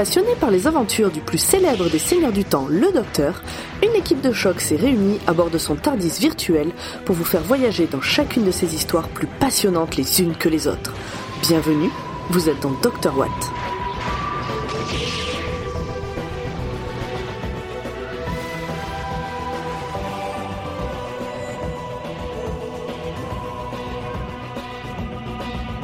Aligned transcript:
Passionné 0.00 0.34
par 0.40 0.50
les 0.50 0.66
aventures 0.66 1.10
du 1.10 1.20
plus 1.20 1.36
célèbre 1.36 1.90
des 1.90 1.98
seigneurs 1.98 2.32
du 2.32 2.42
temps, 2.42 2.66
le 2.70 2.90
Docteur, 2.90 3.42
une 3.82 3.94
équipe 3.94 4.22
de 4.22 4.32
choc 4.32 4.58
s'est 4.62 4.76
réunie 4.76 5.18
à 5.26 5.34
bord 5.34 5.50
de 5.50 5.58
son 5.58 5.76
Tardis 5.76 6.18
virtuel 6.18 6.72
pour 7.04 7.14
vous 7.14 7.24
faire 7.24 7.42
voyager 7.42 7.86
dans 7.86 8.00
chacune 8.00 8.46
de 8.46 8.50
ces 8.50 8.74
histoires 8.74 9.08
plus 9.08 9.26
passionnantes 9.26 9.96
les 9.96 10.22
unes 10.22 10.34
que 10.34 10.48
les 10.48 10.66
autres. 10.68 10.94
Bienvenue, 11.42 11.90
vous 12.30 12.48
êtes 12.48 12.60
dans 12.60 12.70
Docteur 12.80 13.18
Watt. 13.18 13.28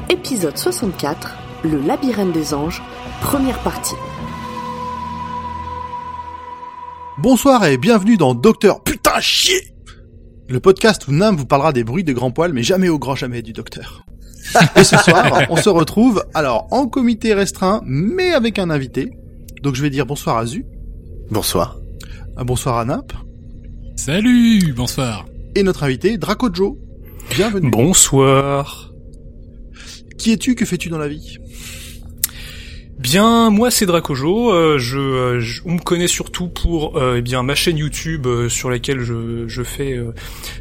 Épisode 0.08 0.56
64, 0.56 1.36
Le 1.64 1.78
labyrinthe 1.82 2.32
des 2.32 2.54
anges, 2.54 2.82
première 3.26 3.58
partie. 3.61 3.94
Bonsoir 7.18 7.64
et 7.66 7.76
bienvenue 7.79 8.16
dans 8.16 8.35
Docteur 8.35 8.82
Putain 8.85 9.18
Chier 9.21 9.72
Le 10.49 10.61
podcast 10.61 11.08
où 11.08 11.12
Nam 11.12 11.35
vous 11.36 11.46
parlera 11.46 11.72
des 11.72 11.82
bruits 11.82 12.04
des 12.04 12.14
grands 12.14 12.30
poils 12.30 12.52
mais 12.52 12.62
jamais 12.62 12.89
au 12.89 12.99
grand 12.99 13.14
jamais 13.16 13.43
du 13.43 13.52
docteur. 13.52 14.04
Et 14.76 14.85
ce 14.85 14.96
soir, 14.99 15.43
on 15.50 15.57
se 15.57 15.68
retrouve 15.68 16.25
alors 16.35 16.68
en 16.71 16.86
comité 16.86 17.35
restreint 17.35 17.80
mais 17.85 18.32
avec 18.32 18.58
un 18.58 18.71
invité. 18.71 19.11
Donc 19.63 19.74
je 19.74 19.82
vais 19.82 19.90
dire 19.90 20.07
bonsoir 20.07 20.36
à 20.38 20.46
Zu, 20.46 20.64
Bonsoir. 21.30 21.79
un 22.36 22.44
bonsoir 22.44 22.79
à 22.79 22.85
Nap 22.85 23.13
Salut, 23.96 24.72
bonsoir. 24.77 25.27
et 25.54 25.63
notre 25.63 25.82
invité 25.85 26.16
Draco 26.18 26.49
Joe. 26.52 26.74
Bienvenue. 27.35 27.71
Bonsoir. 27.71 28.93
Qui 30.16 30.32
es-tu? 30.32 30.54
Que 30.54 30.64
fais-tu 30.64 30.88
dans 30.90 30.99
la 30.99 31.08
vie? 31.08 31.38
Bien, 33.06 33.50
moi 33.50 33.70
c'est 33.70 33.86
Dracojo. 33.86 34.52
euh, 34.52 34.78
je, 34.78 34.98
euh, 34.98 35.38
je- 35.38 35.62
on 35.64 35.74
me 35.74 35.78
connaît 35.78 36.08
surtout 36.08 36.48
pour 36.48 36.96
euh, 36.96 37.18
eh 37.18 37.22
bien 37.22 37.44
ma 37.44 37.54
chaîne 37.54 37.76
YouTube 37.76 38.26
euh, 38.26 38.48
sur 38.48 38.68
laquelle 38.68 38.98
je, 38.98 39.46
je 39.46 39.62
fais 39.62 39.92
euh, 39.96 40.10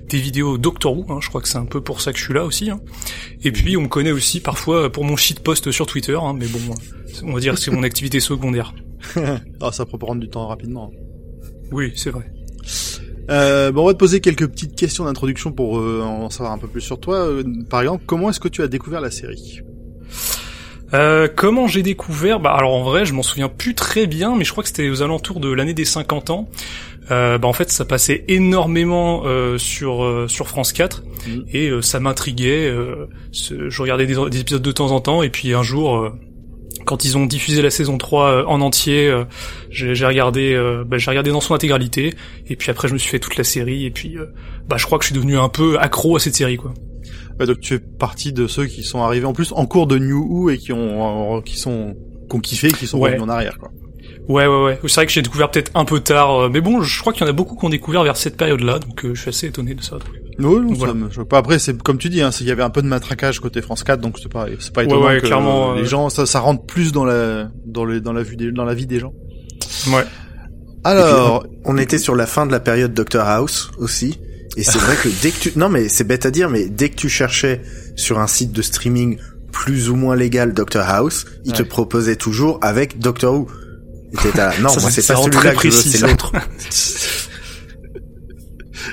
des 0.07 0.19
vidéos 0.19 0.59
Doctor 0.59 0.95
Who. 0.95 1.05
hein, 1.11 1.17
je 1.23 1.29
crois 1.29 1.41
que 1.41 1.47
c'est 1.47 1.57
un 1.57 1.65
peu 1.65 1.81
pour 1.81 2.01
ça 2.01 2.13
que 2.13 2.19
je 2.19 2.23
suis 2.23 2.35
là 2.35 2.45
aussi. 2.45 2.69
hein. 2.69 2.79
Et 3.43 3.51
puis 3.51 3.75
on 3.77 3.81
me 3.81 3.87
connaît 3.87 4.11
aussi 4.11 4.41
parfois 4.41 4.91
pour 4.91 5.05
mon 5.05 5.15
shitpost 5.15 5.71
sur 5.71 5.87
Twitter. 5.87 6.15
hein, 6.21 6.35
mais 6.37 6.45
bon, 6.45 6.59
on 7.23 7.33
va 7.33 7.39
dire 7.39 7.55
que 7.55 7.59
c'est 7.59 7.71
mon 7.71 7.81
activité 7.83 8.19
secondaire. 8.19 8.75
Ah 9.61 9.71
ça 9.71 9.85
peut 9.87 9.97
prendre 9.97 10.21
du 10.21 10.29
temps 10.29 10.45
rapidement. 10.47 10.91
Oui, 11.71 11.93
c'est 11.95 12.11
vrai. 12.11 12.25
Euh, 13.31 13.71
bon, 13.71 13.81
on 13.81 13.85
va 13.87 13.93
te 13.93 13.97
poser 13.97 14.19
quelques 14.21 14.47
petites 14.47 14.75
questions 14.75 15.05
d'introduction 15.05 15.51
pour 15.51 15.79
euh, 15.79 16.01
en 16.03 16.29
savoir 16.29 16.53
un 16.53 16.59
peu 16.59 16.67
plus 16.67 16.81
sur 16.81 16.99
toi. 16.99 17.27
Euh, 17.27 17.43
par 17.71 17.81
exemple, 17.81 18.03
comment 18.05 18.29
est-ce 18.29 18.39
que 18.39 18.47
tu 18.49 18.61
as 18.61 18.67
découvert 18.67 19.01
la 19.01 19.09
série? 19.09 19.61
Euh, 20.93 21.27
comment 21.33 21.67
j'ai 21.67 21.81
découvert 21.83 22.39
Bah 22.39 22.53
alors 22.55 22.73
en 22.73 22.83
vrai, 22.83 23.05
je 23.05 23.13
m'en 23.13 23.23
souviens 23.23 23.49
plus 23.49 23.73
très 23.75 24.07
bien, 24.07 24.35
mais 24.35 24.43
je 24.45 24.51
crois 24.51 24.63
que 24.63 24.69
c'était 24.69 24.89
aux 24.89 25.01
alentours 25.01 25.39
de 25.39 25.51
l'année 25.51 25.73
des 25.73 25.85
50 25.85 26.29
ans. 26.29 26.47
Euh, 27.11 27.37
bah 27.37 27.47
en 27.47 27.53
fait, 27.53 27.69
ça 27.71 27.85
passait 27.85 28.23
énormément 28.27 29.23
euh, 29.25 29.57
sur 29.57 30.03
euh, 30.03 30.27
sur 30.27 30.47
France 30.47 30.73
4 30.73 31.03
Mhm. 31.27 31.45
et 31.51 31.69
euh, 31.69 31.81
ça 31.81 31.99
m'intriguait. 31.99 32.67
euh, 32.67 33.07
je 33.31 33.81
regardais 33.81 34.05
des, 34.05 34.15
des 34.29 34.39
épisodes 34.41 34.61
de 34.61 34.71
temps 34.71 34.91
en 34.91 34.99
temps 34.99 35.23
et 35.23 35.29
puis 35.29 35.53
un 35.53 35.63
jour. 35.63 35.97
euh, 35.97 36.11
quand 36.85 37.03
ils 37.03 37.17
ont 37.17 37.25
diffusé 37.25 37.63
la 37.63 37.71
saison 37.71 37.97
3 37.97 38.29
euh, 38.29 38.43
en 38.45 38.61
entier, 38.61 39.07
euh, 39.07 39.23
j'ai 39.71 39.95
j'ai 39.95 40.05
regardé, 40.05 40.53
euh, 40.53 40.83
bah, 40.85 40.99
j'ai 40.99 41.09
regardé 41.09 41.31
dans 41.31 41.41
son 41.41 41.55
intégralité, 41.55 42.13
et 42.47 42.55
puis 42.55 42.69
après 42.69 42.87
je 42.87 42.93
me 42.93 42.99
suis 42.99 43.09
fait 43.09 43.17
toute 43.17 43.37
la 43.37 43.43
série, 43.43 43.85
et 43.87 43.89
puis 43.91 44.17
euh, 44.19 44.27
bah 44.67 44.77
je 44.77 44.85
crois 44.85 44.99
que 44.99 45.03
je 45.03 45.07
suis 45.07 45.15
devenu 45.15 45.35
un 45.35 45.49
peu 45.49 45.79
accro 45.79 46.15
à 46.15 46.19
cette 46.19 46.35
série 46.35 46.57
quoi. 46.57 46.75
Ouais, 47.39 47.45
donc 47.45 47.59
tu 47.59 47.73
fais 47.75 47.79
partie 47.79 48.31
de 48.33 48.47
ceux 48.47 48.65
qui 48.65 48.83
sont 48.83 49.01
arrivés 49.01 49.25
en 49.25 49.33
plus 49.33 49.51
en 49.55 49.65
cours 49.65 49.87
de 49.87 49.97
New 49.97 50.23
Who 50.23 50.49
et 50.49 50.57
qui 50.57 50.71
ont 50.73 51.37
euh, 51.37 51.41
qui 51.41 51.57
sont 51.59 51.95
qui 52.29 52.35
ont 52.35 52.39
kiffé 52.39 52.67
et 52.69 52.71
qui 52.73 52.87
sont 52.87 52.97
Ouais. 52.99 53.11
revenus 53.11 53.23
en 53.23 53.29
arrière 53.29 53.57
quoi. 53.57 53.69
Ouais, 54.27 54.47
ouais, 54.47 54.63
ouais. 54.63 54.79
C'est 54.87 54.95
vrai 54.95 55.05
que 55.05 55.11
j'ai 55.11 55.21
découvert 55.21 55.51
peut-être 55.51 55.71
un 55.75 55.85
peu 55.85 55.99
tard, 55.99 56.45
euh, 56.45 56.49
mais 56.51 56.59
bon, 56.59 56.81
je 56.81 56.99
crois 56.99 57.13
qu'il 57.13 57.21
y 57.21 57.25
en 57.25 57.29
a 57.29 57.31
beaucoup 57.33 57.55
qui 57.55 57.63
ont 57.65 57.69
découvert 57.69 58.03
vers 58.03 58.17
cette 58.17 58.37
période-là, 58.37 58.79
donc 58.79 59.05
euh, 59.05 59.13
je 59.13 59.21
suis 59.21 59.29
assez 59.29 59.45
étonné 59.47 59.75
de 59.75 59.83
ça. 59.83 59.97
Oui, 60.39 60.45
non, 60.61 60.73
Voilà. 60.73 60.93
ça 61.13 61.23
pas. 61.25 61.37
Après, 61.37 61.59
c'est 61.59 61.79
comme 61.83 61.99
tu 61.99 62.09
dis, 62.09 62.21
hein, 62.21 62.31
c'est- 62.31 62.43
il 62.43 62.47
y 62.47 62.51
avait 62.51 62.63
un 62.63 62.71
peu 62.71 62.81
de 62.81 62.87
matraquage 62.87 63.39
côté 63.39 63.61
France 63.61 63.83
4, 63.83 64.01
donc 64.01 64.17
c'est 64.19 64.31
pas, 64.31 64.47
c'est 64.59 64.73
pas 64.73 64.81
Ouais, 64.81 64.85
étonnant 64.87 65.05
ouais, 65.05 65.21
que 65.21 65.27
clairement, 65.27 65.73
euh, 65.73 65.75
les 65.75 65.81
euh, 65.83 65.85
gens, 65.85 66.09
ça, 66.09 66.25
ça 66.25 66.39
rentre 66.39 66.65
plus 66.65 66.91
dans 66.91 67.05
la, 67.05 67.49
dans 67.67 67.85
le, 67.85 68.01
dans 68.01 68.13
la 68.13 68.23
vue 68.23 68.35
des, 68.35 68.51
dans 68.51 68.65
la 68.65 68.73
vie 68.73 68.87
des 68.87 68.99
gens. 68.99 69.13
Ouais. 69.93 70.03
Alors, 70.83 71.45
On 71.65 71.77
était 71.77 71.97
sur 71.97 72.15
la 72.15 72.25
fin 72.25 72.45
de 72.45 72.51
la 72.51 72.59
période 72.59 72.93
Doctor 72.93 73.27
House 73.27 73.71
aussi. 73.79 74.19
Et 74.57 74.63
c'est 74.63 74.77
vrai 74.77 74.95
que 74.95 75.09
dès 75.21 75.31
que 75.31 75.39
tu, 75.39 75.51
non 75.57 75.67
mais 75.69 75.89
c'est 75.89 76.03
bête 76.05 76.25
à 76.25 76.31
dire, 76.31 76.49
mais 76.49 76.65
dès 76.67 76.89
que 76.89 76.95
tu 76.95 77.09
cherchais 77.09 77.61
sur 77.95 78.19
un 78.19 78.27
site 78.27 78.51
de 78.51 78.61
streaming 78.61 79.17
plus 79.51 79.89
ou 79.89 79.95
moins 79.95 80.15
légal 80.15 80.53
Doctor 80.53 80.83
House, 80.87 81.25
il 81.45 81.53
te 81.53 81.63
proposait 81.63 82.15
toujours 82.15 82.59
avec 82.61 82.99
Doctor 82.99 83.33
Who. 83.35 83.47
Et 84.13 84.17
non, 84.61 84.69
Ça, 84.69 84.79
moi 84.81 84.91
c'est- 84.91 85.05
pas 85.07 85.15
celui-là 85.21 85.41
que 85.41 85.47
je 85.47 85.49
veux, 85.49 85.53
précis, 85.81 85.89
c'est 85.89 86.07
l'autre. 86.07 86.31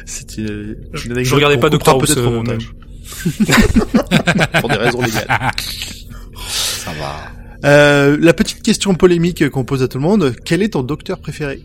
c'est 0.06 0.37
une, 0.39 0.77
Je- 0.93 1.06
une 1.06 1.12
anecdote 1.12 1.25
je 1.25 1.34
regardais 1.34 1.59
pas 1.59 1.71
Doctor 1.71 1.95
House, 1.95 2.06
peut-être 2.15 2.27
au 2.27 2.31
montage. 2.31 2.72
Pour 4.61 4.69
des 4.69 4.77
raisons 4.77 5.03
légales. 5.03 5.27
Ça 6.49 6.91
va. 6.99 7.21
Euh, 7.65 8.17
la 8.21 8.33
petite 8.34 8.62
question 8.62 8.95
polémique 8.95 9.49
qu'on 9.51 9.65
pose 9.65 9.83
à 9.83 9.89
tout 9.89 9.99
le 9.99 10.03
monde, 10.03 10.34
quel 10.45 10.62
est 10.62 10.71
ton 10.71 10.83
docteur 10.83 11.21
préféré? 11.21 11.62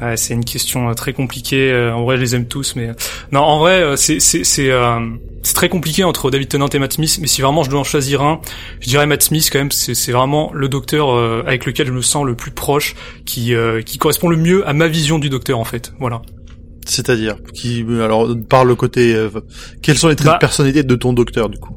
Ouais, 0.00 0.16
c'est 0.16 0.34
une 0.34 0.44
question 0.44 0.88
euh, 0.88 0.94
très 0.94 1.12
compliquée. 1.12 1.72
euh, 1.72 1.92
en 1.92 2.04
vrai, 2.04 2.16
je 2.16 2.20
les 2.22 2.34
aime 2.36 2.46
tous, 2.46 2.76
mais 2.76 2.90
non, 3.32 3.40
en 3.40 3.58
vrai, 3.58 3.82
euh, 3.82 3.96
c'est 3.96 4.20
c'est 4.20 4.44
c'est 4.44 4.70
euh, 4.70 5.00
c'est 5.42 5.54
très 5.54 5.68
compliqué 5.68 6.04
entre 6.04 6.30
David 6.30 6.48
Tennant 6.48 6.68
et 6.68 6.78
Matt 6.78 6.92
Smith. 6.92 7.18
Mais 7.20 7.26
si 7.26 7.40
vraiment 7.42 7.64
je 7.64 7.70
dois 7.70 7.80
en 7.80 7.84
choisir 7.84 8.22
un, 8.22 8.40
je 8.80 8.88
dirais 8.88 9.06
Matt 9.06 9.22
Smith 9.24 9.48
quand 9.52 9.58
même. 9.58 9.72
C'est 9.72 9.94
c'est 9.94 10.12
vraiment 10.12 10.52
le 10.54 10.68
docteur 10.68 11.10
euh, 11.10 11.42
avec 11.46 11.66
lequel 11.66 11.88
je 11.88 11.92
me 11.92 12.00
sens 12.02 12.24
le 12.24 12.36
plus 12.36 12.52
proche, 12.52 12.94
qui 13.26 13.54
euh, 13.54 13.82
qui 13.82 13.98
correspond 13.98 14.28
le 14.28 14.36
mieux 14.36 14.66
à 14.68 14.72
ma 14.72 14.86
vision 14.86 15.18
du 15.18 15.30
docteur 15.30 15.58
en 15.58 15.64
fait. 15.64 15.92
Voilà. 15.98 16.22
C'est-à-dire, 16.86 17.36
qui, 17.52 17.84
alors, 18.02 18.28
par 18.48 18.64
le 18.64 18.74
côté, 18.74 19.14
euh, 19.14 19.28
quels 19.82 19.98
sont 19.98 20.08
les 20.08 20.16
traits 20.16 20.28
Bah- 20.28 20.34
de 20.34 20.38
personnalité 20.40 20.82
de 20.84 20.94
ton 20.94 21.12
docteur, 21.12 21.50
du 21.50 21.58
coup? 21.58 21.76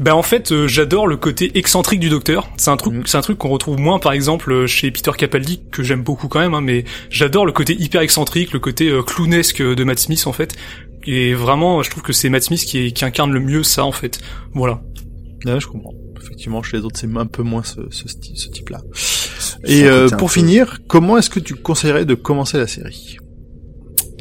Ben 0.00 0.12
en 0.14 0.22
fait, 0.22 0.52
euh, 0.52 0.66
j'adore 0.66 1.06
le 1.06 1.16
côté 1.16 1.56
excentrique 1.58 2.00
du 2.00 2.08
Docteur. 2.08 2.48
C'est 2.56 2.70
un 2.70 2.76
truc, 2.76 2.94
Mhm. 2.94 3.02
c'est 3.06 3.18
un 3.18 3.20
truc 3.20 3.38
qu'on 3.38 3.48
retrouve 3.50 3.78
moins, 3.78 3.98
par 3.98 4.12
exemple, 4.12 4.50
euh, 4.52 4.66
chez 4.66 4.90
Peter 4.90 5.10
Capaldi 5.16 5.60
que 5.70 5.82
j'aime 5.82 6.02
beaucoup 6.02 6.28
quand 6.28 6.40
même. 6.40 6.54
hein, 6.54 6.60
mais 6.60 6.84
j'adore 7.10 7.46
le 7.46 7.52
côté 7.52 7.74
hyper 7.78 8.00
excentrique, 8.00 8.52
le 8.52 8.58
côté 8.60 8.88
euh, 8.88 9.02
clownesque 9.02 9.62
de 9.62 9.84
Matt 9.84 9.98
Smith 9.98 10.26
en 10.26 10.32
fait. 10.32 10.54
Et 11.06 11.34
vraiment, 11.34 11.82
je 11.82 11.90
trouve 11.90 12.02
que 12.02 12.12
c'est 12.12 12.28
Matt 12.28 12.42
Smith 12.44 12.64
qui, 12.64 12.78
est- 12.78 12.90
qui 12.92 13.04
incarne 13.04 13.32
le 13.32 13.40
mieux 13.40 13.62
ça 13.62 13.84
en 13.84 13.92
fait. 13.92 14.18
Voilà. 14.54 14.80
Ouais, 15.44 15.60
je 15.60 15.66
comprends. 15.66 15.94
Effectivement, 16.20 16.62
chez 16.62 16.78
les 16.78 16.82
autres, 16.84 16.98
c'est 16.98 17.14
un 17.16 17.26
peu 17.26 17.42
moins 17.42 17.62
ce, 17.62 17.80
ce, 17.90 18.04
sti- 18.08 18.34
ce 18.36 18.48
type-là. 18.48 18.80
Et 19.64 19.84
euh, 19.84 20.08
pour 20.08 20.28
peu- 20.28 20.34
finir, 20.34 20.78
comment 20.88 21.16
est-ce 21.18 21.30
que 21.30 21.38
tu 21.40 21.54
conseillerais 21.54 22.04
de 22.04 22.14
commencer 22.14 22.58
la 22.58 22.66
série? 22.66 23.18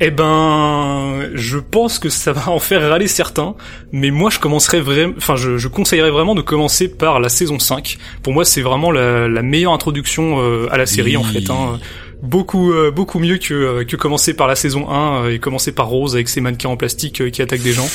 Eh 0.01 0.11
ben, 0.11 1.29
je 1.35 1.57
pense 1.57 1.99
que 1.99 2.09
ça 2.09 2.33
va 2.33 2.49
en 2.49 2.59
faire 2.59 2.81
râler 2.89 3.07
certains, 3.07 3.55
mais 3.93 4.11
moi 4.11 4.29
je 4.29 4.39
commencerais 4.39 4.81
vraiment, 4.81 5.13
enfin 5.17 5.37
je, 5.37 5.57
je 5.57 5.67
conseillerais 5.69 6.11
vraiment 6.11 6.35
de 6.35 6.41
commencer 6.41 6.89
par 6.89 7.21
la 7.21 7.29
saison 7.29 7.59
5. 7.59 7.97
Pour 8.21 8.33
moi, 8.33 8.43
c'est 8.43 8.61
vraiment 8.61 8.91
la, 8.91 9.29
la 9.29 9.41
meilleure 9.41 9.71
introduction 9.71 10.41
euh, 10.41 10.67
à 10.69 10.77
la 10.77 10.85
série 10.85 11.15
en 11.15 11.23
fait. 11.23 11.49
Hein. 11.49 11.79
Beaucoup, 12.21 12.73
euh, 12.73 12.91
beaucoup 12.91 13.19
mieux 13.19 13.37
que, 13.37 13.53
euh, 13.53 13.83
que 13.85 13.95
commencer 13.95 14.33
par 14.33 14.47
la 14.47 14.55
saison 14.55 14.89
1 14.89 15.25
euh, 15.25 15.29
et 15.31 15.39
commencer 15.39 15.71
par 15.71 15.87
Rose 15.87 16.15
avec 16.15 16.27
ses 16.27 16.41
mannequins 16.41 16.69
en 16.69 16.77
plastique 16.77 17.29
qui 17.31 17.41
attaquent 17.41 17.61
des 17.63 17.73
gens. 17.73 17.87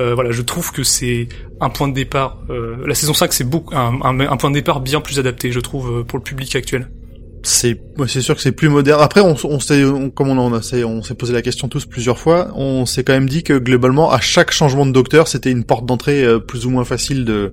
Euh, 0.00 0.14
voilà, 0.14 0.30
je 0.32 0.42
trouve 0.42 0.72
que 0.72 0.82
c'est 0.82 1.28
un 1.60 1.68
point 1.70 1.86
de 1.86 1.94
départ. 1.94 2.38
euh, 2.50 2.76
la 2.86 2.94
saison 2.94 3.14
5, 3.14 3.32
c'est 3.32 3.44
beaucoup 3.48 3.74
un, 3.74 4.00
un, 4.02 4.18
un 4.20 4.36
point 4.36 4.50
de 4.50 4.54
départ 4.56 4.80
bien 4.80 5.00
plus 5.00 5.18
adapté, 5.20 5.52
je 5.52 5.60
trouve, 5.60 6.04
pour 6.04 6.18
le 6.18 6.24
public 6.24 6.56
actuel. 6.56 6.88
C'est, 7.46 7.80
c'est 8.08 8.22
sûr 8.22 8.34
que 8.34 8.40
c'est 8.40 8.50
plus 8.50 8.68
moderne. 8.68 9.00
Après, 9.00 9.20
on, 9.20 9.60
s'est, 9.60 9.80
comme 10.16 10.30
on, 10.30 10.52
a, 10.52 10.60
on 10.84 11.02
s'est 11.02 11.14
posé 11.14 11.32
la 11.32 11.42
question 11.42 11.68
tous 11.68 11.86
plusieurs 11.86 12.18
fois, 12.18 12.50
on 12.56 12.86
s'est 12.86 13.04
quand 13.04 13.12
même 13.12 13.28
dit 13.28 13.44
que 13.44 13.56
globalement, 13.56 14.10
à 14.10 14.18
chaque 14.18 14.50
changement 14.50 14.84
de 14.84 14.90
docteur, 14.90 15.28
c'était 15.28 15.52
une 15.52 15.62
porte 15.62 15.86
d'entrée 15.86 16.24
euh, 16.24 16.40
plus 16.40 16.66
ou 16.66 16.70
moins 16.70 16.84
facile 16.84 17.24
de, 17.24 17.52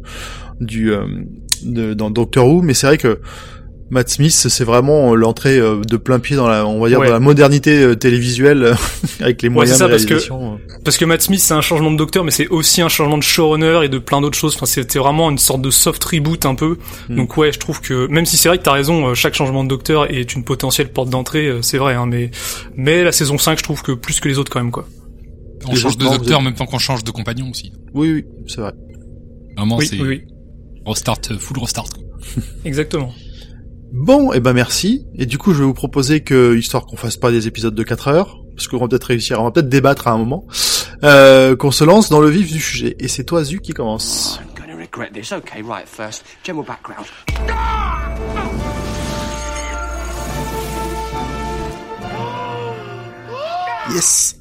du, 0.59 0.91
euh, 0.91 1.05
de, 1.61 1.93
dans 1.93 2.09
Doctor 2.09 2.47
Who. 2.47 2.63
Mais 2.63 2.73
c'est 2.73 2.87
vrai 2.87 2.97
que 2.97 3.19
Matt 3.93 4.09
Smith, 4.09 4.31
c'est 4.33 4.63
vraiment 4.63 5.15
l'entrée 5.15 5.57
euh, 5.59 5.79
de 5.87 5.97
plein 5.97 6.19
pied 6.19 6.35
dans 6.35 6.47
la, 6.47 6.65
on 6.67 6.79
va 6.81 6.89
dire, 6.89 6.99
Ouais. 6.99 7.07
dans 7.07 7.13
la 7.13 7.19
modernité 7.19 7.81
euh, 7.83 7.95
télévisuelle 7.95 8.63
euh, 8.63 8.73
avec 9.21 9.41
les 9.41 9.49
moyens 9.49 9.77
c'est 9.77 9.79
ça, 9.79 9.85
de 9.87 9.91
parce 9.91 10.03
que- 10.03 10.09
réalisation. 10.15 10.53
euh. 10.55 10.77
Parce 10.83 10.97
que 10.97 11.05
Matt 11.05 11.21
Smith, 11.21 11.39
c'est 11.39 11.53
un 11.53 11.61
changement 11.61 11.91
de 11.91 11.97
docteur, 11.97 12.23
mais 12.23 12.31
c'est 12.31 12.47
aussi 12.49 12.81
un 12.81 12.89
changement 12.89 13.17
de 13.17 13.23
showrunner 13.23 13.81
et 13.85 13.89
de 13.89 13.99
plein 13.99 14.19
d'autres 14.19 14.37
choses. 14.37 14.55
Enfin, 14.55 14.65
c'était 14.65 14.99
vraiment 14.99 15.29
une 15.31 15.37
sorte 15.37 15.61
de 15.61 15.69
soft 15.69 16.03
reboot 16.03 16.45
un 16.45 16.55
peu. 16.55 16.77
Mm. 17.09 17.15
Donc 17.15 17.37
ouais, 17.37 17.51
je 17.53 17.59
trouve 17.59 17.79
que 17.81 18.07
même 18.07 18.25
si 18.25 18.35
c'est 18.35 18.49
vrai 18.49 18.57
que 18.57 18.63
t'as 18.63 18.73
raison, 18.73 19.07
euh, 19.09 19.13
chaque 19.13 19.35
changement 19.35 19.63
de 19.63 19.69
docteur 19.69 20.11
est 20.11 20.33
une 20.35 20.43
potentielle 20.43 20.91
porte 20.91 21.09
d'entrée, 21.09 21.47
euh, 21.47 21.61
c'est 21.61 21.77
vrai. 21.77 21.93
Hein, 21.93 22.05
mais 22.07 22.31
mais 22.75 23.03
la 23.03 23.11
saison 23.11 23.37
5, 23.37 23.57
je 23.59 23.63
trouve 23.63 23.81
que 23.83 23.91
plus 23.91 24.19
que 24.19 24.27
les 24.27 24.39
autres 24.39 24.51
quand 24.51 24.59
même 24.59 24.71
quoi. 24.71 24.87
On 25.67 25.71
Les 25.71 25.77
change 25.77 25.97
de 25.97 26.03
docteur 26.03 26.39
en 26.39 26.41
même 26.41 26.55
temps 26.55 26.65
qu'on 26.65 26.79
change 26.79 27.03
de 27.05 27.11
compagnon 27.11 27.49
aussi. 27.51 27.71
Oui, 27.93 28.11
oui, 28.11 28.25
c'est 28.47 28.59
vrai. 28.59 28.73
Vraiment, 29.55 29.77
oui, 29.77 29.87
c'est 29.87 29.95
oui, 30.01 30.07
oui, 30.07 30.21
restart, 30.85 31.19
euh, 31.31 31.37
full 31.37 31.57
restart. 31.59 31.85
quoi. 31.89 32.03
exactement. 32.65 33.13
Bon, 33.93 34.33
et 34.33 34.37
eh 34.37 34.39
ben 34.39 34.53
merci. 34.53 35.05
Et 35.13 35.27
du 35.27 35.37
coup, 35.37 35.53
je 35.53 35.59
vais 35.59 35.65
vous 35.65 35.75
proposer 35.75 36.21
que, 36.21 36.57
histoire 36.57 36.87
qu'on 36.87 36.95
fasse 36.95 37.15
pas 37.15 37.29
des 37.29 37.45
épisodes 37.47 37.75
de 37.75 37.83
4 37.83 38.07
heures, 38.07 38.43
parce 38.55 38.67
qu'on 38.67 38.79
va 38.79 38.87
peut-être 38.87 39.03
réussir, 39.03 39.39
on 39.39 39.43
va 39.43 39.51
peut-être 39.51 39.69
débattre 39.69 40.07
à 40.07 40.13
un 40.13 40.17
moment, 40.17 40.47
euh, 41.03 41.55
qu'on 41.55 41.69
se 41.69 41.83
lance 41.83 42.09
dans 42.09 42.19
le 42.19 42.27
vif 42.27 42.51
du 42.51 42.59
sujet. 42.59 42.95
Et 42.97 43.07
c'est 43.07 43.23
toi, 43.23 43.43
Zu, 43.43 43.59
qui 43.59 43.71
commence. 43.71 44.39
Yes. 53.93 54.39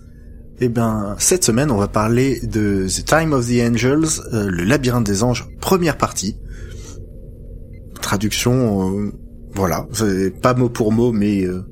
Eh 0.60 0.70
ben, 0.70 1.14
cette 1.18 1.44
semaine, 1.44 1.70
on 1.70 1.76
va 1.76 1.88
parler 1.88 2.40
de 2.40 2.86
The 2.88 3.04
Time 3.04 3.34
of 3.34 3.46
the 3.46 3.60
Angels, 3.60 4.22
euh, 4.32 4.48
le 4.48 4.64
labyrinthe 4.64 5.04
des 5.04 5.22
anges, 5.22 5.46
première 5.60 5.98
partie. 5.98 6.38
Traduction 8.00 8.96
euh, 8.98 9.12
voilà, 9.54 9.86
pas 10.40 10.54
mot 10.54 10.68
pour 10.68 10.92
mot, 10.92 11.12
mais 11.12 11.44
euh, 11.44 11.64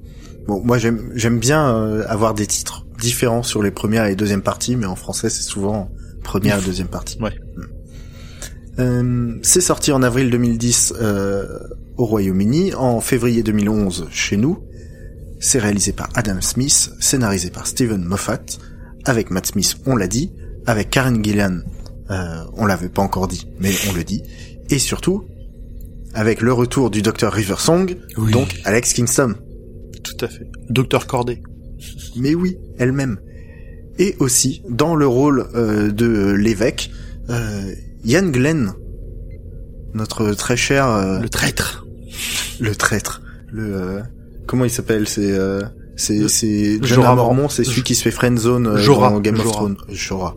bon, 0.47 0.63
moi 0.65 0.79
j'aime 0.79 1.11
j'aime 1.15 1.39
bien 1.39 1.75
euh, 1.75 2.05
avoir 2.09 2.35
des 2.35 2.47
titres 2.47 2.87
différents 2.99 3.43
sur 3.43 3.63
les 3.63 3.71
premières 3.71 4.07
et 4.07 4.17
deuxième 4.17 4.43
parties, 4.43 4.77
mais 4.77 4.87
en 4.87 4.97
français 4.97 5.31
c'est 5.31 5.43
souvent 5.43 5.91
première 6.23 6.59
et 6.59 6.63
deuxième 6.63 6.89
partie. 6.89 7.19
Ouais. 7.21 7.33
Euh, 8.79 9.39
c'est 9.43 9.61
sorti 9.61 9.93
en 9.93 10.03
avril 10.03 10.31
2010 10.31 10.95
euh, 11.01 11.47
au 11.97 12.07
Royaume-Uni, 12.07 12.75
en 12.75 13.01
février 13.01 13.43
2011 13.43 14.09
chez 14.11 14.37
nous. 14.37 14.59
C'est 15.39 15.59
réalisé 15.59 15.93
par 15.93 16.09
Adam 16.15 16.41
Smith, 16.41 16.93
scénarisé 17.01 17.51
par 17.51 17.67
Steven 17.67 18.03
Moffat, 18.03 18.41
avec 19.05 19.31
Matt 19.31 19.47
Smith, 19.47 19.77
on 19.87 19.97
l'a 19.97 20.07
dit, 20.07 20.33
avec 20.67 20.91
Karen 20.91 21.23
Gillan, 21.25 21.61
euh, 22.11 22.45
on 22.55 22.67
l'avait 22.67 22.89
pas 22.89 23.03
encore 23.03 23.29
dit, 23.29 23.49
mais 23.59 23.73
on 23.89 23.95
le 23.95 24.05
dit, 24.05 24.23
et 24.69 24.79
surtout 24.79 25.25
avec 26.15 26.41
le 26.41 26.53
retour 26.53 26.91
du 26.91 27.03
Dr 27.03 27.33
Riversong, 27.33 27.97
Oui. 28.17 28.33
donc 28.33 28.61
Alex 28.65 28.93
Kingston. 28.93 29.35
Tout 30.03 30.25
à 30.25 30.29
fait. 30.29 30.47
Docteur 30.69 31.07
Corday. 31.07 31.43
Mais 32.17 32.35
oui, 32.35 32.59
elle-même. 32.79 33.19
Et 33.99 34.17
aussi, 34.19 34.63
dans 34.69 34.95
le 34.95 35.07
rôle 35.07 35.47
euh, 35.55 35.91
de 35.91 36.31
l'évêque, 36.33 36.91
euh, 37.29 37.73
Ian 38.05 38.29
Glenn, 38.29 38.73
notre 39.95 40.33
très 40.33 40.57
cher... 40.57 40.89
euh, 40.89 41.21
Le 41.21 41.29
traître. 41.29 41.87
le 42.61 42.75
traître. 42.75 43.21
Le... 43.53 43.75
euh, 43.75 44.01
comment 44.47 44.65
il 44.65 44.71
s'appelle 44.71 45.07
C'est... 45.09 45.33
Euh, 45.33 45.63
c'est 45.97 46.29
c'est 46.29 46.77
John 46.83 47.03
Jorah 47.03 47.15
Mormont, 47.15 47.51
c'est 47.51 47.63
celui 47.63 47.83
qui 47.83 47.95
se 47.95 48.03
fait 48.03 48.11
friendzone 48.11 48.67
euh, 48.69 48.77
Jorah, 48.79 49.11
dans 49.11 49.21
Game 49.21 49.35
of 49.35 49.43
Jorah. 49.43 49.57
Thrones. 49.59 49.77
Jorah. 49.91 50.37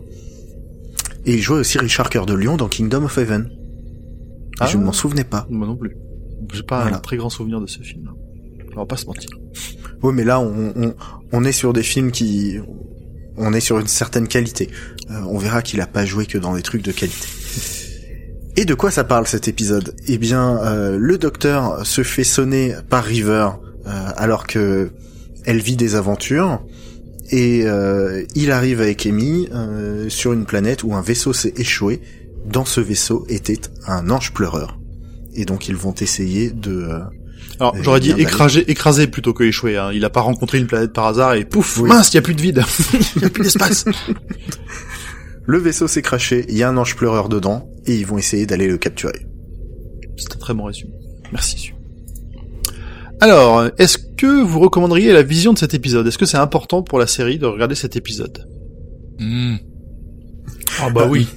Et 1.24 1.34
il 1.34 1.40
jouait 1.40 1.60
aussi 1.60 1.78
Richard 1.78 2.10
Cœur 2.10 2.26
de 2.26 2.34
Lion 2.34 2.58
dans 2.58 2.68
Kingdom 2.68 3.04
of 3.04 3.16
Heaven. 3.16 3.48
Ah. 4.60 4.66
Je 4.66 4.76
ne 4.78 4.84
m'en 4.84 4.92
souvenais 4.92 5.24
pas. 5.24 5.46
Moi 5.50 5.66
non 5.66 5.76
plus. 5.76 5.96
J'ai 6.52 6.62
pas 6.62 6.82
Voilà. 6.82 6.96
un 6.98 7.00
très 7.00 7.16
grand 7.16 7.30
souvenir 7.30 7.60
de 7.60 7.66
ce 7.66 7.80
film. 7.80 8.10
On 8.76 8.80
va 8.80 8.86
pas 8.86 8.96
se 8.96 9.06
mentir. 9.06 9.30
Oui, 10.02 10.12
mais 10.14 10.24
là, 10.24 10.40
on, 10.40 10.72
on, 10.76 10.94
on 11.32 11.44
est 11.44 11.52
sur 11.52 11.72
des 11.72 11.82
films 11.82 12.10
qui... 12.10 12.58
On 13.36 13.52
est 13.52 13.60
sur 13.60 13.78
une 13.80 13.86
certaine 13.88 14.28
qualité. 14.28 14.68
Euh, 15.10 15.20
on 15.28 15.38
verra 15.38 15.62
qu'il 15.62 15.80
a 15.80 15.86
pas 15.86 16.04
joué 16.04 16.26
que 16.26 16.38
dans 16.38 16.54
des 16.54 16.62
trucs 16.62 16.82
de 16.82 16.92
qualité. 16.92 17.26
Et 18.56 18.64
de 18.64 18.74
quoi 18.74 18.90
ça 18.92 19.02
parle 19.04 19.26
cet 19.26 19.48
épisode? 19.48 19.94
Eh 20.06 20.18
bien, 20.18 20.58
euh, 20.64 20.96
le 20.98 21.18
docteur 21.18 21.84
se 21.84 22.02
fait 22.02 22.22
sonner 22.24 22.74
par 22.88 23.02
River 23.04 23.48
euh, 23.86 23.90
alors 24.16 24.46
que 24.46 24.90
elle 25.44 25.58
vit 25.60 25.76
des 25.76 25.94
aventures 25.96 26.62
et 27.30 27.62
euh, 27.66 28.22
il 28.34 28.50
arrive 28.52 28.80
avec 28.80 29.04
Amy 29.06 29.48
euh, 29.52 30.08
sur 30.08 30.32
une 30.32 30.44
planète 30.46 30.84
où 30.84 30.94
un 30.94 31.02
vaisseau 31.02 31.32
s'est 31.32 31.54
échoué. 31.56 32.00
Dans 32.46 32.64
ce 32.64 32.80
vaisseau 32.80 33.24
était 33.28 33.60
un 33.86 34.10
ange 34.10 34.32
pleureur. 34.32 34.78
Et 35.34 35.44
donc 35.44 35.68
ils 35.68 35.76
vont 35.76 35.94
essayer 35.94 36.50
de... 36.50 36.70
euh, 36.72 37.00
Alors, 37.58 37.74
Euh, 37.74 37.78
j'aurais 37.82 38.00
dit 38.00 38.12
écraser, 38.12 38.70
écraser 38.70 39.06
plutôt 39.06 39.32
que 39.32 39.44
échouer. 39.44 39.76
Hein. 39.76 39.90
Il 39.92 40.04
a 40.04 40.10
pas 40.10 40.20
rencontré 40.20 40.58
une 40.58 40.66
planète 40.66 40.92
par 40.92 41.06
hasard 41.06 41.34
et 41.34 41.44
pouf, 41.44 41.78
Oui. 41.78 41.88
mince, 41.88 42.12
il 42.12 42.16
y 42.16 42.18
a 42.18 42.22
plus 42.22 42.34
de 42.34 42.42
vide. 42.42 42.62
Il 43.16 43.22
y 43.22 43.24
a 43.24 43.30
plus 43.30 43.42
d'espace. 43.44 43.84
Le 45.46 45.58
vaisseau 45.58 45.86
s'est 45.88 46.00
craché, 46.02 46.46
il 46.48 46.56
y 46.56 46.62
a 46.62 46.70
un 46.70 46.76
ange 46.78 46.96
pleureur 46.96 47.28
dedans, 47.28 47.68
et 47.84 47.94
ils 47.94 48.06
vont 48.06 48.16
essayer 48.16 48.46
d'aller 48.46 48.66
le 48.66 48.78
capturer. 48.78 49.26
C'est 50.16 50.34
un 50.34 50.38
très 50.38 50.54
bon 50.54 50.64
résumé. 50.64 50.92
Merci. 51.32 51.72
Alors, 53.20 53.64
est-ce 53.78 53.98
que 53.98 54.42
vous 54.42 54.58
recommanderiez 54.60 55.12
la 55.12 55.22
vision 55.22 55.52
de 55.52 55.58
cet 55.58 55.74
épisode? 55.74 56.06
Est-ce 56.06 56.16
que 56.18 56.24
c'est 56.26 56.38
important 56.38 56.82
pour 56.82 56.98
la 56.98 57.06
série 57.06 57.38
de 57.38 57.44
regarder 57.46 57.74
cet 57.74 57.94
épisode? 57.96 58.46
Hmm. 59.18 59.56
Ah 60.80 60.88
bah 60.90 61.06
oui. 61.10 61.28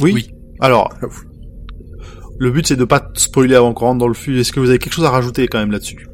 Oui. 0.00 0.12
Oui. 0.14 0.30
Alors, 0.60 0.92
le 2.38 2.50
but 2.50 2.66
c'est 2.66 2.76
de 2.76 2.84
pas 2.84 3.10
spoiler 3.14 3.54
avant 3.54 3.72
qu'on 3.74 3.86
rentre 3.86 3.98
dans 3.98 4.08
le 4.08 4.14
flux. 4.14 4.40
Est-ce 4.40 4.52
que 4.52 4.60
vous 4.60 4.68
avez 4.68 4.78
quelque 4.78 4.92
chose 4.92 5.04
à 5.04 5.10
rajouter 5.10 5.48
quand 5.48 5.58
même 5.58 5.70
là-dessus? 5.70 6.08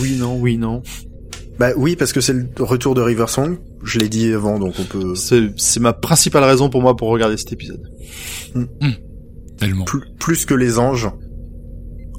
Oui, 0.00 0.16
non, 0.18 0.38
oui, 0.40 0.58
non. 0.58 0.82
Bah 1.58 1.70
oui, 1.76 1.96
parce 1.96 2.12
que 2.12 2.20
c'est 2.20 2.32
le 2.32 2.46
retour 2.60 2.94
de 2.94 3.02
Riversong, 3.02 3.58
je 3.84 3.98
l'ai 3.98 4.08
dit 4.08 4.32
avant, 4.32 4.58
donc 4.58 4.74
on 4.80 4.84
peut... 4.84 5.14
C'est 5.14 5.50
c'est 5.56 5.80
ma 5.80 5.92
principale 5.92 6.44
raison 6.44 6.70
pour 6.70 6.80
moi 6.82 6.96
pour 6.96 7.08
regarder 7.08 7.36
cet 7.36 7.52
épisode. 7.52 7.82
Tellement. 9.58 9.84
Plus, 9.84 10.00
plus 10.18 10.44
que 10.46 10.54
les 10.54 10.78
anges, 10.78 11.10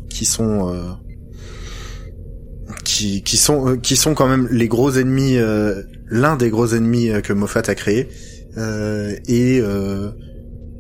qui 0.10 0.26
sont... 0.26 0.72
euh, 0.72 0.92
qui, 2.86 3.24
qui 3.24 3.38
sont 3.38 3.70
euh, 3.70 3.76
qui 3.76 3.96
sont 3.96 4.14
quand 4.14 4.28
même 4.28 4.48
les 4.52 4.68
gros 4.68 4.92
ennemis 4.92 5.38
euh, 5.38 5.82
l'un 6.08 6.36
des 6.36 6.50
gros 6.50 6.74
ennemis 6.74 7.10
euh, 7.10 7.22
que 7.22 7.34
Moffat 7.34 7.64
a 7.68 7.76
créé 7.76 8.10
euh, 8.58 9.16
et 9.28 9.60
euh, 9.62 10.12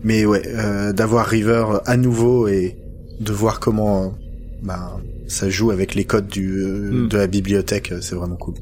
mais 0.03 0.25
ouais 0.25 0.41
euh, 0.47 0.94
d'avoir 0.94 1.25
River 1.25 1.65
à 1.85 1.97
nouveau 1.97 2.47
et 2.47 2.75
de 3.19 3.31
voir 3.31 3.59
comment 3.59 4.13
bah, 4.61 4.97
ça 5.27 5.50
joue 5.50 5.71
avec 5.71 5.95
les 5.95 6.05
codes 6.05 6.27
du 6.27 6.57
euh, 6.59 6.91
Mm. 6.91 7.07
de 7.07 7.17
la 7.17 7.27
bibliothèque 7.27 7.91
euh, 7.91 8.00
c'est 8.01 8.15
vraiment 8.15 8.35
cool 8.35 8.55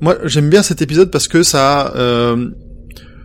Moi, 0.00 0.16
j'aime 0.24 0.48
bien 0.48 0.62
cet 0.62 0.82
épisode 0.82 1.10
parce 1.10 1.26
que 1.28 1.42
ça, 1.42 1.92
euh, 1.96 2.50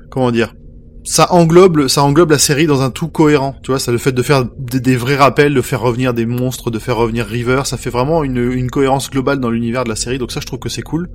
comment 0.10 0.32
dire, 0.32 0.56
ça 1.04 1.32
englobe, 1.32 1.88
ça 1.88 2.02
englobe 2.04 2.32
la 2.32 2.40
série 2.40 2.66
dans 2.66 2.82
un 2.82 2.90
tout 2.90 3.10
cohérent. 3.10 3.56
Tu 3.62 3.72
vois, 3.72 3.80
ça 3.80 3.92
le 3.92 4.00
fait 4.00 4.12
de 4.12 4.24
faire 4.24 4.46
des, 4.58 4.80
des 4.80 4.96
vrais 4.96 5.18
rappels, 5.18 5.54
de 5.54 5.62
faire 5.62 5.82
revenir 5.82 6.14
des 6.14 6.26
monstres, 6.26 6.72
de 6.72 6.80
faire 6.80 6.96
revenir 6.98 7.26
River, 7.26 7.62
ça 7.66 7.78
fait 7.78 7.92
vraiment 7.92 8.24
une, 8.24 8.52
une 8.52 8.72
cohérence 8.72 9.12
globale 9.12 9.40
dans 9.40 9.52
l'univers 9.52 9.84
de 9.84 9.90
la 9.90 9.96
série. 9.96 10.18
Donc 10.18 10.32
ça, 10.32 10.40
je 10.40 10.48
trouve 10.48 10.60
que 10.60 10.70
c'est 10.70 10.82
cool. 10.82 11.10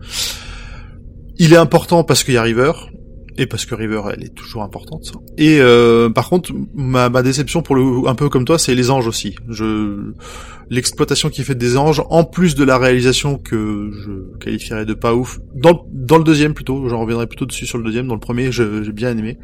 Il 1.38 1.52
est 1.52 1.56
important 1.56 2.05
parce 2.05 2.22
qu'il 2.22 2.34
y 2.34 2.37
a 2.37 2.43
River. 2.43 2.72
Et 3.38 3.47
parce 3.47 3.65
que 3.65 3.75
River, 3.75 4.03
elle 4.12 4.25
est 4.25 4.35
toujours 4.35 4.62
importante. 4.62 5.12
Et 5.38 5.59
euh, 5.61 6.11
par 6.11 6.29
contre, 6.29 6.53
ma, 6.75 7.09
ma 7.09 7.23
déception 7.23 7.62
pour 7.62 7.75
le, 7.75 8.09
un 8.09 8.15
peu 8.15 8.29
comme 8.29 8.44
toi, 8.44 8.59
c'est 8.59 8.75
les 8.75 8.91
anges 8.91 9.06
aussi. 9.06 9.37
Je, 9.49 10.12
l'exploitation 10.69 11.31
qui 11.31 11.41
est 11.41 11.44
faite 11.44 11.59
des 11.59 11.77
anges, 11.77 12.03
en 12.11 12.25
plus 12.25 12.55
de 12.55 12.65
la 12.65 12.79
réalisation 12.79 13.38
que 13.38 13.91
je 13.93 14.38
qualifierais 14.38 14.87
de 14.87 14.94
pas 14.94 15.15
ouf, 15.15 15.41
dans, 15.55 15.87
dans 15.93 16.19
le 16.19 16.25
deuxième 16.25 16.55
plutôt, 16.55 16.88
j'en 16.88 17.00
reviendrai 17.00 17.27
plutôt 17.27 17.47
dessus 17.47 17.67
sur 17.67 17.79
le 17.79 17.85
deuxième, 17.85 18.06
dans 18.06 18.15
le 18.15 18.21
premier 18.21 18.53
j'ai 18.53 18.93
bien 18.93 19.17
aimé. 19.17 19.38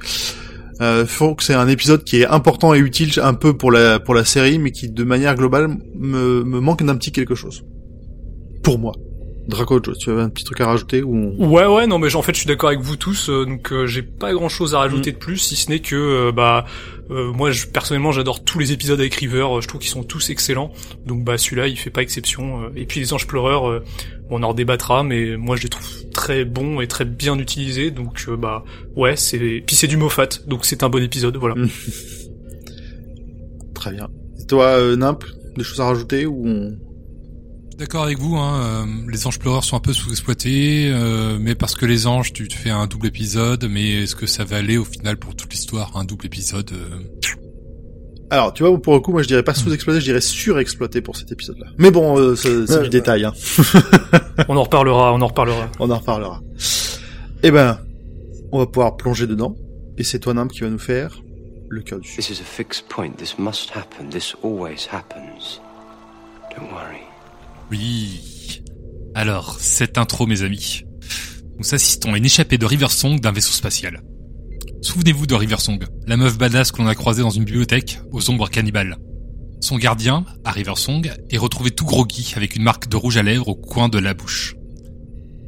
Euh, 0.80 1.06
faut 1.06 1.34
que 1.34 1.42
c'est 1.42 1.54
un 1.54 1.68
épisode 1.68 2.04
qui 2.04 2.20
est 2.20 2.26
important 2.26 2.74
et 2.74 2.78
utile 2.78 3.10
un 3.22 3.32
peu 3.34 3.56
pour 3.56 3.72
la 3.72 3.98
pour 3.98 4.14
la 4.14 4.26
série, 4.26 4.58
mais 4.58 4.72
qui 4.72 4.90
de 4.90 5.04
manière 5.04 5.34
globale 5.34 5.68
me, 5.94 6.44
me 6.44 6.60
manque 6.60 6.84
d'un 6.84 6.96
petit 6.96 7.12
quelque 7.12 7.34
chose. 7.34 7.64
Pour 8.62 8.78
moi. 8.78 8.92
Draco, 9.48 9.78
tu 9.80 10.10
avais 10.10 10.22
un 10.22 10.28
petit 10.28 10.44
truc 10.44 10.60
à 10.60 10.66
rajouter 10.66 11.02
ou 11.02 11.14
on- 11.38 11.48
Ouais 11.48 11.66
ouais 11.66 11.86
non 11.86 11.98
mais 11.98 12.14
en 12.16 12.22
fait 12.22 12.32
je 12.34 12.40
suis 12.40 12.48
d'accord 12.48 12.68
avec 12.70 12.80
vous 12.80 12.96
tous 12.96 13.30
euh, 13.30 13.44
donc 13.46 13.72
euh, 13.72 13.86
j'ai 13.86 14.02
pas 14.02 14.32
grand 14.32 14.48
chose 14.48 14.74
à 14.74 14.80
rajouter 14.80 15.10
Mm. 15.10 15.14
de 15.14 15.18
plus 15.18 15.36
si 15.38 15.54
ce 15.54 15.70
n'est 15.70 15.78
que 15.78 15.94
euh, 15.94 16.32
bah 16.32 16.64
euh, 17.10 17.32
moi 17.32 17.52
je, 17.52 17.66
personnellement 17.66 18.10
j'adore 18.10 18.42
tous 18.42 18.58
les 18.58 18.72
épisodes 18.72 18.98
avec 18.98 19.14
River 19.14 19.46
euh, 19.48 19.60
je 19.60 19.68
trouve 19.68 19.80
qu'ils 19.80 19.90
sont 19.90 20.02
tous 20.02 20.30
excellents 20.30 20.72
donc 21.06 21.22
bah 21.22 21.38
celui-là 21.38 21.68
il 21.68 21.76
fait 21.76 21.90
pas 21.90 22.02
exception 22.02 22.64
euh, 22.64 22.68
et 22.74 22.86
puis 22.86 22.98
les 22.98 23.12
anges 23.12 23.28
pleureurs 23.28 23.68
euh, 23.70 23.84
on 24.30 24.42
en 24.42 24.48
redébattra 24.48 25.04
mais 25.04 25.36
moi 25.36 25.54
je 25.54 25.62
les 25.62 25.68
trouve 25.68 25.86
très 26.12 26.44
bons 26.44 26.80
et 26.80 26.88
très 26.88 27.04
bien 27.04 27.38
utilisés 27.38 27.92
donc 27.92 28.28
bah 28.40 28.64
ouais 28.96 29.14
c'est 29.16 29.38
puis 29.64 29.76
c'est 29.76 29.86
du 29.86 29.96
Moffat 29.96 30.28
donc 30.48 30.64
c'est 30.64 30.82
un 30.82 30.88
bon 30.88 31.02
épisode 31.02 31.36
voilà 31.36 31.54
Mm. 31.54 31.68
Très 33.74 33.92
bien. 33.92 34.08
Et 34.40 34.46
toi, 34.46 34.64
euh, 34.78 34.96
Nimp, 34.96 35.22
des 35.56 35.62
choses 35.62 35.80
à 35.80 35.84
rajouter 35.84 36.26
ou 36.26 36.44
on... 36.46 36.76
D'accord 37.78 38.04
avec 38.04 38.18
vous, 38.18 38.36
hein, 38.36 38.58
euh, 38.58 39.10
les 39.10 39.26
anges 39.26 39.38
pleureurs 39.38 39.62
sont 39.62 39.76
un 39.76 39.80
peu 39.80 39.92
sous-exploités, 39.92 40.90
euh, 40.90 41.36
mais 41.38 41.54
parce 41.54 41.74
que 41.74 41.84
les 41.84 42.06
anges, 42.06 42.32
tu 42.32 42.48
te 42.48 42.54
fais 42.54 42.70
un 42.70 42.86
double 42.86 43.08
épisode, 43.08 43.66
mais 43.70 44.02
est-ce 44.04 44.16
que 44.16 44.24
ça 44.26 44.44
va 44.44 44.56
aller 44.56 44.78
au 44.78 44.84
final 44.84 45.18
pour 45.18 45.36
toute 45.36 45.52
l'histoire, 45.52 45.94
un 45.94 46.04
double 46.04 46.24
épisode 46.24 46.70
euh, 46.72 47.36
Alors, 48.30 48.54
tu 48.54 48.62
vois, 48.62 48.80
pour 48.80 48.94
le 48.94 49.00
coup, 49.00 49.12
moi 49.12 49.20
je 49.20 49.28
dirais 49.28 49.42
pas 49.42 49.52
sous-exploité, 49.52 50.00
je 50.00 50.06
dirais 50.06 50.22
surexploité 50.22 51.02
pour 51.02 51.16
cet 51.16 51.32
épisode-là. 51.32 51.66
Mais 51.76 51.90
bon, 51.90 52.18
euh, 52.18 52.34
c'est 52.34 52.70
Ouais, 52.70 52.84
du 52.84 52.88
détail, 52.88 53.26
hein. 53.26 53.34
on 54.48 54.56
en 54.56 54.62
reparlera 54.62 55.12
on 55.12 55.20
en 55.20 55.26
reparlera 55.26 55.70
on 55.78 55.90
en 55.90 55.98
reparlera. 55.98 56.40
Eh 57.42 57.50
ben, 57.50 57.78
on 58.52 58.58
va 58.58 58.66
pouvoir 58.66 58.96
plonger 58.96 59.26
dedans, 59.26 59.54
et 59.98 60.02
c'est 60.02 60.18
toi, 60.18 60.32
Nimp, 60.32 60.50
qui 60.50 60.60
va 60.60 60.70
nous 60.70 60.78
faire 60.78 61.22
le 61.68 61.82
cœur 61.82 62.00
du 62.00 62.08
This 62.08 62.30
is 62.30 62.40
a 62.40 62.44
fixed 62.44 62.88
point. 62.88 63.10
This 63.18 63.38
must 63.38 63.70
happen. 63.74 64.08
This 64.08 64.34
always 64.42 64.88
happens. 64.90 65.60
Don't 66.56 66.72
worry. 66.72 67.05
Oui. 67.70 68.62
Alors, 69.14 69.58
cette 69.58 69.98
intro, 69.98 70.26
mes 70.26 70.42
amis. 70.42 70.82
Nous 71.58 71.74
assistons 71.74 72.14
à 72.14 72.18
une 72.18 72.24
échappée 72.24 72.58
de 72.58 72.66
Riversong 72.66 73.18
d'un 73.18 73.32
vaisseau 73.32 73.52
spatial. 73.52 74.02
Souvenez-vous 74.82 75.26
de 75.26 75.34
Riversong, 75.34 75.84
la 76.06 76.16
meuf 76.16 76.38
badass 76.38 76.70
que 76.70 76.80
l'on 76.80 76.86
a 76.86 76.94
croisée 76.94 77.22
dans 77.22 77.30
une 77.30 77.44
bibliothèque 77.44 77.98
aux 78.12 78.30
ombres 78.30 78.48
cannibales. 78.48 78.98
Son 79.60 79.78
gardien, 79.78 80.24
à 80.44 80.52
Riversong, 80.52 81.10
est 81.30 81.38
retrouvé 81.38 81.70
tout 81.70 81.86
groggy 81.86 82.34
avec 82.36 82.54
une 82.54 82.62
marque 82.62 82.88
de 82.88 82.96
rouge 82.96 83.16
à 83.16 83.22
lèvres 83.22 83.48
au 83.48 83.56
coin 83.56 83.88
de 83.88 83.98
la 83.98 84.14
bouche. 84.14 84.54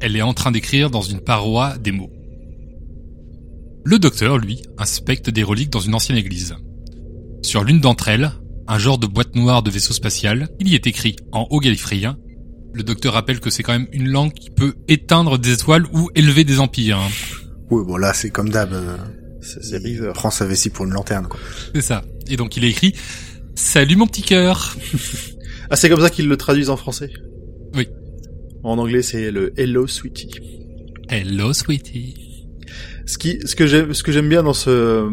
Elle 0.01 0.17
est 0.17 0.21
en 0.21 0.33
train 0.33 0.51
d'écrire 0.51 0.89
dans 0.89 1.01
une 1.01 1.21
paroi 1.21 1.77
des 1.77 1.91
mots. 1.91 2.11
Le 3.85 3.97
docteur, 3.97 4.37
lui, 4.37 4.61
inspecte 4.77 5.29
des 5.29 5.43
reliques 5.43 5.69
dans 5.69 5.79
une 5.79 5.95
ancienne 5.95 6.17
église. 6.17 6.55
Sur 7.43 7.63
l'une 7.63 7.79
d'entre 7.79 8.09
elles, 8.09 8.31
un 8.69 8.77
genre 8.79 8.97
de 8.97 9.07
boîte 9.07 9.35
noire 9.35 9.63
de 9.63 9.69
vaisseau 9.69 9.93
spatial, 9.93 10.47
il 10.59 10.67
y 10.69 10.75
est 10.75 10.87
écrit 10.87 11.15
en 11.31 11.47
haut 11.49 11.59
galifrien 11.59 12.17
Le 12.73 12.83
docteur 12.83 13.13
rappelle 13.13 13.39
que 13.39 13.49
c'est 13.49 13.63
quand 13.63 13.73
même 13.73 13.87
une 13.91 14.07
langue 14.09 14.31
qui 14.33 14.49
peut 14.51 14.75
éteindre 14.87 15.37
des 15.37 15.53
étoiles 15.53 15.85
ou 15.91 16.09
élever 16.15 16.43
des 16.45 16.59
empires. 16.59 16.99
hein. 16.99 17.09
Oui, 17.71 17.83
bon 17.85 17.97
là 17.97 18.13
c'est 18.13 18.29
comme 18.29 18.49
d'hab. 18.49 18.71
euh, 18.73 18.97
C'est 19.41 19.77
River. 19.77 20.11
prend 20.13 20.29
sa 20.31 20.45
vessie 20.45 20.69
pour 20.69 20.85
une 20.85 20.93
lanterne 20.93 21.27
quoi. 21.27 21.39
C'est 21.75 21.81
ça. 21.81 22.03
Et 22.29 22.37
donc 22.37 22.55
il 22.57 22.63
a 22.63 22.67
écrit 22.67 22.93
Salut 23.55 23.95
mon 23.97 24.07
petit 24.07 24.21
cœur. 24.23 24.75
Ah, 25.71 25.75
c'est 25.75 25.87
comme 25.87 26.01
ça 26.01 26.09
qu'ils 26.09 26.27
le 26.27 26.35
traduisent 26.35 26.71
en 26.71 26.77
français? 26.77 27.11
Oui. 27.75 27.87
En 28.63 28.79
anglais, 28.79 29.03
c'est 29.03 29.29
le 29.29 29.53
Hello 29.55 29.85
Sweetie. 29.85 30.31
Hello 31.09 31.53
sweetie. 31.53 32.47
Ce 33.05 33.19
qui, 33.19 33.37
ce 33.45 33.55
que 33.55 33.67
j'aime, 33.67 33.93
ce 33.93 34.01
que 34.01 34.11
j'aime 34.11 34.29
bien 34.29 34.41
dans 34.41 34.53
ce, 34.53 35.07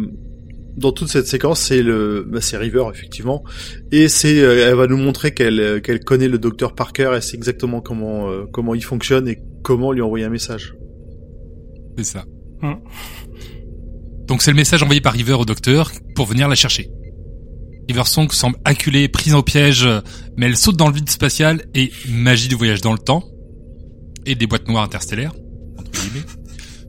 dans 0.77 0.93
toute 0.93 1.09
cette 1.09 1.27
séquence, 1.27 1.61
c'est 1.61 1.83
le, 1.83 2.25
bah, 2.29 2.41
c'est 2.41 2.57
River 2.57 2.85
effectivement, 2.93 3.43
et 3.93 4.09
c'est, 4.09 4.41
euh, 4.41 4.69
elle 4.69 4.75
va 4.75 4.87
nous 4.87 4.97
montrer 4.97 5.33
qu'elle, 5.33 5.61
euh, 5.61 5.81
qu'elle 5.81 6.01
connaît 6.01 6.29
le 6.29 6.39
docteur 6.39 6.75
Parker, 6.75 7.13
et 7.17 7.21
sait 7.21 7.37
exactement 7.37 7.81
comment, 7.81 8.31
euh, 8.31 8.45
comment 8.53 8.75
il 8.75 8.85
fonctionne 8.85 9.29
et 9.29 9.39
comment 9.63 9.93
lui 9.93 10.03
envoyer 10.03 10.25
un 10.27 10.31
message. 10.31 10.75
C'est 11.97 12.05
ça. 12.05 12.25
Hmm. 12.61 12.75
Donc 14.27 14.43
c'est 14.43 14.51
le 14.51 14.57
message 14.57 14.83
envoyé 14.83 15.01
par 15.01 15.15
River 15.15 15.35
au 15.35 15.45
docteur 15.45 15.93
pour 16.15 16.27
venir 16.27 16.49
la 16.49 16.55
chercher. 16.55 16.91
River 17.89 18.05
Song 18.05 18.31
semble 18.33 18.57
acculée, 18.65 19.09
prise 19.09 19.35
au 19.35 19.43
piège, 19.43 19.89
mais 20.37 20.47
elle 20.47 20.57
saute 20.57 20.77
dans 20.77 20.89
le 20.89 20.95
vide 20.95 21.09
spatial 21.09 21.65
et 21.75 21.93
magie 22.09 22.49
du 22.49 22.57
voyage 22.57 22.81
dans 22.81 22.93
le 22.93 22.99
temps 22.99 23.23
et 24.27 24.35
des 24.35 24.49
boîtes 24.49 24.69
noires 24.69 24.83
interstellaires. 24.83 25.33
entre 25.79 25.93
guillemets. 25.93 26.27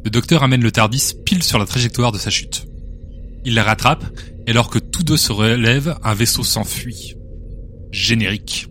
Le 0.03 0.09
docteur 0.09 0.41
amène 0.41 0.63
le 0.63 0.71
Tardis 0.71 1.13
pile 1.23 1.43
sur 1.43 1.59
la 1.59 1.65
trajectoire 1.65 2.11
de 2.11 2.17
sa 2.17 2.31
chute. 2.31 2.66
Il 3.45 3.53
la 3.55 3.63
rattrape 3.63 4.03
et 4.47 4.51
alors 4.51 4.69
que 4.69 4.79
tous 4.79 5.03
deux 5.03 5.17
se 5.17 5.31
relèvent, 5.31 5.95
un 6.03 6.13
vaisseau 6.13 6.43
s'enfuit. 6.43 7.15
Générique. 7.91 8.67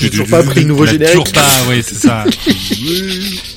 J'ai 0.00 0.10
toujours 0.10 0.26
pas 0.28 0.38
appris 0.40 0.60
le 0.62 0.66
nouveau 0.68 0.84
Il 0.84 0.88
a 0.88 0.92
générique. 0.92 1.12
Toujours 1.14 1.32
pas, 1.32 1.68
ouais, 1.68 1.80
c'est 1.82 1.94
ça. 1.94 2.24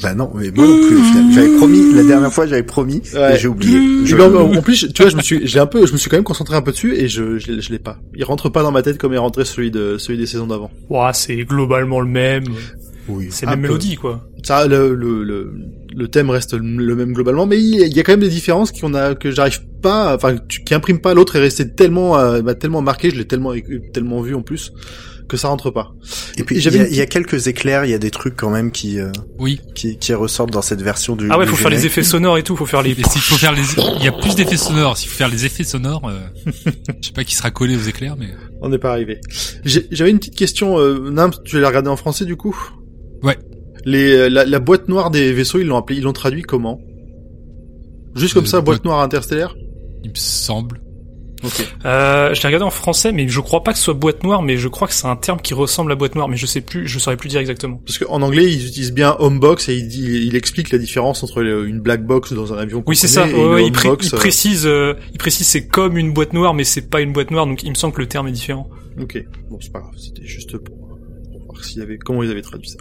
Bah 0.02 0.14
non, 0.16 0.32
mais 0.36 0.50
moi 0.52 0.66
non 0.66 0.88
plus 0.88 0.96
au 0.98 1.04
final. 1.04 1.34
J'avais 1.34 1.58
promis 1.58 1.94
la 1.94 2.04
dernière 2.04 2.32
fois, 2.32 2.48
j'avais 2.48 2.64
promis 2.64 3.02
Ouais. 3.14 3.36
et 3.36 3.40
j'ai 3.40 3.48
oublié. 3.50 3.78
Je- 4.06 4.16
Je- 4.16 4.22
en 4.22 4.62
plus, 4.62 4.88
tu 4.94 5.02
vois, 5.02 5.12
je 5.12 5.18
me 5.18 5.22
suis, 5.22 5.46
j'ai 5.46 5.60
un 5.60 5.66
peu, 5.66 5.86
je 5.86 5.92
me 5.92 5.98
suis 5.98 6.10
quand 6.10 6.16
même 6.18 6.24
concentré 6.24 6.56
un 6.56 6.62
peu 6.62 6.72
dessus 6.72 6.96
et 6.96 7.10
je, 7.10 7.38
je, 7.38 7.52
l'ai- 7.52 7.62
je 7.62 7.70
l'ai 7.72 7.80
pas. 7.80 7.98
Il 8.16 8.24
rentre 8.24 8.48
pas 8.50 8.64
dans 8.64 8.72
ma 8.72 8.82
tête 8.82 8.98
comme 8.98 9.14
est 9.14 9.18
rentré 9.18 9.44
celui 9.44 9.72
de, 9.72 9.98
celui 9.98 10.18
des 10.18 10.26
saisons 10.28 10.48
d'avant. 10.48 10.72
Ouah, 10.90 11.12
c'est 11.14 11.36
globalement 11.44 12.00
le 12.00 12.08
même. 12.08 12.46
Oui. 13.10 13.28
C'est 13.32 13.46
la 13.46 13.52
même 13.54 13.62
peu. 13.64 13.68
mélodie, 13.70 13.96
quoi. 13.96 14.26
Ça, 14.44 14.68
le, 14.68 14.94
le, 14.96 15.24
le, 15.24 15.52
le 15.96 16.08
thème 16.08 16.30
reste 16.30 16.54
le 16.54 16.96
même 16.96 17.14
globalement, 17.14 17.46
mais 17.46 17.58
il 17.58 17.76
y 17.80 17.84
a- 17.84 17.88
il 17.88 18.04
quand 18.04 18.14
même 18.14 18.20
des 18.22 18.30
différences 18.30 18.72
qu'on 18.72 18.94
a, 18.94 19.16
que 19.16 19.32
j'arrive 19.32 19.62
pas, 19.82 20.16
enfin, 20.16 20.36
tu- 20.48 20.64
qui 20.64 20.74
impriment 20.74 21.00
pas. 21.02 21.14
L'autre 21.14 21.36
est 21.36 21.40
resté 21.40 21.70
tellement, 21.74 22.18
euh, 22.18 22.42
bah, 22.42 22.56
tellement 22.56 22.82
marqué, 22.82 23.10
je 23.12 23.16
l'ai 23.16 23.26
tellement, 23.26 23.54
tellement 23.94 24.22
vu 24.22 24.36
en 24.36 24.42
plus, 24.42 24.72
que 25.28 25.38
ça 25.38 25.48
rentre 25.48 25.70
pas. 25.72 25.94
Et 26.38 26.44
puis 26.44 26.56
il 26.56 26.58
y, 26.58 26.62
j'avais 26.62 26.80
a- 26.80 26.88
une 26.88 26.92
il 26.92 26.96
y 26.98 27.02
a 27.02 27.06
quelques 27.06 27.48
éclairs, 27.48 27.86
il 27.86 27.92
y 27.92 27.94
a 27.94 28.00
des 28.00 28.10
trucs 28.12 28.36
quand 28.36 28.50
même 28.50 28.72
qui 28.72 29.00
euh, 29.00 29.12
Oui. 29.38 29.62
qui, 29.76 29.98
qui 29.98 30.14
ressortent 30.14 30.52
dans 30.52 30.62
cette 30.64 30.82
version 30.82 31.16
du. 31.16 31.28
Ah 31.30 31.38
ouais, 31.38 31.46
du 31.46 31.52
faut 31.52 31.56
faire 31.58 31.70
les 31.70 31.86
effets 31.86 32.04
sonores 32.04 32.38
et 32.40 32.44
tout, 32.44 32.56
faut 32.56 32.66
faire 32.66 32.82
les... 32.82 32.96
S'il 32.96 33.22
faut 33.22 33.36
faire 33.36 33.54
les, 33.54 33.62
il 34.00 34.04
y 34.04 34.08
a 34.08 34.12
plus 34.12 34.36
d'effets 34.36 34.58
sonores. 34.58 34.98
S'il 34.98 35.10
faut 35.10 35.18
faire 35.18 35.30
les 35.30 35.46
effets 35.46 35.64
sonores, 35.64 36.08
euh, 36.10 36.20
je 37.02 37.08
sais 37.08 37.14
pas 37.14 37.24
qui 37.24 37.36
sera 37.36 37.52
collé 37.52 37.76
aux 37.76 37.82
éclairs, 37.88 38.16
mais 38.18 38.30
On 38.62 38.70
n'est 38.70 38.80
pas 38.80 38.92
arrivé. 38.92 39.20
J'avais 39.64 40.10
une 40.10 40.20
petite 40.20 40.36
question, 40.36 40.80
euh, 40.80 41.10
Nam, 41.12 41.32
tu 41.46 41.60
l'as 41.60 41.68
regardé 41.68 41.90
en 41.90 41.96
français 41.96 42.26
du 42.26 42.36
coup? 42.36 42.58
Ouais. 43.22 43.38
Les, 43.86 44.12
euh, 44.14 44.30
la, 44.30 44.46
la 44.46 44.60
boîte 44.60 44.88
noire 44.90 45.10
des 45.12 45.32
vaisseaux, 45.34 45.60
ils 45.60 45.68
l'ont 45.68 45.78
appelé, 45.78 46.00
ils 46.00 46.04
l'ont 46.04 46.14
traduit 46.14 46.42
comment? 46.44 46.80
Juste 48.16 48.34
comme 48.34 48.44
Euh, 48.44 48.48
ça, 48.48 48.62
boîte 48.62 48.78
boîte- 48.80 48.86
noire 48.86 49.02
interstellaire? 49.02 49.56
Il 50.04 50.10
me 50.12 50.16
semble. 50.16 50.82
Ok. 51.42 51.66
Euh, 51.86 52.34
je 52.34 52.42
l'ai 52.42 52.48
regardé 52.48 52.66
en 52.66 52.70
français, 52.70 53.14
mais 53.14 53.26
je 53.30 53.40
crois 53.40 53.64
pas 53.64 53.72
que 53.72 53.78
ce 53.78 53.86
soit 53.86 53.94
boîte 53.94 54.24
noire, 54.26 54.42
mais 54.42 54.58
je 54.58 54.68
crois 54.68 54.90
que 54.90 54.94
c'est 54.94 55.08
un 55.08 55.16
terme 55.16 55.40
qui 55.40 55.54
ressemble 55.54 55.90
à 55.94 55.96
boîte 55.96 56.16
noire, 56.16 56.28
mais 56.28 56.36
je 56.36 56.46
sais 56.46 56.60
plus, 56.60 56.86
je 56.86 57.00
saurais 57.00 57.16
plus 57.16 57.30
dire 57.30 57.40
exactement. 57.40 57.82
Parce 57.86 57.98
qu'en 57.98 58.22
anglais, 58.22 58.52
ils 58.52 58.68
utilisent 58.68 58.92
bien 58.92 59.16
homebox 59.20 59.70
et 59.70 59.76
il, 59.78 59.88
dit, 59.88 60.26
il 60.28 60.36
explique 60.36 60.70
la 60.72 60.78
différence 60.78 61.24
entre 61.24 61.42
une 61.42 61.80
black 61.80 62.06
box 62.06 62.34
dans 62.34 62.52
un 62.54 62.58
avion. 62.58 62.84
Oui, 62.88 62.98
c'est 62.98 63.08
ça. 63.08 63.26
et 63.30 63.34
Ouais, 63.34 63.66
il, 63.66 63.72
pré- 63.72 63.88
il 64.02 64.14
euh, 64.14 64.18
précise, 64.18 64.66
euh, 64.66 64.96
il 65.14 65.18
précise 65.18 65.48
c'est 65.48 65.66
comme 65.68 65.98
une 65.98 66.12
boîte 66.12 66.34
noire, 66.34 66.54
mais 66.54 66.66
c'est 66.66 66.90
pas 66.90 67.00
une 67.00 67.14
boîte 67.14 67.32
noire, 67.32 67.46
donc 67.46 67.64
il 67.64 67.70
me 67.70 67.76
semble 67.76 67.94
que 67.94 68.02
le 68.02 68.08
terme 68.08 68.28
est 68.28 68.34
différent. 68.34 68.70
Ok. 69.00 69.24
Bon, 69.50 69.58
c'est 69.62 69.72
pas 69.72 69.80
grave. 69.80 69.94
C'était 69.98 70.26
juste 70.28 70.58
pour, 70.58 70.76
pour 70.78 71.46
voir 71.54 71.64
s'il 71.64 71.78
y 71.80 71.82
avait, 71.84 71.98
comment 71.98 72.22
ils 72.22 72.32
avaient 72.32 72.42
traduit 72.42 72.68
ça. 72.68 72.80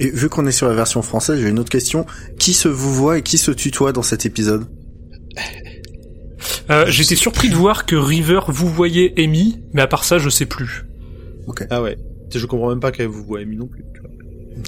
Et 0.00 0.10
vu 0.10 0.28
qu'on 0.28 0.46
est 0.46 0.52
sur 0.52 0.68
la 0.68 0.74
version 0.74 1.02
française, 1.02 1.40
j'ai 1.40 1.48
une 1.48 1.58
autre 1.58 1.70
question. 1.70 2.06
Qui 2.38 2.54
se 2.54 2.68
vous 2.68 2.94
voit 2.94 3.18
et 3.18 3.22
qui 3.22 3.38
se 3.38 3.50
tutoie 3.50 3.92
dans 3.92 4.02
cet 4.02 4.26
épisode? 4.26 4.66
Euh, 6.70 6.84
J'étais 6.88 7.16
surpris 7.16 7.48
de 7.48 7.54
voir 7.54 7.86
que 7.86 7.96
River 7.96 8.40
vous 8.48 8.68
voyez 8.68 9.14
Amy, 9.22 9.60
mais 9.72 9.82
à 9.82 9.86
part 9.86 10.04
ça, 10.04 10.18
je 10.18 10.28
sais 10.28 10.46
plus. 10.46 10.84
Ah 11.70 11.82
ouais. 11.82 11.98
Je 12.34 12.46
comprends 12.46 12.70
même 12.70 12.80
pas 12.80 12.90
qu'elle 12.90 13.06
vous 13.06 13.24
voit 13.24 13.40
Amy 13.40 13.56
non 13.56 13.66
plus. 13.66 13.84
tu 13.94 14.00
vois. 14.00 14.10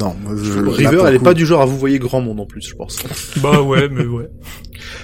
Non, 0.00 0.16
je, 0.36 0.58
River, 0.60 1.02
elle 1.06 1.14
le 1.14 1.20
est 1.20 1.22
pas 1.22 1.32
du 1.32 1.46
genre 1.46 1.62
à 1.62 1.66
vous 1.66 1.78
voyer 1.78 1.98
grand 1.98 2.20
monde 2.20 2.40
en 2.40 2.46
plus, 2.46 2.68
je 2.68 2.74
pense. 2.74 2.98
Bah 3.36 3.60
ouais, 3.62 3.88
mais 3.90 4.04
ouais. 4.04 4.28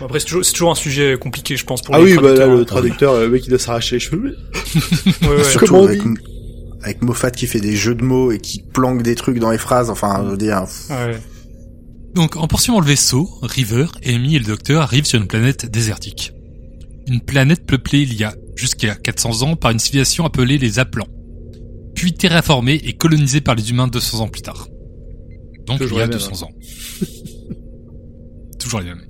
Après, 0.00 0.20
c'est 0.20 0.26
toujours, 0.26 0.70
un 0.70 0.75
sujet 0.75 1.16
compliqué, 1.18 1.56
je 1.56 1.64
pense, 1.64 1.82
pour 1.82 1.94
ah 1.94 1.99
les 1.99 2.16
oui, 2.16 2.18
bah 2.22 2.34
là, 2.34 2.46
le 2.46 2.64
traducteur, 2.64 3.18
le 3.18 3.28
mec, 3.28 3.46
il 3.46 3.50
doit 3.50 3.58
s'arracher 3.58 3.96
les 3.96 4.00
cheveux. 4.00 4.37
Ouais, 5.22 5.28
ouais. 5.28 5.44
Surtout 5.44 5.76
avec, 5.76 6.00
avec 6.82 7.02
Moffat 7.02 7.30
qui 7.30 7.46
fait 7.46 7.60
des 7.60 7.76
jeux 7.76 7.94
de 7.94 8.04
mots 8.04 8.32
et 8.32 8.38
qui 8.38 8.62
planque 8.62 9.02
des 9.02 9.14
trucs 9.14 9.38
dans 9.38 9.50
les 9.50 9.58
phrases. 9.58 9.90
Enfin, 9.90 10.22
je 10.24 10.30
veux 10.30 10.36
dire. 10.36 10.64
Ouais. 10.90 11.18
Donc, 12.14 12.36
en 12.36 12.46
poursuivant 12.46 12.80
le 12.80 12.86
vaisseau, 12.86 13.28
River, 13.42 13.86
Amy 14.04 14.36
et 14.36 14.38
le 14.38 14.44
docteur 14.44 14.82
arrivent 14.82 15.06
sur 15.06 15.20
une 15.20 15.26
planète 15.26 15.70
désertique. 15.70 16.32
Une 17.06 17.20
planète 17.20 17.66
peuplée 17.66 18.02
il 18.02 18.14
y 18.14 18.24
a 18.24 18.34
jusqu'à 18.54 18.94
400 18.94 19.42
ans 19.42 19.56
par 19.56 19.70
une 19.70 19.78
civilisation 19.78 20.24
appelée 20.24 20.58
les 20.58 20.78
Aplans. 20.78 21.08
Puis 21.94 22.12
terraformée 22.12 22.80
et 22.84 22.94
colonisée 22.94 23.40
par 23.40 23.54
les 23.54 23.70
humains 23.70 23.88
200 23.88 24.20
ans 24.20 24.28
plus 24.28 24.42
tard. 24.42 24.68
Donc 25.66 25.78
Toujours 25.78 25.98
il 25.98 26.00
y 26.00 26.02
a 26.02 26.06
les 26.06 26.10
mêmes, 26.10 26.18
200 26.18 26.46
ans. 26.46 26.50
Toujours 28.58 28.80
les 28.80 28.86
mêmes. 28.86 29.04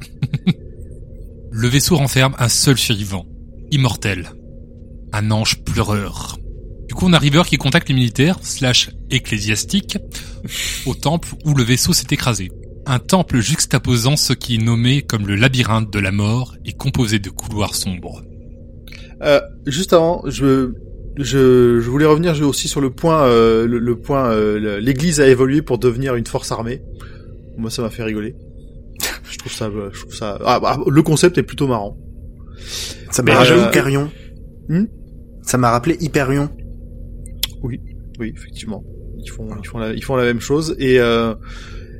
le 1.51 1.69
vaisseau 1.69 1.97
renferme 1.97 2.35
un 2.39 2.49
seul 2.49 2.79
survivant, 2.79 3.27
immortel. 3.71 4.31
Un 5.13 5.31
ange 5.31 5.63
pleureur. 5.65 6.39
Du 6.89 6.95
coup, 6.95 7.07
on 7.07 7.13
a 7.13 7.19
River 7.19 7.43
qui 7.47 7.57
contacte 7.57 7.89
les 7.89 7.95
militaires, 7.95 8.39
slash 8.43 8.91
ecclésiastiques, 9.11 9.99
au 10.87 10.95
temple 10.95 11.29
où 11.45 11.55
le 11.55 11.63
vaisseau 11.63 11.93
s'est 11.93 12.09
écrasé. 12.11 12.51
Un 12.87 12.99
temple 12.99 13.41
juxtaposant 13.41 14.17
ce 14.17 14.33
qui 14.33 14.57
est 14.57 14.63
nommé 14.63 15.03
comme 15.03 15.27
le 15.27 15.37
labyrinthe 15.37 15.93
de 15.93 15.99
la 16.01 16.11
mort 16.11 16.57
et 16.65 16.73
composé 16.73 17.19
de 17.19 17.31
couloirs 17.31 17.75
sombres. 17.75 18.23
Euh, 19.23 19.41
juste 19.67 19.93
avant, 19.93 20.23
je, 20.27 20.73
je, 21.17 21.81
je 21.81 21.91
voulais 21.91 22.07
revenir 22.07 22.41
aussi 22.43 22.67
sur 22.67 22.81
le 22.81 22.91
point, 22.91 23.23
euh, 23.25 23.67
le, 23.67 23.79
le 23.79 23.97
point, 23.97 24.31
euh, 24.33 24.81
l'Église 24.81 25.21
a 25.21 25.29
évolué 25.29 25.63
pour 25.63 25.79
devenir 25.79 26.17
une 26.17 26.27
force 26.27 26.51
armée. 26.51 26.83
Moi, 27.57 27.71
ça 27.71 27.83
m'a 27.83 27.91
fait 27.91 28.03
rigoler. 28.03 28.35
je 29.31 29.39
trouve 29.39 29.53
ça, 29.53 29.71
je 29.93 30.01
trouve 30.01 30.15
ça. 30.15 30.39
Ah, 30.45 30.59
bah, 30.59 30.79
le 30.87 31.03
concept 31.03 31.39
est 31.39 31.43
plutôt 31.45 31.69
marrant. 31.69 31.97
Ça 33.11 33.23
m'a 33.23 33.35
rappelé 33.35 33.61
euh, 33.61 33.69
Hyperion. 33.69 34.11
Hmm? 34.69 34.85
Ça 35.43 35.59
m'a 35.59 35.71
rappelé 35.71 35.97
Hyperion. 36.01 36.49
Oui, 38.19 38.33
effectivement. 38.37 38.85
Ils 39.19 39.31
font, 39.31 39.49
ils 39.63 39.67
font 39.67 39.79
la, 39.79 39.93
ils 39.93 40.03
font 40.05 40.17
la 40.17 40.25
même 40.25 40.41
chose 40.41 40.75
et. 40.79 40.99
Euh, 40.99 41.35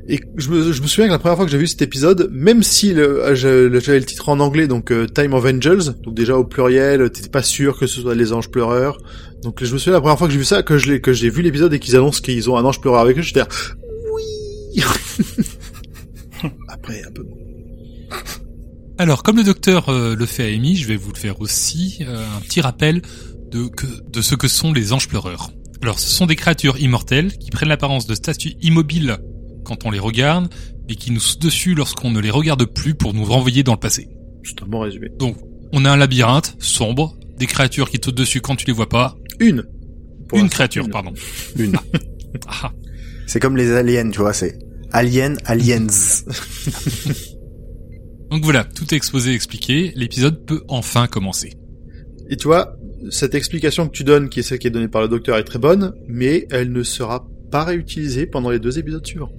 et 0.05 0.19
je 0.35 0.49
me, 0.49 0.73
je 0.73 0.81
me 0.81 0.87
souviens 0.87 1.07
que 1.07 1.13
la 1.13 1.19
première 1.19 1.37
fois 1.37 1.45
que 1.45 1.51
j'ai 1.51 1.57
vu 1.57 1.65
cet 1.65 1.81
épisode, 1.81 2.29
même 2.29 2.61
si 2.61 2.93
j'avais 2.93 3.69
le 3.69 4.03
titre 4.03 4.27
en 4.27 4.41
anglais, 4.41 4.67
donc 4.67 4.91
euh, 4.91 5.07
Time 5.07 5.33
of 5.33 5.45
Angels, 5.45 5.93
donc 6.03 6.13
déjà 6.13 6.37
au 6.37 6.43
pluriel, 6.43 7.09
t'étais 7.09 7.29
pas 7.29 7.41
sûr 7.41 7.79
que 7.79 7.87
ce 7.87 8.01
soit 8.01 8.13
les 8.13 8.33
anges 8.33 8.49
pleureurs. 8.51 8.97
Donc 9.43 9.63
je 9.63 9.71
me 9.71 9.77
souviens 9.77 9.93
la 9.93 10.01
première 10.01 10.17
fois 10.17 10.27
que 10.27 10.33
j'ai 10.33 10.39
vu 10.39 10.45
ça, 10.45 10.61
que 10.61 10.77
je 10.77 10.91
l'ai, 10.91 10.99
que 10.99 11.13
j'ai 11.13 11.29
vu 11.29 11.41
l'épisode 11.41 11.73
et 11.73 11.79
qu'ils 11.79 11.95
annoncent 11.95 12.21
qu'ils 12.21 12.49
ont 12.49 12.57
un 12.57 12.65
ange 12.65 12.81
pleureur 12.81 12.99
avec 12.99 13.17
eux, 13.17 13.21
j'étais 13.21 13.43
oui. 14.11 14.83
Après 16.67 17.01
un 17.07 17.11
peu. 17.11 17.25
Alors, 18.97 19.23
comme 19.23 19.37
le 19.37 19.43
docteur 19.43 19.89
euh, 19.89 20.15
le 20.15 20.25
fait 20.25 20.43
à 20.43 20.47
Amy, 20.47 20.75
je 20.75 20.87
vais 20.87 20.97
vous 20.97 21.11
le 21.11 21.17
faire 21.17 21.41
aussi, 21.41 21.99
euh, 22.01 22.25
un 22.37 22.41
petit 22.41 22.61
rappel 22.61 23.01
de, 23.51 23.67
que, 23.67 23.87
de 24.09 24.21
ce 24.21 24.35
que 24.35 24.47
sont 24.47 24.71
les 24.71 24.93
anges 24.93 25.07
pleureurs. 25.07 25.51
Alors, 25.83 25.99
ce 25.99 26.09
sont 26.09 26.25
des 26.25 26.37
créatures 26.37 26.79
immortelles 26.79 27.37
qui 27.37 27.51
prennent 27.51 27.67
l'apparence 27.67 28.07
de 28.07 28.15
statues 28.15 28.53
immobiles 28.61 29.17
quand 29.65 29.85
on 29.85 29.91
les 29.91 29.99
regarde 29.99 30.47
et 30.87 30.95
qui 30.95 31.11
nous 31.11 31.19
sautent 31.19 31.41
dessus 31.41 31.75
lorsqu'on 31.75 32.09
ne 32.09 32.21
les 32.21 32.29
regarde 32.29 32.63
plus 32.63 32.95
pour 32.95 33.13
nous 33.13 33.25
renvoyer 33.25 33.63
dans 33.63 33.73
le 33.73 33.79
passé. 33.79 34.07
C'est 34.43 34.63
un 34.63 34.65
bon 34.65 34.79
résumé. 34.79 35.09
Donc, 35.19 35.35
on 35.73 35.83
a 35.83 35.91
un 35.91 35.97
labyrinthe 35.97 36.55
sombre, 36.59 37.17
des 37.37 37.47
créatures 37.47 37.89
qui 37.89 37.99
te 37.99 38.05
sautent 38.05 38.15
dessus 38.15 38.39
quand 38.39 38.55
tu 38.55 38.65
les 38.65 38.71
vois 38.71 38.87
pas. 38.87 39.17
Une. 39.41 39.65
Pour 40.29 40.39
une 40.39 40.47
créature, 40.47 40.85
une. 40.85 40.91
pardon. 40.91 41.11
Une. 41.57 41.77
Ah, 42.47 42.71
C'est 43.27 43.41
comme 43.41 43.57
les 43.57 43.73
aliens, 43.73 44.09
tu 44.09 44.19
vois. 44.19 44.31
C'est 44.31 44.57
alien, 44.93 45.35
aliens. 45.45 45.85
Donc 48.31 48.41
voilà, 48.43 48.63
tout 48.63 48.85
est 48.93 48.97
exposé 48.97 49.33
et 49.33 49.35
expliqué. 49.35 49.91
L'épisode 49.95 50.45
peut 50.45 50.63
enfin 50.69 51.07
commencer. 51.07 51.51
Et 52.29 52.37
tu 52.37 52.47
vois, 52.47 52.77
cette 53.09 53.35
explication 53.35 53.87
que 53.87 53.91
tu 53.91 54.03
donnes, 54.03 54.29
qui 54.29 54.39
est 54.39 54.43
celle 54.43 54.59
qui 54.59 54.67
est 54.67 54.71
donnée 54.71 54.87
par 54.87 55.01
le 55.01 55.07
docteur, 55.07 55.37
est 55.37 55.43
très 55.43 55.59
bonne, 55.59 55.93
mais 56.07 56.47
elle 56.51 56.71
ne 56.71 56.83
sera 56.83 57.27
pas 57.51 57.63
réutilisée 57.63 58.25
pendant 58.25 58.49
les 58.49 58.59
deux 58.59 58.79
épisodes 58.79 59.05
suivants. 59.05 59.29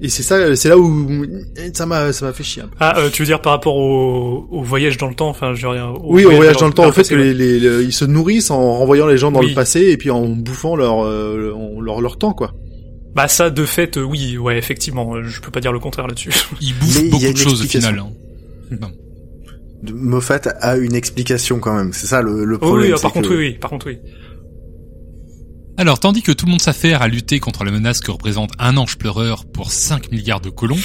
Et 0.00 0.08
c'est 0.10 0.22
ça, 0.22 0.54
c'est 0.54 0.68
là 0.68 0.78
où 0.78 1.26
ça 1.74 1.84
m'a, 1.84 2.12
ça 2.12 2.26
m'a 2.26 2.32
fait 2.32 2.44
chier. 2.44 2.62
un 2.62 2.68
peu. 2.68 2.76
Ah, 2.78 3.00
euh, 3.00 3.10
tu 3.10 3.22
veux 3.22 3.26
dire 3.26 3.42
par 3.42 3.50
rapport 3.54 3.74
au, 3.74 4.46
au 4.48 4.62
voyage 4.62 4.96
dans 4.96 5.08
le 5.08 5.14
temps, 5.16 5.28
enfin, 5.28 5.54
je 5.54 5.66
veux 5.66 5.74
dire, 5.74 5.92
au 6.04 6.14
Oui, 6.14 6.24
au 6.24 6.30
voyage 6.30 6.56
dans 6.58 6.68
le 6.68 6.72
temps, 6.72 6.86
en 6.86 6.92
fait, 6.92 7.08
que 7.08 7.16
les, 7.16 7.34
les- 7.34 7.58
le- 7.58 7.82
ils 7.82 7.92
se 7.92 8.04
nourrissent 8.04 8.52
en 8.52 8.78
renvoyant 8.78 9.08
les 9.08 9.18
gens 9.18 9.32
dans 9.32 9.40
Oui. 9.40 9.48
le 9.48 9.54
passé 9.56 9.80
et 9.90 9.96
puis 9.96 10.10
en 10.10 10.24
bouffant 10.28 10.76
leur, 10.76 11.04
euh, 11.04 11.52
leur, 11.82 12.00
leur 12.00 12.16
temps, 12.16 12.32
quoi. 12.32 12.54
Bah 13.16 13.26
ça, 13.26 13.50
de 13.50 13.64
fait, 13.64 13.96
euh, 13.96 14.02
oui, 14.02 14.38
ouais, 14.38 14.56
effectivement, 14.56 15.20
je 15.24 15.40
peux 15.40 15.50
pas 15.50 15.58
dire 15.60 15.72
le 15.72 15.80
contraire 15.80 16.06
là-dessus. 16.06 16.30
Il 16.60 16.74
bouffe 16.78 16.94
Mais 16.94 17.00
il 17.00 17.04
y 17.04 17.08
a 17.08 17.10
beaucoup 17.10 17.32
de 17.32 17.36
choses 17.36 17.62
au 17.62 17.64
final. 17.64 17.98
hein. 17.98 18.06
Bon. 18.80 18.92
Moffat 19.82 20.40
a 20.60 20.76
une 20.76 20.94
explication 20.94 21.60
quand 21.60 21.74
même. 21.74 21.92
C'est 21.92 22.06
ça 22.08 22.20
le, 22.22 22.44
le 22.44 22.56
Oh, 22.56 22.58
problème. 22.58 22.90
oui, 22.90 22.94
ah, 22.98 23.00
par 23.02 23.12
contre, 23.12 23.28
que- 23.28 23.34
oui, 23.34 23.48
oui, 23.52 23.58
par 23.58 23.70
contre, 23.70 23.86
oui. 23.86 23.98
Alors, 25.76 26.00
tandis 26.00 26.22
que 26.22 26.32
tout 26.32 26.46
le 26.46 26.50
monde 26.50 26.60
s'affaire 26.62 27.02
à 27.02 27.08
lutter 27.08 27.38
contre 27.38 27.62
la 27.64 27.70
menace 27.70 28.00
que 28.00 28.10
représente 28.10 28.50
un 28.58 28.76
ange 28.76 28.98
pleureur 28.98 29.44
pour 29.44 29.70
5 29.70 30.10
milliards 30.10 30.40
de 30.40 30.50
colons, 30.50 30.78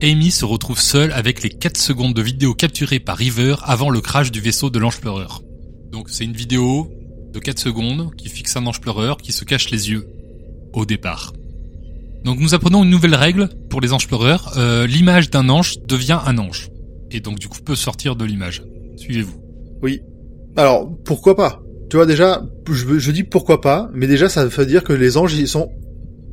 Amy 0.00 0.30
se 0.30 0.44
retrouve 0.44 0.78
seule 0.80 1.10
avec 1.12 1.42
les 1.42 1.50
4 1.50 1.76
secondes 1.76 2.14
de 2.14 2.22
vidéo 2.22 2.54
capturées 2.54 3.00
par 3.00 3.16
River 3.16 3.56
avant 3.64 3.90
le 3.90 4.00
crash 4.00 4.30
du 4.30 4.40
vaisseau 4.40 4.70
de 4.70 4.78
l'ange 4.78 5.00
pleureur. 5.00 5.42
Donc 5.90 6.08
c'est 6.08 6.24
une 6.24 6.34
vidéo 6.34 6.88
de 7.32 7.40
4 7.40 7.58
secondes 7.58 8.14
qui 8.16 8.28
fixe 8.28 8.56
un 8.56 8.64
ange 8.66 8.80
pleureur 8.80 9.16
qui 9.16 9.32
se 9.32 9.44
cache 9.44 9.70
les 9.70 9.90
yeux 9.90 10.06
au 10.72 10.86
départ. 10.86 11.32
Donc 12.24 12.38
nous 12.38 12.54
apprenons 12.54 12.84
une 12.84 12.90
nouvelle 12.90 13.16
règle 13.16 13.48
pour 13.70 13.80
les 13.80 13.92
anges 13.92 14.06
pleureurs. 14.06 14.52
Euh, 14.56 14.86
l'image 14.86 15.30
d'un 15.30 15.48
ange 15.48 15.78
devient 15.88 16.20
un 16.24 16.38
ange. 16.38 16.68
Et 17.10 17.20
donc 17.20 17.38
du 17.38 17.48
coup 17.48 17.58
peut 17.64 17.76
sortir 17.76 18.16
de 18.16 18.24
l'image. 18.24 18.62
Suivez-vous. 18.96 19.40
Oui. 19.82 20.00
Alors, 20.56 20.90
pourquoi 21.04 21.36
pas? 21.36 21.62
Tu 21.88 21.96
vois, 21.96 22.04
déjà, 22.04 22.42
je, 22.70 22.98
je 22.98 23.10
dis 23.12 23.22
pourquoi 23.22 23.60
pas, 23.60 23.90
mais 23.94 24.06
déjà, 24.06 24.28
ça 24.28 24.44
veut 24.44 24.66
dire 24.66 24.84
que 24.84 24.92
les 24.92 25.16
anges, 25.16 25.34
ils 25.34 25.48
sont 25.48 25.70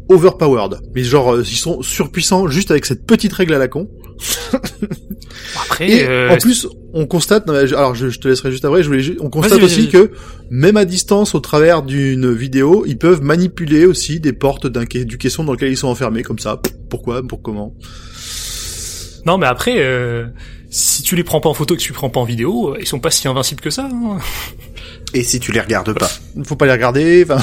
overpowered. 0.10 0.80
Mais 0.94 1.04
genre, 1.04 1.36
euh, 1.36 1.44
ils 1.44 1.58
sont 1.58 1.82
surpuissants 1.82 2.48
juste 2.48 2.72
avec 2.72 2.86
cette 2.86 3.06
petite 3.06 3.34
règle 3.34 3.54
à 3.54 3.58
la 3.58 3.68
con. 3.68 3.90
Après, 5.64 5.90
Et 5.90 6.06
euh, 6.08 6.32
en 6.32 6.38
plus, 6.38 6.68
on 6.94 7.06
constate, 7.06 7.50
alors 7.50 7.96
je, 7.96 8.10
je 8.10 8.20
te 8.20 8.28
laisserai 8.28 8.52
juste 8.52 8.64
après, 8.64 8.82
je 8.82 8.88
voulais 8.88 9.18
on 9.20 9.30
constate 9.30 9.62
aussi 9.62 9.90
que 9.90 10.12
même 10.50 10.78
à 10.78 10.86
distance, 10.86 11.36
au 11.36 11.42
travers 11.42 11.84
d'une 11.84 12.34
vidéo, 12.34 12.86
ils 12.88 12.98
peuvent 12.98 13.22
manipuler 13.22 13.86
aussi 13.86 14.22
des 14.22 14.32
portes 14.32 14.68
d'un 14.68 14.86
du 14.86 15.18
caisson 15.18 15.44
dans 15.44 15.52
lequel 15.52 15.72
ils 15.72 15.78
sont 15.78 15.90
enfermés, 15.90 16.24
comme 16.24 16.40
ça. 16.40 16.62
Pourquoi? 16.90 17.22
Pour 17.24 17.42
comment? 17.42 17.76
Non, 19.26 19.38
mais 19.38 19.48
après, 19.48 19.76
euh, 19.80 20.28
si 20.70 21.04
tu 21.04 21.16
les 21.16 21.24
prends 21.24 21.40
pas 21.42 21.50
en 21.50 21.54
photo 21.54 21.74
et 21.74 21.78
que 21.78 21.82
tu 21.82 21.92
les 21.92 21.96
prends 21.96 22.10
pas 22.10 22.20
en 22.20 22.26
vidéo, 22.26 22.74
euh, 22.74 22.78
ils 22.80 22.86
sont 22.88 23.00
pas 23.00 23.12
si 23.12 23.28
invincibles 23.28 23.62
que 23.62 23.70
ça. 23.70 23.90
hein. 23.92 24.18
Et 25.14 25.24
si 25.24 25.40
tu 25.40 25.52
les 25.52 25.62
regardes 25.62 25.94
pas. 25.98 26.10
Il 26.36 26.44
faut 26.46 26.56
pas 26.56 26.66
les 26.66 26.72
regarder. 26.74 27.24
Enfin, 27.24 27.42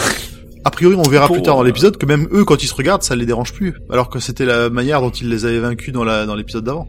a 0.64 0.70
priori, 0.70 0.94
on 0.96 1.02
verra 1.08 1.26
Pour- 1.26 1.36
plus 1.36 1.42
tard 1.42 1.56
dans 1.56 1.62
l'épisode 1.62 1.96
que 1.96 2.06
même 2.06 2.28
eux, 2.32 2.44
quand 2.44 2.62
ils 2.62 2.66
se 2.66 2.74
regardent, 2.74 3.02
ça 3.02 3.16
les 3.16 3.26
dérange 3.26 3.52
plus. 3.52 3.74
Alors 3.90 4.08
que 4.10 4.18
c'était 4.20 4.44
la 4.44 4.68
manière 4.70 5.00
dont 5.00 5.10
ils 5.10 5.28
les 5.28 5.44
avaient 5.46 5.60
vaincus 5.60 5.92
dans 5.92 6.04
la 6.04 6.26
dans 6.26 6.34
l'épisode 6.34 6.64
d'avant. 6.64 6.88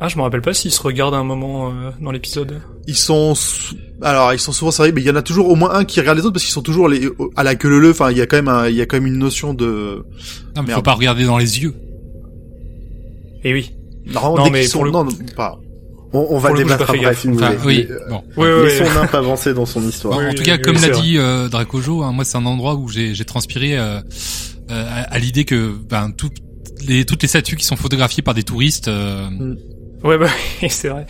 Ah, 0.00 0.08
je 0.08 0.16
me 0.18 0.22
rappelle 0.22 0.42
pas 0.42 0.52
s'ils 0.52 0.72
se 0.72 0.82
regardent 0.82 1.14
à 1.14 1.18
un 1.18 1.24
moment 1.24 1.70
euh, 1.70 1.90
dans 2.00 2.10
l'épisode. 2.10 2.60
Ils 2.86 2.96
sont 2.96 3.32
alors 4.02 4.32
ils 4.34 4.38
sont 4.38 4.52
souvent 4.52 4.70
sérieux, 4.70 4.92
mais 4.94 5.00
il 5.00 5.06
y 5.06 5.10
en 5.10 5.16
a 5.16 5.22
toujours 5.22 5.48
au 5.48 5.54
moins 5.54 5.72
un 5.74 5.84
qui 5.84 6.00
regarde 6.00 6.18
les 6.18 6.24
autres 6.24 6.34
parce 6.34 6.44
qu'ils 6.44 6.52
sont 6.52 6.62
toujours 6.62 6.88
les 6.88 7.08
à 7.36 7.42
la 7.42 7.54
queue 7.54 7.68
leu. 7.78 7.90
Enfin, 7.90 8.10
il 8.10 8.18
y 8.18 8.20
a 8.20 8.26
quand 8.26 8.36
même 8.36 8.48
un- 8.48 8.68
il 8.68 8.74
y 8.76 8.80
a 8.82 8.86
quand 8.86 8.96
même 8.96 9.06
une 9.06 9.18
notion 9.18 9.54
de 9.54 10.04
Non, 10.56 10.62
mais 10.62 10.62
Merde. 10.68 10.78
faut 10.78 10.82
pas 10.82 10.94
regarder 10.94 11.24
dans 11.24 11.38
les 11.38 11.60
yeux. 11.62 11.74
Et 13.44 13.52
oui. 13.52 13.72
Normalement, 14.06 14.44
Non, 14.46 14.50
mais 14.50 14.62
pour 14.62 14.70
sont 14.70 14.82
le- 14.84 14.90
non, 14.90 15.04
non, 15.04 15.12
pas. 15.36 15.58
On, 16.12 16.26
on 16.30 16.38
va 16.38 16.50
le 16.50 16.54
coup, 16.56 16.62
débattre 16.62 16.86
pas 16.86 16.92
fait 16.92 17.04
après 17.04 17.14
si 17.20 17.26
vous 17.28 17.34
Enfin, 17.42 17.54
voulez. 17.54 17.80
oui, 17.80 17.86
Mais, 17.88 17.94
euh, 17.96 18.08
bon. 18.08 18.22
Ouais, 18.36 18.52
ouais, 18.54 18.64
Laissons 18.66 18.84
ouais. 18.84 18.94
Nimp 18.94 19.14
avancer 19.14 19.52
dans 19.54 19.66
son 19.66 19.82
histoire. 19.88 20.14
Bon, 20.14 20.20
Oui, 20.20 20.26
en 20.28 20.32
tout 20.34 20.38
oui, 20.40 20.44
cas, 20.44 20.54
oui, 20.56 20.62
comme 20.62 20.76
oui, 20.76 20.82
l'a 20.86 20.94
c'est 20.94 21.00
dit 21.02 21.18
euh, 21.18 21.48
Dracojo, 21.48 22.02
hein, 22.02 22.12
moi 22.12 22.24
c'est 22.24 22.36
un 22.36 22.46
endroit 22.46 22.74
où 22.76 22.88
j'ai 22.88 23.14
j'ai 23.14 23.24
transpiré 23.24 23.76
euh, 23.76 23.98
euh, 23.98 24.00
à, 24.70 25.12
à 25.12 25.18
l'idée 25.18 25.44
que 25.44 25.72
ben 25.88 26.12
toutes 26.16 26.36
les 26.86 27.04
toutes 27.04 27.22
les 27.22 27.28
statues 27.28 27.56
qui 27.56 27.64
sont 27.64 27.76
photographiées 27.76 28.22
par 28.22 28.34
des 28.34 28.42
touristes. 28.44 28.86
euh, 28.88 29.28
Ouais, 30.04 30.18
bah, 30.18 30.28
c'est 30.68 30.88
vrai. 30.88 31.06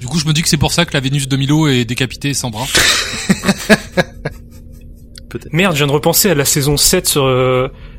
Du 0.00 0.06
coup, 0.06 0.18
je 0.18 0.26
me 0.26 0.32
dis 0.32 0.40
que 0.42 0.48
c'est 0.48 0.56
pour 0.56 0.72
ça 0.72 0.84
que 0.86 0.92
la 0.94 1.00
Vénus 1.00 1.28
de 1.28 1.36
Milo 1.36 1.66
est 1.68 1.84
décapitée 1.84 2.32
sans 2.34 2.50
bras. 2.50 2.66
Merde, 5.52 5.72
je 5.72 5.78
viens 5.78 5.86
de 5.88 5.92
repenser 5.92 6.30
à 6.30 6.34
la 6.34 6.44
saison 6.44 6.76
7 6.76 7.08
sur... 7.08 7.24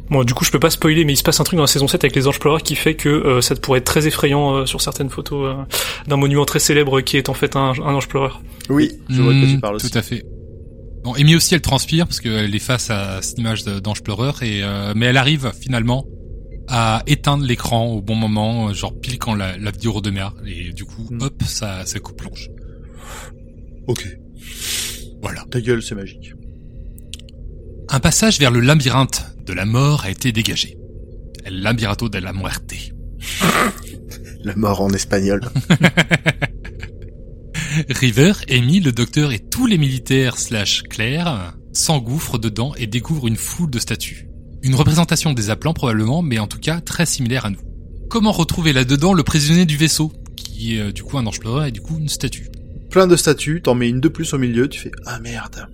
Bon, 0.09 0.23
du 0.23 0.33
coup, 0.35 0.45
je 0.45 0.51
peux 0.51 0.59
pas 0.59 0.69
spoiler, 0.69 1.03
mais 1.03 1.13
il 1.13 1.17
se 1.17 1.23
passe 1.23 1.39
un 1.39 1.43
truc 1.43 1.57
dans 1.57 1.63
la 1.63 1.67
saison 1.67 1.87
7 1.87 2.03
avec 2.03 2.15
les 2.15 2.27
anges 2.27 2.39
pleureurs 2.39 2.61
qui 2.61 2.75
fait 2.75 2.93
que 2.95 3.09
euh, 3.09 3.41
ça 3.41 3.55
pourrait 3.55 3.79
être 3.79 3.85
très 3.85 4.05
effrayant 4.07 4.53
euh, 4.55 4.65
sur 4.67 4.79
certaines 4.81 5.09
photos 5.09 5.47
euh, 5.57 5.63
d'un 6.07 6.15
monument 6.17 6.45
très 6.45 6.59
célèbre 6.59 7.01
qui 7.01 7.17
est 7.17 7.27
en 7.29 7.33
fait 7.33 7.55
un, 7.55 7.69
un 7.71 7.93
ange 7.95 8.07
pleureur. 8.07 8.41
Oui. 8.69 8.91
Je 9.09 9.21
vois 9.21 9.33
de 9.33 9.39
quoi 9.39 9.47
tu 9.49 9.55
Hmm, 9.57 9.61
parles 9.61 9.79
Tout 9.79 9.85
aussi. 9.87 9.97
à 9.97 10.01
fait. 10.03 10.23
Bon, 11.03 11.13
Amy 11.13 11.35
aussi, 11.35 11.53
elle 11.55 11.61
transpire 11.61 12.05
parce 12.05 12.19
qu'elle 12.19 12.53
est 12.55 12.59
face 12.59 12.89
à 12.91 13.21
cette 13.23 13.37
image 13.39 13.63
d'ange 13.63 14.03
pleureur 14.03 14.43
et 14.43 14.63
euh, 14.63 14.93
mais 14.95 15.07
elle 15.07 15.17
arrive 15.17 15.51
finalement 15.59 16.05
à 16.67 17.01
éteindre 17.07 17.43
l'écran 17.45 17.85
au 17.87 18.01
bon 18.01 18.15
moment, 18.15 18.69
euh, 18.69 18.73
genre 18.73 18.93
pile 18.99 19.17
quand 19.19 19.35
la, 19.35 19.57
la 19.57 19.71
vidéo 19.71 19.91
redémarre 19.91 20.35
et 20.47 20.71
du 20.71 20.85
coup, 20.85 21.07
Hmm. 21.09 21.21
hop, 21.21 21.43
ça 21.45 21.83
ça 21.85 21.99
coupe 21.99 22.17
plonge. 22.17 22.49
Ok. 23.87 24.07
Voilà. 25.21 25.43
Ta 25.49 25.61
gueule, 25.61 25.81
c'est 25.81 25.95
magique. 25.95 26.33
Un 27.95 28.01
passage 28.01 28.39
vers 28.39 28.51
le 28.51 28.59
labyrinthe 28.59 29.23
de 29.45 29.53
la 29.53 29.63
mort 29.63 30.03
a 30.03 30.09
été 30.09 30.33
dégagé. 30.33 30.77
El 31.45 31.61
labyrinto 31.61 32.09
de 32.09 32.17
la 32.17 32.33
muerte. 32.33 32.91
La 34.43 34.53
mort 34.57 34.81
en 34.81 34.89
espagnol. 34.89 35.39
River, 37.89 38.33
Amy, 38.49 38.81
le 38.81 38.91
docteur 38.91 39.31
et 39.31 39.39
tous 39.39 39.65
les 39.65 39.77
militaires 39.77 40.37
slash 40.37 40.83
Claire 40.83 41.55
s'engouffrent 41.71 42.37
dedans 42.37 42.75
et 42.75 42.85
découvrent 42.85 43.27
une 43.27 43.37
foule 43.37 43.71
de 43.71 43.79
statues. 43.79 44.27
Une 44.61 44.75
représentation 44.75 45.31
des 45.31 45.49
appelants 45.49 45.73
probablement, 45.73 46.21
mais 46.21 46.39
en 46.39 46.47
tout 46.47 46.59
cas 46.59 46.81
très 46.81 47.05
similaire 47.05 47.45
à 47.45 47.49
nous. 47.49 47.61
Comment 48.09 48.33
retrouver 48.33 48.73
là-dedans 48.73 49.13
le 49.13 49.23
prisonnier 49.23 49.65
du 49.65 49.77
vaisseau, 49.77 50.11
qui 50.35 50.75
est 50.75 50.81
euh, 50.81 50.91
du 50.91 51.03
coup 51.03 51.17
un 51.17 51.25
ange 51.25 51.39
et 51.65 51.71
du 51.71 51.79
coup 51.79 51.97
une 51.97 52.09
statue? 52.09 52.49
Plein 52.89 53.07
de 53.07 53.15
statues, 53.15 53.61
t'en 53.61 53.73
mets 53.73 53.87
une 53.87 54.01
de 54.01 54.09
plus 54.09 54.33
au 54.33 54.37
milieu, 54.37 54.67
tu 54.67 54.81
fais 54.81 54.91
ah 55.05 55.17
merde. 55.21 55.69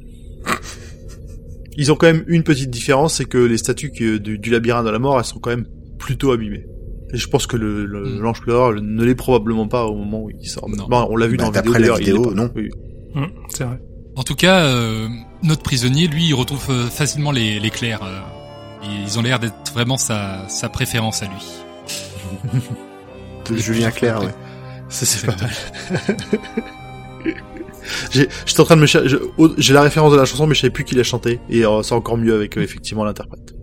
Ils 1.77 1.91
ont 1.91 1.95
quand 1.95 2.07
même 2.07 2.23
une 2.27 2.43
petite 2.43 2.69
différence, 2.69 3.15
c'est 3.15 3.25
que 3.25 3.37
les 3.37 3.57
statues 3.57 3.91
qui- 3.91 4.19
du, 4.19 4.37
du 4.37 4.49
labyrinthe 4.49 4.85
de 4.85 4.89
la 4.91 4.99
mort, 4.99 5.17
elles 5.19 5.25
sont 5.25 5.39
quand 5.39 5.51
même 5.51 5.65
plutôt 5.99 6.31
abîmées. 6.31 6.65
Et 7.13 7.17
je 7.17 7.27
pense 7.27 7.45
que 7.47 7.57
le 7.57 7.85
le- 7.85 8.03
Hmm. 8.17 8.21
l'ange 8.21 8.41
pleureur 8.41 8.73
ne 8.73 9.03
l'est 9.03 9.15
probablement 9.15 9.67
pas 9.67 9.85
au 9.85 9.95
moment 9.95 10.23
où 10.23 10.29
il 10.29 10.47
sort. 10.47 10.69
Non. 10.69 10.87
Bon, 10.89 11.07
on 11.09 11.15
l'a 11.15 11.27
vu 11.27 11.37
Bah, 11.37 11.45
dans 11.45 11.51
vidéo. 11.51 11.73
la 11.73 11.97
vidéo, 11.97 12.21
pas. 12.23 12.33
non. 12.33 12.49
Oui. 12.55 12.69
Hum, 13.15 13.27
c'est 13.49 13.63
vrai. 13.65 13.79
En 14.15 14.23
tout 14.23 14.35
cas, 14.35 14.65
euh, 14.65 15.07
notre 15.43 15.61
prisonnier, 15.63 16.07
lui, 16.07 16.25
il 16.27 16.33
retrouve 16.33 16.65
euh, 16.69 16.87
facilement 16.87 17.31
les, 17.31 17.59
les 17.59 17.69
Claires. 17.69 18.03
euh, 18.03 18.19
ils 19.05 19.17
ont 19.19 19.21
l'air 19.21 19.39
d'être 19.39 19.71
vraiment 19.73 19.97
sa, 19.97 20.47
sa 20.49 20.67
préférence 20.69 21.21
à 21.23 21.25
lui. 21.27 22.61
De 23.49 23.55
Julien 23.57 23.91
Clerc, 23.91 24.21
ouais. 24.21 24.33
Ça, 24.89 25.05
c'est 25.05 25.25
pas 25.25 25.35
mal. 25.41 25.51
J'ai- 28.11 28.27
J'étais 28.45 28.59
en 28.61 28.65
train 28.65 28.75
de 28.77 28.81
me 28.81 29.55
j'ai 29.57 29.73
la 29.73 29.81
référence 29.81 30.11
de 30.11 30.17
la 30.17 30.25
chanson 30.25 30.47
mais 30.47 30.55
je 30.55 30.61
savais 30.61 30.71
plus 30.71 30.83
qui 30.83 30.95
l'a 30.95 31.03
chanté 31.03 31.39
et 31.49 31.65
euh, 31.65 31.81
c'est 31.83 31.93
encore 31.95 32.17
mieux 32.17 32.33
avec 32.35 32.57
euh, 32.57 32.61
effectivement 32.61 33.03
l'interprète. 33.03 33.53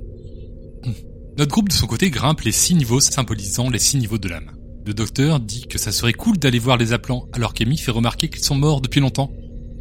Notre 1.36 1.50
groupe 1.52 1.68
de 1.68 1.72
son 1.74 1.86
côté 1.86 2.10
grimpe 2.10 2.40
les 2.42 2.52
six 2.52 2.74
niveaux 2.74 3.00
symbolisant 3.00 3.70
les 3.70 3.78
six 3.78 3.96
niveaux 3.96 4.18
de 4.18 4.28
l'âme. 4.28 4.50
Le 4.86 4.92
docteur 4.94 5.38
dit 5.38 5.66
que 5.68 5.78
ça 5.78 5.92
serait 5.92 6.12
cool 6.12 6.36
d'aller 6.38 6.58
voir 6.58 6.76
les 6.76 6.92
appelants 6.92 7.28
alors 7.32 7.54
qu'Amy 7.54 7.76
fait 7.78 7.90
remarquer 7.92 8.28
qu'ils 8.28 8.42
sont 8.42 8.54
morts 8.56 8.80
depuis 8.80 9.00
longtemps. 9.00 9.30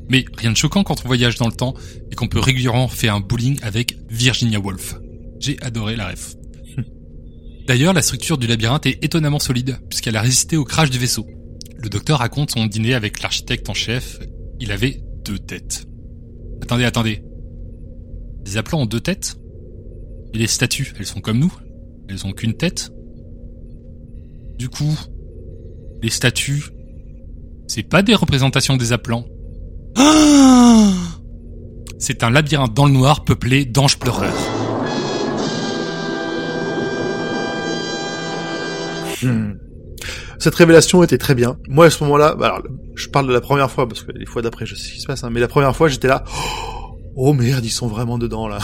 Mais 0.10 0.23
rien 0.38 0.52
de 0.52 0.58
choquant 0.58 0.84
quand 0.84 1.02
on 1.04 1.08
voyage 1.08 1.36
dans 1.38 1.47
le 1.47 1.54
temps 1.54 1.73
et 2.12 2.15
qu'on 2.15 2.28
peut 2.28 2.39
régulièrement 2.39 2.88
faire 2.88 3.15
un 3.15 3.19
bowling 3.21 3.58
avec 3.63 3.97
Virginia 4.10 4.60
Woolf. 4.60 4.95
J'ai 5.39 5.58
adoré 5.62 5.95
la 5.95 6.10
ref. 6.10 6.36
D'ailleurs, 7.67 7.93
la 7.93 8.02
structure 8.02 8.38
du 8.38 8.47
labyrinthe 8.47 8.86
est 8.86 9.04
étonnamment 9.04 9.39
solide 9.39 9.78
puisqu'elle 9.89 10.15
a 10.15 10.21
résisté 10.21 10.56
au 10.58 10.63
crash 10.63 10.89
du 10.89 10.97
vaisseau. 11.00 11.26
Le 11.80 11.90
docteur 11.90 12.20
raconte 12.20 12.52
son 12.52 12.66
dîner 12.66 12.94
avec 12.94 13.22
l'architecte 13.22 13.70
en 13.70 13.74
chef. 13.74 14.20
Il 14.60 14.72
avait 14.72 15.02
deux 15.24 15.40
têtes. 15.40 15.86
Attendez, 16.62 16.86
attendez. 16.86 17.24
Les 18.46 18.58
appelants 18.58 18.82
ont 18.82 18.86
deux 18.86 19.00
têtes? 19.00 19.38
Et 20.34 20.40
les 20.40 20.48
statues, 20.48 20.94
elles 20.98 21.06
sont 21.06 21.22
comme 21.22 21.40
nous? 21.40 21.54
Elles 22.10 22.26
ont 22.26 22.32
qu'une 22.32 22.56
tête? 22.56 22.92
Du 24.58 24.70
coup, 24.70 24.98
les 26.02 26.10
statues, 26.10 26.63
c'est 27.68 27.84
pas 27.84 28.02
des 28.02 28.16
représentations 28.16 28.78
des 28.78 28.92
appelants. 28.92 29.26
Ah 29.96 30.92
c'est 32.00 32.24
un 32.24 32.30
labyrinthe 32.30 32.74
dans 32.74 32.86
le 32.86 32.94
noir 32.94 33.24
peuplé 33.24 33.66
d'anges 33.66 34.00
pleureurs. 34.00 34.34
Cette 40.39 40.56
révélation 40.56 41.04
était 41.04 41.17
très 41.17 41.36
bien. 41.36 41.58
Moi 41.67 41.86
à 41.86 41.89
ce 41.89 42.04
moment-là, 42.04 42.36
bah, 42.36 42.47
alors, 42.47 42.63
je 42.95 43.08
parle 43.08 43.28
de 43.28 43.34
la 43.34 43.41
première 43.41 43.71
fois 43.71 43.88
parce 43.88 44.04
que 44.04 44.12
les 44.12 44.26
fois 44.26 44.41
d'après 44.41 44.65
je 44.65 44.76
sais 44.76 44.88
ce 44.88 44.93
qui 44.93 45.02
se 45.02 45.08
passe, 45.08 45.23
hein, 45.23 45.30
mais 45.32 45.39
la 45.39 45.47
première 45.47 45.76
fois 45.76 45.88
j'étais 45.88 46.08
là. 46.08 46.23
Oh 47.19 47.34
merde, 47.34 47.65
ils 47.65 47.71
sont 47.71 47.88
vraiment 47.88 48.19
dedans 48.19 48.47
là. 48.47 48.60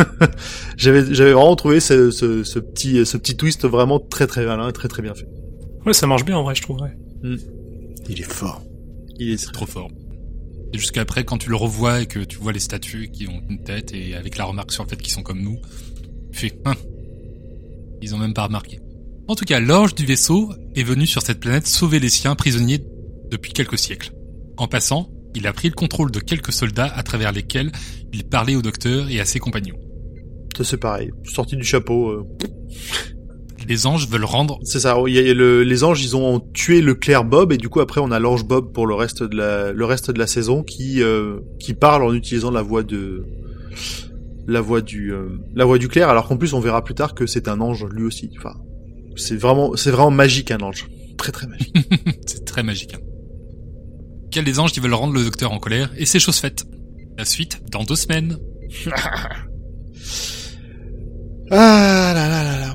j'avais 0.76 1.14
j'avais 1.14 1.32
vraiment 1.32 1.56
trouvé 1.56 1.80
ce, 1.80 2.10
ce, 2.10 2.44
ce 2.44 2.58
petit 2.58 3.06
ce 3.06 3.16
petit 3.16 3.34
twist 3.34 3.64
vraiment 3.64 3.98
très 3.98 4.26
très 4.26 4.44
malin, 4.44 4.70
très 4.72 4.88
très 4.88 5.00
bien 5.00 5.14
fait. 5.14 5.26
Ouais, 5.86 5.94
ça 5.94 6.06
marche 6.06 6.22
bien 6.26 6.36
en 6.36 6.42
vrai, 6.42 6.54
je 6.54 6.60
trouve. 6.60 6.82
Ouais. 6.82 6.94
Il 8.10 8.20
est 8.20 8.30
fort. 8.30 8.62
Il 9.18 9.32
est 9.32 9.52
trop 9.52 9.64
fort. 9.64 9.88
Et 10.74 10.78
jusqu'après, 10.78 11.24
quand 11.24 11.38
tu 11.38 11.48
le 11.48 11.56
revois 11.56 12.02
et 12.02 12.06
que 12.06 12.18
tu 12.18 12.36
vois 12.36 12.52
les 12.52 12.60
statues 12.60 13.08
qui 13.10 13.26
ont 13.26 13.40
une 13.48 13.62
tête 13.62 13.94
et 13.94 14.14
avec 14.14 14.36
la 14.36 14.44
remarque 14.44 14.70
sur 14.72 14.84
le 14.84 14.88
fait 14.90 14.96
qu'ils 14.96 15.12
sont 15.12 15.22
comme 15.22 15.40
nous, 15.40 15.58
tu 16.30 16.40
fais, 16.40 16.60
hein, 16.66 16.74
Ils 18.02 18.14
ont 18.14 18.18
même 18.18 18.34
pas 18.34 18.44
remarqué. 18.44 18.80
En 19.28 19.34
tout 19.34 19.44
cas, 19.44 19.60
l'orge 19.60 19.94
du 19.94 20.06
vaisseau 20.06 20.50
est 20.74 20.82
venu 20.82 21.06
sur 21.06 21.20
cette 21.22 21.40
planète 21.40 21.66
sauver 21.66 22.00
les 22.00 22.08
siens 22.08 22.34
prisonniers 22.34 22.82
depuis 23.30 23.52
quelques 23.52 23.78
siècles. 23.78 24.12
En 24.56 24.68
passant, 24.68 25.10
il 25.34 25.46
a 25.46 25.52
pris 25.52 25.68
le 25.68 25.74
contrôle 25.74 26.10
de 26.10 26.18
quelques 26.18 26.52
soldats 26.52 26.86
à 26.94 27.02
travers 27.02 27.32
lesquels 27.32 27.70
il 28.12 28.24
parlait 28.24 28.56
au 28.56 28.62
docteur 28.62 29.08
et 29.10 29.20
à 29.20 29.24
ses 29.26 29.38
compagnons. 29.38 29.76
Ça, 30.56 30.64
c'est 30.64 30.78
pareil. 30.78 31.10
Sorti 31.24 31.56
du 31.56 31.62
chapeau. 31.64 32.08
euh. 32.08 32.24
Les 33.68 33.86
anges 33.86 34.08
veulent 34.08 34.24
rendre 34.24 34.58
C'est 34.62 34.80
ça. 34.80 34.96
Il 35.06 35.12
y 35.14 35.18
a 35.18 35.34
le- 35.34 35.62
les 35.62 35.84
anges, 35.84 36.02
ils 36.02 36.16
ont 36.16 36.40
tué 36.54 36.80
le 36.80 36.94
clair 36.94 37.22
Bob 37.24 37.52
et 37.52 37.58
du 37.58 37.68
coup 37.68 37.80
après 37.80 38.00
on 38.00 38.10
a 38.10 38.18
l'ange 38.18 38.44
Bob 38.46 38.72
pour 38.72 38.86
le 38.86 38.94
reste 38.94 39.22
de 39.22 39.36
la 39.36 39.72
le 39.72 39.84
reste 39.84 40.10
de 40.10 40.18
la 40.18 40.26
saison 40.26 40.62
qui 40.62 41.02
euh, 41.02 41.40
qui 41.60 41.74
parle 41.74 42.02
en 42.02 42.14
utilisant 42.14 42.50
la 42.50 42.62
voix 42.62 42.82
de 42.82 43.24
la 44.46 44.62
voix 44.62 44.80
du 44.80 45.12
euh, 45.12 45.28
la 45.54 45.66
voix 45.66 45.76
du 45.76 45.88
clair 45.88 46.08
alors 46.08 46.28
qu'en 46.28 46.38
plus 46.38 46.54
on 46.54 46.60
verra 46.60 46.82
plus 46.82 46.94
tard 46.94 47.14
que 47.14 47.26
c'est 47.26 47.46
un 47.46 47.60
ange 47.60 47.84
lui 47.92 48.04
aussi. 48.06 48.30
Enfin, 48.38 48.54
c'est 49.18 49.36
vraiment 49.36 49.76
c'est 49.76 49.90
vraiment 49.90 50.10
magique 50.10 50.50
un 50.50 50.60
ange. 50.60 50.88
Très 51.16 51.32
très 51.32 51.46
magique. 51.46 51.74
C'est 52.26 52.44
très 52.44 52.62
magique. 52.62 52.94
Hein. 52.94 53.00
Quels 54.30 54.44
des 54.44 54.58
anges 54.60 54.72
qui 54.72 54.80
veulent 54.80 54.94
rendre 54.94 55.14
le 55.14 55.24
docteur 55.24 55.52
en 55.52 55.58
colère 55.58 55.90
et 55.96 56.06
c'est 56.06 56.20
chose 56.20 56.36
faite. 56.38 56.64
La 57.16 57.24
suite 57.24 57.60
dans 57.72 57.82
deux 57.84 57.96
semaines. 57.96 58.38
Ah 61.50 62.12
là 62.14 62.28
là 62.28 62.42
là 62.44 62.60
là. 62.60 62.74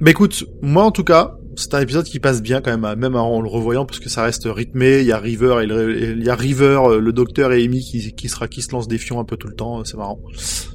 Bah 0.00 0.10
écoute, 0.10 0.44
moi 0.62 0.84
en 0.84 0.90
tout 0.90 1.04
cas, 1.04 1.36
c'est 1.56 1.74
un 1.74 1.80
épisode 1.80 2.06
qui 2.06 2.18
passe 2.18 2.40
bien 2.42 2.62
quand 2.62 2.76
même, 2.76 2.98
même 2.98 3.14
en 3.16 3.40
le 3.42 3.48
revoyant 3.48 3.84
parce 3.84 4.00
que 4.00 4.08
ça 4.08 4.22
reste 4.22 4.44
rythmé. 4.46 5.00
Il 5.00 5.06
y 5.06 5.12
a 5.12 5.18
River, 5.18 5.58
et 5.62 5.66
le- 5.66 6.16
il 6.16 6.24
y 6.24 6.30
a 6.30 6.34
River, 6.34 6.80
euh, 6.86 6.98
le 7.00 7.12
docteur 7.12 7.52
et 7.52 7.62
Amy 7.62 7.80
qui, 7.80 8.14
qui 8.14 8.28
sera 8.30 8.48
qui 8.48 8.62
se 8.62 8.72
lancent 8.72 8.88
des 8.88 8.96
fions 8.98 9.20
un 9.20 9.24
peu 9.24 9.36
tout 9.36 9.48
le 9.48 9.54
temps. 9.54 9.84
C'est 9.84 9.98
marrant. 9.98 10.18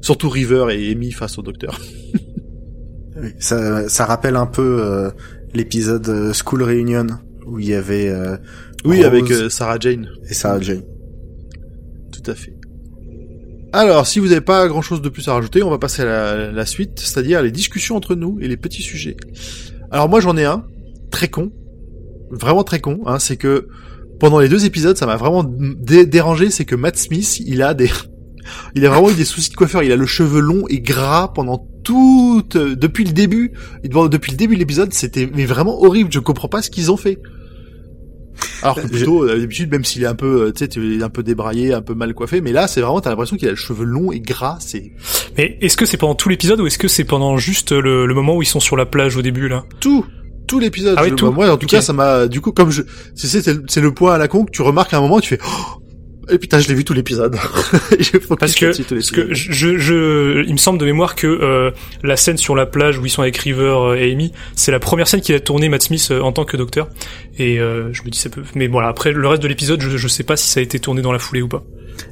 Surtout 0.01 0.29
River 0.29 0.67
et 0.71 0.91
Amy 0.91 1.11
face 1.11 1.37
au 1.39 1.41
docteur. 1.41 1.79
Oui, 3.17 3.29
Ça, 3.39 3.87
ça 3.89 4.05
rappelle 4.05 4.35
un 4.35 4.45
peu 4.45 4.79
euh, 4.83 5.09
l'épisode 5.53 6.07
euh, 6.09 6.33
School 6.33 6.63
Reunion 6.63 7.07
où 7.45 7.59
il 7.59 7.67
y 7.67 7.73
avait 7.73 8.09
euh, 8.09 8.37
Oui, 8.83 8.97
Rose 8.97 9.05
avec 9.05 9.31
euh, 9.31 9.49
Sarah 9.49 9.77
Jane. 9.79 10.07
et 10.29 10.33
Sarah 10.33 10.59
Jane. 10.59 10.83
Tout 12.11 12.29
à 12.31 12.35
fait. 12.35 12.53
Alors, 13.73 14.07
si 14.07 14.19
vous 14.19 14.27
n'avez 14.29 14.41
pas 14.41 14.67
grand-chose 14.67 15.01
de 15.01 15.09
plus 15.09 15.27
à 15.27 15.33
rajouter, 15.33 15.61
on 15.63 15.69
va 15.69 15.77
passer 15.77 16.01
à 16.01 16.05
la, 16.05 16.51
la 16.51 16.65
suite, 16.65 16.99
c'est-à-dire 16.99 17.41
les 17.41 17.51
discussions 17.51 17.95
entre 17.97 18.15
nous 18.15 18.37
et 18.41 18.47
les 18.47 18.57
petits 18.57 18.81
sujets. 18.81 19.17
Alors 19.91 20.07
moi, 20.09 20.19
j'en 20.21 20.37
ai 20.37 20.45
un 20.45 20.65
très 21.11 21.27
con, 21.27 21.51
vraiment 22.31 22.63
très 22.63 22.79
con. 22.79 23.01
Hein, 23.05 23.19
c'est 23.19 23.35
que 23.37 23.67
pendant 24.19 24.39
les 24.39 24.47
deux 24.47 24.65
épisodes, 24.65 24.95
ça 24.97 25.05
m'a 25.05 25.17
vraiment 25.17 25.43
dé- 25.43 26.05
dérangé. 26.05 26.49
C'est 26.51 26.63
que 26.65 26.75
Matt 26.75 26.95
Smith, 26.97 27.39
il 27.45 27.61
a 27.61 27.73
des, 27.73 27.89
il 28.75 28.85
a 28.85 28.89
vraiment 28.89 29.09
eu 29.09 29.13
des 29.13 29.25
soucis 29.25 29.49
de 29.51 29.55
coiffeur. 29.55 29.83
Il 29.83 29.91
a 29.91 29.95
le 29.95 30.05
cheveu 30.05 30.39
long 30.39 30.63
et 30.69 30.79
gras 30.81 31.29
pendant 31.33 31.67
toute, 31.83 32.57
depuis 32.57 33.03
le 33.03 33.11
début. 33.11 33.51
Et 33.83 33.89
depuis 33.89 34.31
le 34.31 34.37
début 34.37 34.55
de 34.55 34.59
l'épisode, 34.59 34.93
c'était 34.93 35.29
mais 35.33 35.45
vraiment 35.45 35.81
horrible. 35.83 36.11
Je 36.11 36.19
comprends 36.19 36.47
pas 36.49 36.61
ce 36.61 36.69
qu'ils 36.69 36.91
ont 36.91 36.97
fait. 36.97 37.19
Alors 38.61 38.75
que 38.75 38.81
Je- 38.81 38.87
plutôt, 38.87 39.23
euh, 39.23 39.37
d'habitude, 39.39 39.71
même 39.71 39.85
s'il 39.85 40.03
est 40.03 40.07
un 40.07 40.15
peu, 40.15 40.47
euh, 40.47 40.51
tu 40.51 40.65
sais, 40.65 41.03
un 41.03 41.09
peu 41.09 41.23
débraillé, 41.23 41.73
un 41.73 41.81
peu 41.81 41.93
mal 41.93 42.13
coiffé, 42.13 42.41
mais 42.41 42.51
là, 42.51 42.67
c'est 42.67 42.81
vraiment, 42.81 42.99
t'as 42.99 43.09
l'impression 43.09 43.37
qu'il 43.37 43.47
a 43.47 43.51
le 43.51 43.55
cheveu 43.57 43.85
long 43.85 44.11
et 44.11 44.19
gras, 44.19 44.57
c'est 44.59 44.91
Mais 45.37 45.57
est-ce 45.61 45.77
que 45.77 45.85
c'est 45.85 45.95
pendant 45.97 46.15
tout 46.15 46.27
l'épisode 46.27 46.59
ou 46.59 46.67
est-ce 46.67 46.77
que 46.77 46.87
c'est 46.89 47.05
pendant 47.05 47.37
juste 47.37 47.71
le, 47.71 48.05
le 48.05 48.13
moment 48.13 48.35
où 48.35 48.41
ils 48.41 48.45
sont 48.47 48.59
sur 48.59 48.75
la 48.75 48.85
plage 48.85 49.15
au 49.15 49.21
début 49.21 49.47
là? 49.47 49.63
Tout, 49.79 50.05
tout 50.47 50.59
l'épisode. 50.59 50.95
Ah 50.97 51.03
oui, 51.03 51.11
Je- 51.11 51.15
tout 51.15 51.27
bah, 51.27 51.31
moi, 51.31 51.49
en 51.49 51.57
tout 51.57 51.67
cas, 51.67 51.81
ça 51.81 51.93
m'a, 51.93 52.27
du 52.27 52.41
coup, 52.41 52.51
comme 52.51 52.71
je, 52.71 52.81
c'est, 53.15 53.27
c'est, 53.27 53.41
c'est 53.41 53.53
le- 53.53 53.63
c'est 53.67 53.81
le 53.81 53.93
point 53.93 54.13
à 54.13 54.17
la 54.17 54.27
con 54.27 54.43
que 54.43 54.51
tu 54.51 54.61
remarques 54.63 54.93
à 54.93 54.97
un 54.97 55.01
moment, 55.01 55.21
tu 55.21 55.29
fais, 55.29 55.39
oh, 55.45 55.81
et 56.29 56.37
putain, 56.37 56.59
je 56.59 56.67
l'ai 56.67 56.73
vu 56.73 56.83
tout 56.83 56.93
l'épisode. 56.93 57.35
Parce 58.39 58.55
que, 58.55 58.93
parce 58.93 59.11
que 59.11 59.33
je, 59.33 59.77
je, 59.77 60.43
il 60.45 60.51
me 60.51 60.57
semble 60.57 60.79
de 60.79 60.85
mémoire 60.85 61.15
que 61.15 61.27
euh, 61.27 61.71
la 62.03 62.17
scène 62.17 62.37
sur 62.37 62.55
la 62.55 62.65
plage 62.65 62.97
où 62.97 63.05
ils 63.05 63.09
sont 63.09 63.21
avec 63.21 63.37
River 63.37 63.75
euh, 63.77 63.95
et 63.95 64.11
Amy, 64.11 64.31
c'est 64.55 64.71
la 64.71 64.79
première 64.79 65.07
scène 65.07 65.21
qu'il 65.21 65.35
a 65.35 65.39
tournée 65.39 65.69
Matt 65.69 65.83
Smith 65.83 66.07
euh, 66.11 66.21
en 66.21 66.31
tant 66.31 66.45
que 66.45 66.57
docteur. 66.57 66.89
Et 67.37 67.59
euh, 67.59 67.93
je 67.93 68.03
me 68.03 68.09
dis 68.09 68.17
ça 68.17 68.29
peut. 68.29 68.43
Mais 68.55 68.67
voilà, 68.67 68.87
après 68.87 69.11
le 69.11 69.27
reste 69.27 69.43
de 69.43 69.47
l'épisode, 69.47 69.81
je, 69.81 69.97
je 69.97 70.07
sais 70.07 70.23
pas 70.23 70.35
si 70.35 70.47
ça 70.47 70.59
a 70.59 70.63
été 70.63 70.79
tourné 70.79 71.01
dans 71.01 71.11
la 71.11 71.19
foulée 71.19 71.41
ou 71.41 71.47
pas. 71.47 71.63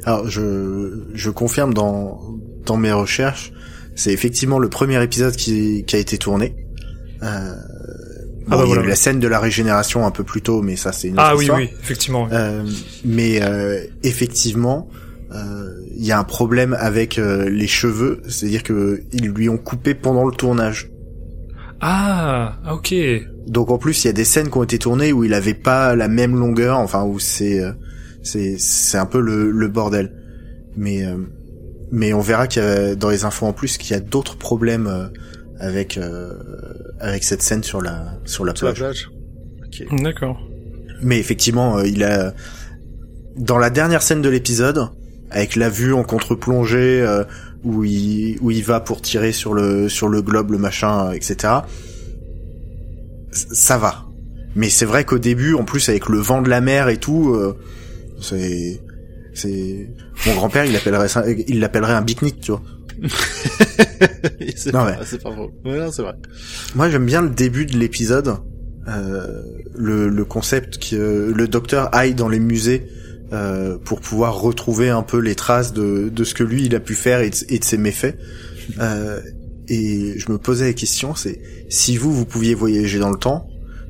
Alors 0.05 0.29
je, 0.29 1.03
je 1.13 1.29
confirme 1.29 1.73
dans, 1.73 2.21
dans 2.65 2.77
mes 2.77 2.91
recherches, 2.91 3.51
c'est 3.95 4.11
effectivement 4.11 4.59
le 4.59 4.69
premier 4.69 5.01
épisode 5.03 5.35
qui, 5.35 5.83
qui 5.85 5.95
a 5.95 5.99
été 5.99 6.17
tourné. 6.17 6.55
Euh, 7.23 7.53
bon, 8.47 8.51
Ah 8.51 8.57
bah 8.57 8.57
il 8.57 8.59
y 8.59 8.63
a 8.63 8.65
voilà. 8.75 8.83
eu 8.83 8.89
la 8.89 8.95
scène 8.95 9.19
de 9.19 9.27
la 9.27 9.39
régénération 9.39 10.05
un 10.05 10.11
peu 10.11 10.23
plus 10.23 10.41
tôt, 10.41 10.61
mais 10.61 10.75
ça 10.75 10.91
c'est 10.91 11.07
une 11.09 11.15
autre 11.15 11.23
Ah 11.25 11.35
oui, 11.35 11.43
histoire. 11.43 11.59
oui, 11.59 11.69
effectivement. 11.81 12.27
Euh, 12.31 12.63
mais 13.05 13.41
euh, 13.41 13.83
effectivement, 14.03 14.87
euh, 15.33 15.69
il 15.97 16.05
y 16.05 16.11
a 16.11 16.19
un 16.19 16.23
problème 16.23 16.75
avec 16.79 17.17
euh, 17.17 17.49
les 17.49 17.67
cheveux, 17.67 18.21
c'est-à-dire 18.27 18.63
que 18.63 19.01
ils 19.11 19.27
lui 19.29 19.49
ont 19.49 19.57
coupé 19.57 19.93
pendant 19.95 20.25
le 20.25 20.33
tournage. 20.35 20.89
Ah, 21.81 22.57
ah, 22.65 22.73
ok. 22.75 22.93
Donc 23.47 23.69
en 23.71 23.77
plus, 23.77 24.03
il 24.03 24.07
y 24.07 24.09
a 24.09 24.13
des 24.13 24.23
scènes 24.23 24.49
qui 24.49 24.57
ont 24.57 24.63
été 24.63 24.77
tournées 24.79 25.11
où 25.11 25.23
il 25.23 25.33
avait 25.33 25.53
pas 25.53 25.95
la 25.95 26.07
même 26.07 26.35
longueur, 26.37 26.77
enfin 26.79 27.03
où 27.03 27.19
c'est 27.19 27.59
euh, 27.59 27.71
c'est 28.23 28.55
c'est 28.57 28.97
un 28.97 29.05
peu 29.05 29.19
le, 29.19 29.51
le 29.51 29.67
bordel. 29.67 30.13
Mais 30.77 31.05
euh, 31.05 31.17
mais 31.91 32.13
on 32.13 32.21
verra 32.21 32.47
qu'il 32.47 32.63
y 32.63 32.65
a 32.65 32.95
dans 32.95 33.09
les 33.09 33.25
infos 33.25 33.45
en 33.45 33.53
plus 33.53 33.77
qu'il 33.77 33.91
y 33.91 33.95
a 33.95 33.99
d'autres 33.99 34.37
problèmes 34.37 34.87
euh, 34.87 35.07
avec 35.63 35.97
euh, 35.97 36.33
avec 36.99 37.23
cette 37.23 37.41
scène 37.41 37.63
sur 37.63 37.81
la 37.81 38.19
sur 38.25 38.45
la 38.45 38.55
Sur 38.55 38.67
la 38.67 38.73
plage. 38.73 39.09
D'accord. 39.91 40.39
Mais 41.01 41.19
effectivement, 41.19 41.77
euh, 41.77 41.87
il 41.87 42.03
a 42.03 42.33
dans 43.35 43.57
la 43.57 43.69
dernière 43.69 44.03
scène 44.03 44.21
de 44.21 44.29
l'épisode 44.29 44.89
avec 45.31 45.55
la 45.55 45.69
vue 45.69 45.93
en 45.93 46.03
contre-plongée 46.03 47.01
euh, 47.01 47.23
où 47.63 47.83
il 47.83 48.37
où 48.41 48.51
il 48.51 48.63
va 48.63 48.79
pour 48.79 49.01
tirer 49.01 49.31
sur 49.31 49.53
le 49.53 49.89
sur 49.89 50.07
le 50.07 50.21
globe, 50.21 50.51
le 50.51 50.57
machin, 50.57 51.07
euh, 51.07 51.11
etc. 51.13 51.53
Ça 53.31 53.77
va. 53.77 54.05
Mais 54.55 54.69
c'est 54.69 54.85
vrai 54.85 55.03
qu'au 55.03 55.17
début, 55.17 55.55
en 55.55 55.63
plus 55.63 55.89
avec 55.89 56.09
le 56.09 56.19
vent 56.19 56.41
de 56.41 56.49
la 56.49 56.61
mer 56.61 56.89
et 56.89 56.97
tout, 56.97 57.33
euh, 57.33 57.57
c'est 58.21 58.79
c'est 59.33 59.89
mon 60.27 60.35
grand-père, 60.35 60.65
il 60.65 60.75
appellerait 60.75 61.07
ça, 61.07 61.23
il 61.27 61.59
l'appellerait 61.59 61.93
un 61.93 62.03
pique-nique, 62.03 62.41
tu 62.41 62.51
vois. 62.51 62.61
c'est 64.55 64.73
Non, 64.73 64.79
pas, 64.83 64.97
mais- 64.99 65.05
c'est 65.05 65.21
pas 65.21 65.31
faux. 65.33 65.51
Ouais, 65.65 65.79
non, 65.79 65.91
c'est 65.91 66.01
vrai. 66.01 66.15
Moi, 66.75 66.89
j'aime 66.89 67.05
bien 67.05 67.21
le 67.21 67.29
début 67.29 67.65
de 67.65 67.77
l'épisode, 67.77 68.35
euh, 68.87 69.41
le, 69.75 70.09
le 70.09 70.25
concept 70.25 70.77
que 70.89 71.31
le 71.35 71.47
docteur 71.47 71.89
aille 71.95 72.13
dans 72.13 72.29
les 72.29 72.39
musées 72.39 72.87
euh, 73.31 73.77
pour 73.77 73.99
pouvoir 74.01 74.39
retrouver 74.39 74.89
un 74.89 75.01
peu 75.03 75.17
les 75.19 75.35
traces 75.35 75.73
de, 75.73 76.09
de 76.09 76.23
ce 76.23 76.33
que 76.33 76.43
lui 76.43 76.65
il 76.65 76.75
a 76.75 76.79
pu 76.79 76.93
faire 76.93 77.21
et 77.21 77.29
de, 77.29 77.35
et 77.49 77.59
de 77.59 77.63
ses 77.63 77.77
méfaits. 77.77 78.15
Euh, 78.79 79.19
et 79.67 80.13
je 80.17 80.31
me 80.31 80.37
posais 80.37 80.65
la 80.67 80.73
question, 80.73 81.15
c'est 81.15 81.39
si 81.69 81.97
vous 81.97 82.11
vous 82.13 82.25
pouviez 82.25 82.53
voyager 82.53 82.99
dans 82.99 83.09
le 83.09 83.17
temps, 83.17 83.47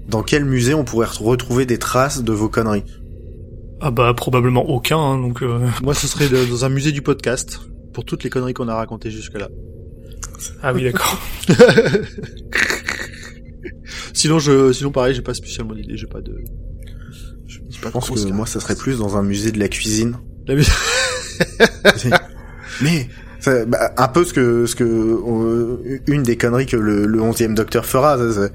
dans 0.07 0.21
quel 0.23 0.45
musée 0.45 0.73
on 0.73 0.83
pourrait 0.83 1.07
re- 1.07 1.23
retrouver 1.23 1.65
des 1.65 1.77
traces 1.79 2.23
de 2.23 2.31
vos 2.31 2.47
conneries? 2.49 2.83
Ah 3.81 3.91
bah 3.91 4.13
probablement 4.15 4.69
aucun. 4.69 4.97
hein, 4.97 5.17
donc 5.19 5.41
euh, 5.41 5.59
Moi, 5.81 5.93
ce 5.93 6.07
serait 6.07 6.29
de- 6.29 6.45
dans 6.45 6.63
un 6.63 6.69
musée 6.69 6.91
du 6.91 7.01
podcast 7.01 7.59
pour 7.93 8.05
toutes 8.05 8.23
les 8.23 8.29
conneries 8.29 8.53
qu'on 8.53 8.67
a 8.67 8.75
racontées 8.75 9.11
jusque-là. 9.11 9.49
ah 10.61 10.73
oui 10.73 10.83
d'accord. 10.83 11.19
Sinon, 14.13 14.39
je, 14.39 14.71
sinon 14.73 14.91
pareil, 14.91 15.15
j'ai 15.15 15.21
pas 15.21 15.33
spécialement 15.33 15.73
d'idée, 15.73 15.97
j'ai 15.97 16.07
pas 16.07 16.21
de. 16.21 16.35
Je, 17.47 17.59
pas 17.81 17.91
pense 17.91 18.09
que 18.09 18.31
moi, 18.31 18.45
ça 18.45 18.59
serait 18.59 18.75
plus 18.75 18.99
dans 18.99 19.17
un 19.17 19.23
musée 19.23 19.51
de 19.51 19.59
la 19.59 19.67
cuisine. 19.67 20.17
La 20.47 20.55
Mais 22.81 23.07
ça- 23.39 23.65
bah, 23.65 23.93
un 23.97 24.07
peu 24.07 24.23
ce 24.25 24.33
que 24.33 24.65
ce 24.65 24.75
que 24.75 24.83
euh, 24.83 25.99
une 26.07 26.23
des 26.23 26.37
conneries 26.37 26.65
que 26.65 26.77
le, 26.77 27.05
le 27.05 27.19
11e 27.19 27.53
docteur 27.53 27.85
fera. 27.85 28.17
ça, 28.17 28.33
ça- 28.33 28.49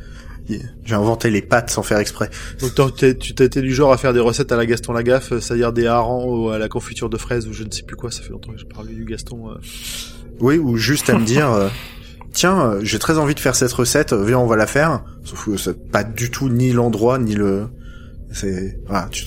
J'ai 0.84 0.94
inventé 0.94 1.30
les 1.30 1.42
pâtes 1.42 1.70
sans 1.70 1.82
faire 1.82 1.98
exprès. 1.98 2.30
Donc 2.76 2.96
tu 2.96 3.06
été 3.06 3.60
du 3.60 3.74
genre 3.74 3.92
à 3.92 3.98
faire 3.98 4.12
des 4.12 4.20
recettes 4.20 4.52
à 4.52 4.56
la 4.56 4.66
Gaston 4.66 4.92
Lagaffe, 4.92 5.32
euh, 5.32 5.40
c'est-à-dire 5.40 5.72
des 5.72 5.86
harengs 5.86 6.24
ou 6.26 6.48
à 6.50 6.58
la 6.58 6.68
confiture 6.68 7.08
de 7.08 7.16
fraises 7.18 7.46
ou 7.46 7.52
je 7.52 7.64
ne 7.64 7.70
sais 7.70 7.82
plus 7.82 7.96
quoi. 7.96 8.10
Ça 8.10 8.22
fait 8.22 8.30
longtemps 8.30 8.52
que 8.52 8.58
j'ai 8.58 8.64
parlé 8.64 8.94
du 8.94 9.04
Gaston. 9.04 9.50
euh. 9.50 9.54
Oui, 10.40 10.56
ou 10.56 10.76
juste 10.76 11.10
à 11.10 11.18
me 11.18 11.24
dire, 11.24 11.50
euh, 11.50 11.68
tiens, 12.32 12.78
j'ai 12.82 12.98
très 12.98 13.18
envie 13.18 13.34
de 13.34 13.40
faire 13.40 13.56
cette 13.56 13.72
recette, 13.72 14.12
viens, 14.12 14.38
on 14.38 14.46
va 14.46 14.56
la 14.56 14.66
faire. 14.66 15.04
Sauf 15.24 15.44
que 15.46 15.56
c'est 15.56 15.90
pas 15.90 16.04
du 16.04 16.30
tout 16.30 16.48
ni 16.48 16.72
l'endroit 16.72 17.18
ni 17.18 17.34
le. 17.34 17.66
C'est 18.32 18.78
voilà. 18.86 19.08
Tu... 19.10 19.24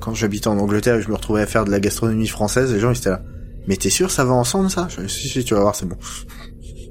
Quand 0.00 0.14
j'habitais 0.14 0.48
en 0.48 0.58
Angleterre, 0.58 0.96
et 0.96 1.02
je 1.02 1.08
me 1.08 1.14
retrouvais 1.14 1.42
à 1.42 1.46
faire 1.46 1.64
de 1.64 1.70
la 1.70 1.78
gastronomie 1.78 2.26
française. 2.26 2.72
Les 2.72 2.80
gens 2.80 2.90
ils 2.90 2.98
étaient 2.98 3.10
là. 3.10 3.22
Mais 3.68 3.76
t'es 3.76 3.90
sûr 3.90 4.10
ça 4.10 4.24
va 4.24 4.32
ensemble 4.32 4.70
ça? 4.70 4.88
Je 4.90 5.06
Si 5.06 5.28
si, 5.28 5.44
tu 5.44 5.54
vas 5.54 5.60
voir, 5.60 5.76
c'est 5.76 5.86
bon. 5.86 5.96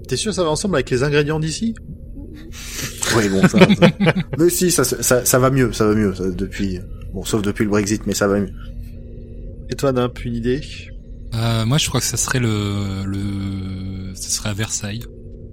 T'es 0.07 0.15
sûr 0.15 0.33
ça 0.33 0.43
va 0.43 0.49
ensemble 0.49 0.75
avec 0.75 0.89
les 0.89 1.03
ingrédients 1.03 1.39
d'ici? 1.39 1.75
Oui, 3.15 3.27
bon, 3.29 3.47
ça, 3.47 3.59
ça- 3.75 3.91
Mais 4.37 4.49
si, 4.49 4.71
ça, 4.71 4.83
ça, 4.83 5.25
ça 5.25 5.39
va 5.39 5.49
mieux, 5.49 5.71
ça 5.73 5.85
va 5.87 5.95
mieux, 5.95 6.13
ça, 6.15 6.29
depuis, 6.29 6.79
bon, 7.13 7.23
sauf 7.25 7.41
depuis 7.41 7.63
le 7.63 7.69
Brexit, 7.69 8.05
mais 8.05 8.13
ça 8.13 8.27
va 8.27 8.39
mieux. 8.39 8.51
Et 9.69 9.75
toi, 9.75 9.91
d'un 9.91 10.09
peu 10.09 10.23
une 10.25 10.35
idée? 10.35 10.61
Euh, 11.33 11.65
moi, 11.65 11.77
je 11.77 11.87
crois 11.87 11.99
que 12.01 12.05
ça 12.05 12.17
serait 12.17 12.39
le, 12.39 13.03
le, 13.05 14.13
ça 14.15 14.29
serait 14.29 14.49
à 14.49 14.53
Versailles. 14.53 15.03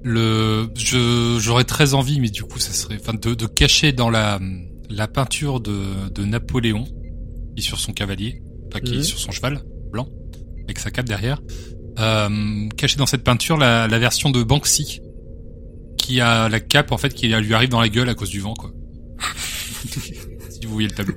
Le, 0.03 0.69
je, 0.77 1.39
j'aurais 1.41 1.65
très 1.65 1.95
envie, 1.95 2.21
mais 2.21 2.31
du 2.31 2.43
coup, 2.43 2.59
ça 2.59 2.73
serait, 2.73 2.97
enfin, 3.01 3.15
de, 3.15 3.35
de 3.35 3.47
cacher 3.47 3.93
dans 3.93 4.11
la, 4.11 4.39
la 4.91 5.09
peinture 5.09 5.61
de, 5.61 6.09
de 6.15 6.25
Napoléon, 6.25 6.85
qui 6.85 7.59
est 7.59 7.63
sur 7.63 7.79
son 7.79 7.93
cavalier, 7.93 8.41
enfin, 8.69 8.81
qui 8.81 8.95
Mhm. 8.95 9.01
est 9.01 9.05
sur 9.05 9.19
son 9.19 9.31
cheval, 9.33 9.61
blanc, 9.93 10.09
avec 10.65 10.79
sa 10.79 10.91
cape 10.91 11.07
derrière, 11.07 11.41
euh, 11.99 12.69
cacher 12.77 12.97
dans 12.97 13.07
cette 13.07 13.25
peinture 13.25 13.57
la, 13.57 13.87
la 13.89 13.99
version 13.99 14.31
de 14.31 14.43
Banksy, 14.43 15.01
qui 16.09 16.23
a 16.23 16.49
la 16.49 16.59
cape 16.59 16.91
en 16.91 16.97
fait 16.97 17.13
qui 17.13 17.29
lui 17.29 17.55
arrive 17.55 17.69
dans 17.69 17.83
la 17.83 17.91
gueule 17.91 18.09
à 18.09 18.15
cause 18.15 18.31
du 18.31 18.41
vent 18.41 18.55
quoi. 18.55 18.71
si 19.85 20.65
vous 20.65 20.73
voyez 20.73 20.89
le 20.89 20.95
tableau. 20.95 21.15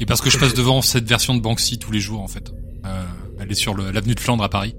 Et 0.00 0.06
parce 0.06 0.22
que 0.22 0.30
je 0.30 0.38
passe 0.38 0.54
devant 0.54 0.80
cette 0.80 1.06
version 1.06 1.34
de 1.34 1.40
Banksy 1.40 1.78
tous 1.78 1.92
les 1.92 2.00
jours 2.00 2.22
en 2.22 2.28
fait. 2.28 2.50
Euh, 2.86 3.04
elle 3.38 3.50
est 3.50 3.54
sur 3.54 3.76
l'avenue 3.76 4.14
de 4.14 4.20
Flandre 4.20 4.42
à 4.42 4.48
Paris. 4.48 4.74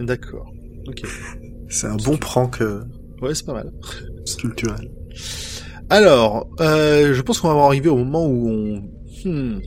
D'accord. 0.00 0.52
Ok. 0.88 1.02
C'est 1.68 1.86
un 1.86 1.94
bon 1.96 2.16
prank 2.16 2.60
euh, 2.60 2.82
Ouais, 3.22 3.32
c'est 3.32 3.46
pas 3.46 3.54
mal. 3.54 3.72
culturel. 4.38 4.90
Alors, 5.88 6.48
euh, 6.60 7.14
je 7.14 7.22
pense 7.22 7.38
qu'on 7.38 7.54
va 7.54 7.62
arriver 7.62 7.88
au 7.88 7.96
moment 7.96 8.26
où 8.26 8.48
on, 8.48 8.82
hmm, 9.24 9.60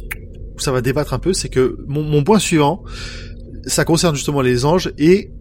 où 0.53 0.59
ça 0.59 0.73
va 0.73 0.81
débattre 0.81 1.13
un 1.13 1.19
peu. 1.19 1.31
C'est 1.31 1.49
que 1.49 1.77
mon, 1.87 2.03
mon 2.03 2.23
point 2.25 2.39
suivant, 2.39 2.83
ça 3.65 3.85
concerne 3.85 4.15
justement 4.15 4.41
les 4.41 4.65
anges 4.65 4.91
et 4.97 5.31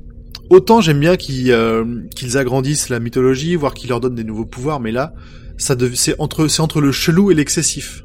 autant 0.50 0.80
j'aime 0.80 1.00
bien 1.00 1.16
qu'ils 1.16 1.50
euh, 1.52 1.84
qu'ils 2.14 2.36
agrandissent 2.38 2.88
la 2.88 3.00
mythologie, 3.00 3.54
voire 3.56 3.74
qu'ils 3.74 3.90
leur 3.90 4.00
donnent 4.00 4.14
des 4.14 4.24
nouveaux 4.24 4.46
pouvoirs, 4.46 4.80
mais 4.80 4.92
là, 4.92 5.12
ça 5.58 5.74
dev- 5.74 5.94
c'est 5.94 6.14
entre 6.18 6.48
c'est 6.48 6.62
entre 6.62 6.80
le 6.80 6.92
chelou 6.92 7.30
et 7.30 7.34
l'excessif. 7.34 8.02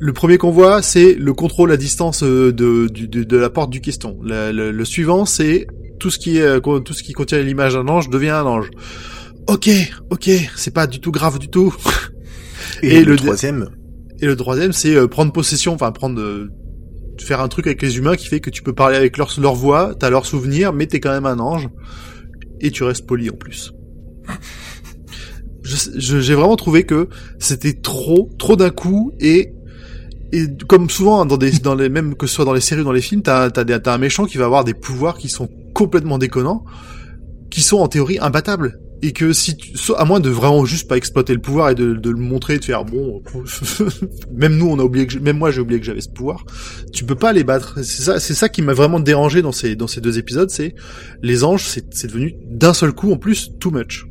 Le 0.00 0.12
premier 0.12 0.38
qu'on 0.38 0.50
voit, 0.50 0.82
c'est 0.82 1.14
le 1.14 1.32
contrôle 1.32 1.70
à 1.70 1.76
distance 1.76 2.22
euh, 2.24 2.52
de, 2.52 2.88
de, 2.88 3.22
de 3.22 3.36
la 3.36 3.48
porte 3.48 3.70
du 3.70 3.80
queston. 3.80 4.18
Le, 4.22 4.50
le- 4.52 4.72
le 4.72 4.84
suivant, 4.84 5.24
c'est 5.24 5.66
tout 6.00 6.10
ce 6.10 6.18
qui 6.18 6.38
est 6.38 6.42
euh, 6.42 6.60
tout 6.60 6.92
ce 6.92 7.02
qui 7.02 7.12
contient 7.12 7.40
l'image 7.40 7.74
d'un 7.74 7.86
ange 7.88 8.08
devient 8.08 8.30
un 8.30 8.44
ange. 8.44 8.70
Ok, 9.46 9.70
ok, 10.10 10.30
c'est 10.56 10.74
pas 10.74 10.86
du 10.86 11.00
tout 11.00 11.10
grave 11.12 11.38
du 11.38 11.48
tout. 11.48 11.74
Et, 12.82 12.96
Et 12.96 13.04
le, 13.04 13.12
le- 13.12 13.16
troisième, 13.18 13.68
Et 14.20 14.26
le 14.26 14.36
troisième, 14.36 14.72
c'est 14.72 14.94
euh, 14.94 15.06
prendre 15.06 15.32
possession, 15.32 15.74
enfin 15.74 15.90
prendre, 15.92 16.20
faire 17.22 17.40
un 17.40 17.48
truc 17.48 17.66
avec 17.66 17.82
les 17.82 17.98
humains 17.98 18.16
qui 18.16 18.26
fait 18.26 18.40
que 18.40 18.50
tu 18.50 18.62
peux 18.62 18.72
parler 18.72 18.96
avec 18.96 19.16
leur, 19.16 19.32
leur 19.40 19.54
voix, 19.54 19.94
t'as 19.98 20.10
leurs 20.10 20.26
souvenirs, 20.26 20.72
mais 20.72 20.86
t'es 20.86 21.00
quand 21.00 21.10
même 21.10 21.26
un 21.26 21.38
ange, 21.38 21.68
et 22.60 22.70
tu 22.70 22.84
restes 22.84 23.06
poli 23.06 23.30
en 23.30 23.36
plus. 23.36 23.72
J'ai 25.62 26.34
vraiment 26.34 26.56
trouvé 26.56 26.84
que 26.84 27.08
c'était 27.38 27.74
trop, 27.74 28.30
trop 28.38 28.56
d'un 28.56 28.70
coup, 28.70 29.12
et 29.20 29.52
et 30.30 30.44
comme 30.68 30.90
souvent 30.90 31.22
hein, 31.22 31.26
dans 31.26 31.38
des 31.38 31.52
dans 31.52 31.74
les 31.74 31.88
même 31.88 32.14
que 32.14 32.26
ce 32.26 32.34
soit 32.34 32.44
dans 32.44 32.52
les 32.52 32.60
séries 32.60 32.82
ou 32.82 32.84
dans 32.84 32.92
les 32.92 33.00
films, 33.00 33.22
t'as 33.22 33.50
t'as 33.50 33.64
t'as 33.64 33.94
un 33.94 33.98
méchant 33.98 34.26
qui 34.26 34.36
va 34.36 34.44
avoir 34.44 34.64
des 34.64 34.74
pouvoirs 34.74 35.16
qui 35.16 35.28
sont 35.28 35.48
complètement 35.74 36.18
déconnants, 36.18 36.64
qui 37.50 37.62
sont 37.62 37.78
en 37.78 37.88
théorie 37.88 38.18
imbattables 38.18 38.78
et 39.02 39.12
que 39.12 39.32
si 39.32 39.56
tu, 39.56 39.72
à 39.96 40.04
moins 40.04 40.20
de 40.20 40.28
vraiment 40.28 40.64
juste 40.64 40.88
pas 40.88 40.96
exploiter 40.96 41.32
le 41.32 41.40
pouvoir 41.40 41.70
et 41.70 41.74
de, 41.74 41.84
le 41.92 42.14
montrer 42.16 42.58
de 42.58 42.64
faire 42.64 42.84
bon 42.84 43.22
même 44.32 44.56
nous 44.56 44.66
on 44.68 44.78
a 44.78 44.82
oublié 44.82 45.06
que 45.06 45.12
je- 45.12 45.18
même 45.20 45.38
moi 45.38 45.50
j'ai 45.50 45.60
oublié 45.60 45.78
que 45.78 45.86
j'avais 45.86 46.00
ce 46.00 46.08
pouvoir 46.08 46.44
tu 46.92 47.04
peux 47.04 47.14
pas 47.14 47.32
les 47.32 47.44
battre 47.44 47.76
c'est 47.82 48.02
ça 48.02 48.18
c'est 48.18 48.34
ça 48.34 48.48
qui 48.48 48.60
m'a 48.62 48.72
vraiment 48.74 48.98
dérangé 49.00 49.40
dans 49.42 49.52
ces 49.52 49.76
dans 49.76 49.86
ces 49.86 50.00
deux 50.00 50.18
épisodes 50.18 50.50
c'est 50.50 50.74
les 51.22 51.44
anges 51.44 51.64
c'est 51.64 52.06
devenu 52.06 52.34
d'un 52.46 52.74
seul 52.74 52.92
coup 52.92 53.12
en 53.12 53.16
plus 53.18 53.50
too 53.60 53.70
much 53.70 54.04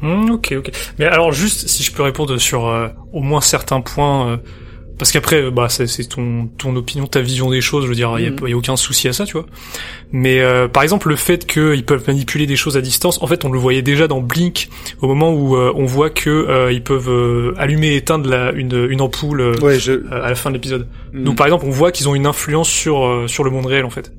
Hmm, 0.00 0.30
ok, 0.32 0.54
ok. 0.58 0.70
Mais 0.98 1.06
alors 1.06 1.32
juste 1.32 1.66
si 1.68 1.82
je 1.82 1.90
peux 1.92 2.02
répondre 2.02 2.36
sur 2.36 2.66
euh, 2.68 2.88
au 3.12 3.22
moins 3.22 3.40
certains 3.40 3.80
points, 3.80 4.32
euh, 4.32 4.36
parce 4.98 5.10
qu'après 5.12 5.42
euh, 5.42 5.50
bah 5.50 5.68
c'est 5.68 5.86
c'est 5.86 6.04
ton 6.04 6.48
ton 6.58 6.74
opinion, 6.76 7.06
ta 7.06 7.20
vision 7.20 7.50
des 7.50 7.60
choses. 7.60 7.84
Je 7.84 7.88
veux 7.88 7.94
dire, 7.94 8.14
il 8.18 8.24
y, 8.24 8.28
a, 8.28 8.30
Mhm. 8.30 8.48
y 8.48 8.52
a 8.52 8.56
aucun 8.56 8.76
souci 8.76 9.08
à 9.08 9.12
ça, 9.12 9.24
tu 9.24 9.32
vois. 9.34 9.46
Mais 10.12 10.40
euh, 10.40 10.68
par 10.68 10.82
exemple 10.82 11.08
le 11.08 11.16
fait 11.16 11.46
qu'ils 11.46 11.84
peuvent 11.84 12.04
manipuler 12.06 12.46
des 12.46 12.56
choses 12.56 12.76
à 12.76 12.80
distance, 12.80 13.20
en 13.22 13.26
fait 13.26 13.44
on 13.44 13.50
le 13.50 13.58
voyait 13.58 13.82
déjà 13.82 14.06
dans 14.08 14.20
Blink 14.20 14.68
au 15.00 15.08
moment 15.08 15.32
où 15.32 15.56
euh, 15.56 15.72
on 15.74 15.84
voit 15.86 16.10
que 16.10 16.30
euh, 16.30 16.72
ils 16.72 16.82
peuvent 16.82 17.10
euh, 17.10 17.54
allumer 17.58 17.88
et 17.88 17.96
éteindre 17.96 18.28
la, 18.30 18.52
une 18.52 18.86
une 18.90 19.00
ampoule 19.00 19.40
euh, 19.40 19.54
ouais 19.60 19.78
je 19.78 19.92
euh, 19.92 20.04
à 20.24 20.28
la 20.28 20.34
fin 20.34 20.50
de 20.50 20.54
l'épisode. 20.54 20.86
Mm. 21.12 21.24
Donc 21.24 21.36
par 21.36 21.46
exemple 21.46 21.64
on 21.66 21.70
voit 21.70 21.90
qu'ils 21.92 22.08
ont 22.08 22.14
une 22.14 22.26
influence 22.26 22.68
sur 22.68 23.04
euh, 23.04 23.26
sur 23.26 23.42
le 23.44 23.50
monde 23.50 23.66
réel 23.66 23.84
en 23.84 23.90
fait. 23.90 24.12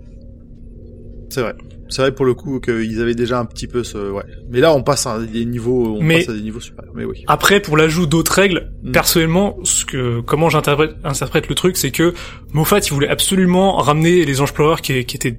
C'est 1.36 1.42
vrai 1.42 1.54
c'est 1.90 2.02
vrai 2.02 2.12
pour 2.16 2.26
le 2.26 2.34
coup 2.34 2.60
qu'ils 2.60 3.00
avaient 3.02 3.14
déjà 3.14 3.40
un 3.40 3.46
petit 3.46 3.68
peu 3.68 3.84
ce 3.84 4.12
ouais 4.12 4.24
mais 4.50 4.60
là 4.60 4.74
on 4.74 4.82
passe 4.82 5.06
à 5.06 5.20
des 5.20 5.46
niveaux 5.46 5.98
on 6.00 6.02
Mais- 6.02 6.20
passe 6.20 6.30
à 6.30 6.34
des 6.34 6.42
niveaux 6.42 6.60
supérieurs 6.60 6.94
mais 6.96 7.06
oui 7.06 7.24
Après, 7.28 7.60
pour 7.60 7.78
l'ajout 7.78 8.08
d'autres 8.08 8.32
règles, 8.34 8.72
Mm. 8.84 8.92
personnellement, 8.92 9.58
ce 9.64 9.84
que, 9.86 10.22
comment 10.22 10.50
j'interprète 10.50 10.92
interprète 11.04 11.48
le 11.50 11.56
truc, 11.56 11.76
c'est 11.78 11.92
que 11.92 12.14
Moffat, 12.54 12.80
il 12.80 12.94
voulait 12.94 13.08
absolument 13.10 13.78
ramener 13.78 14.26
les 14.26 14.42
Anges 14.42 14.54
Pleureurs 14.54 14.82
qui, 14.82 15.04
qui 15.06 15.16
étaient 15.18 15.38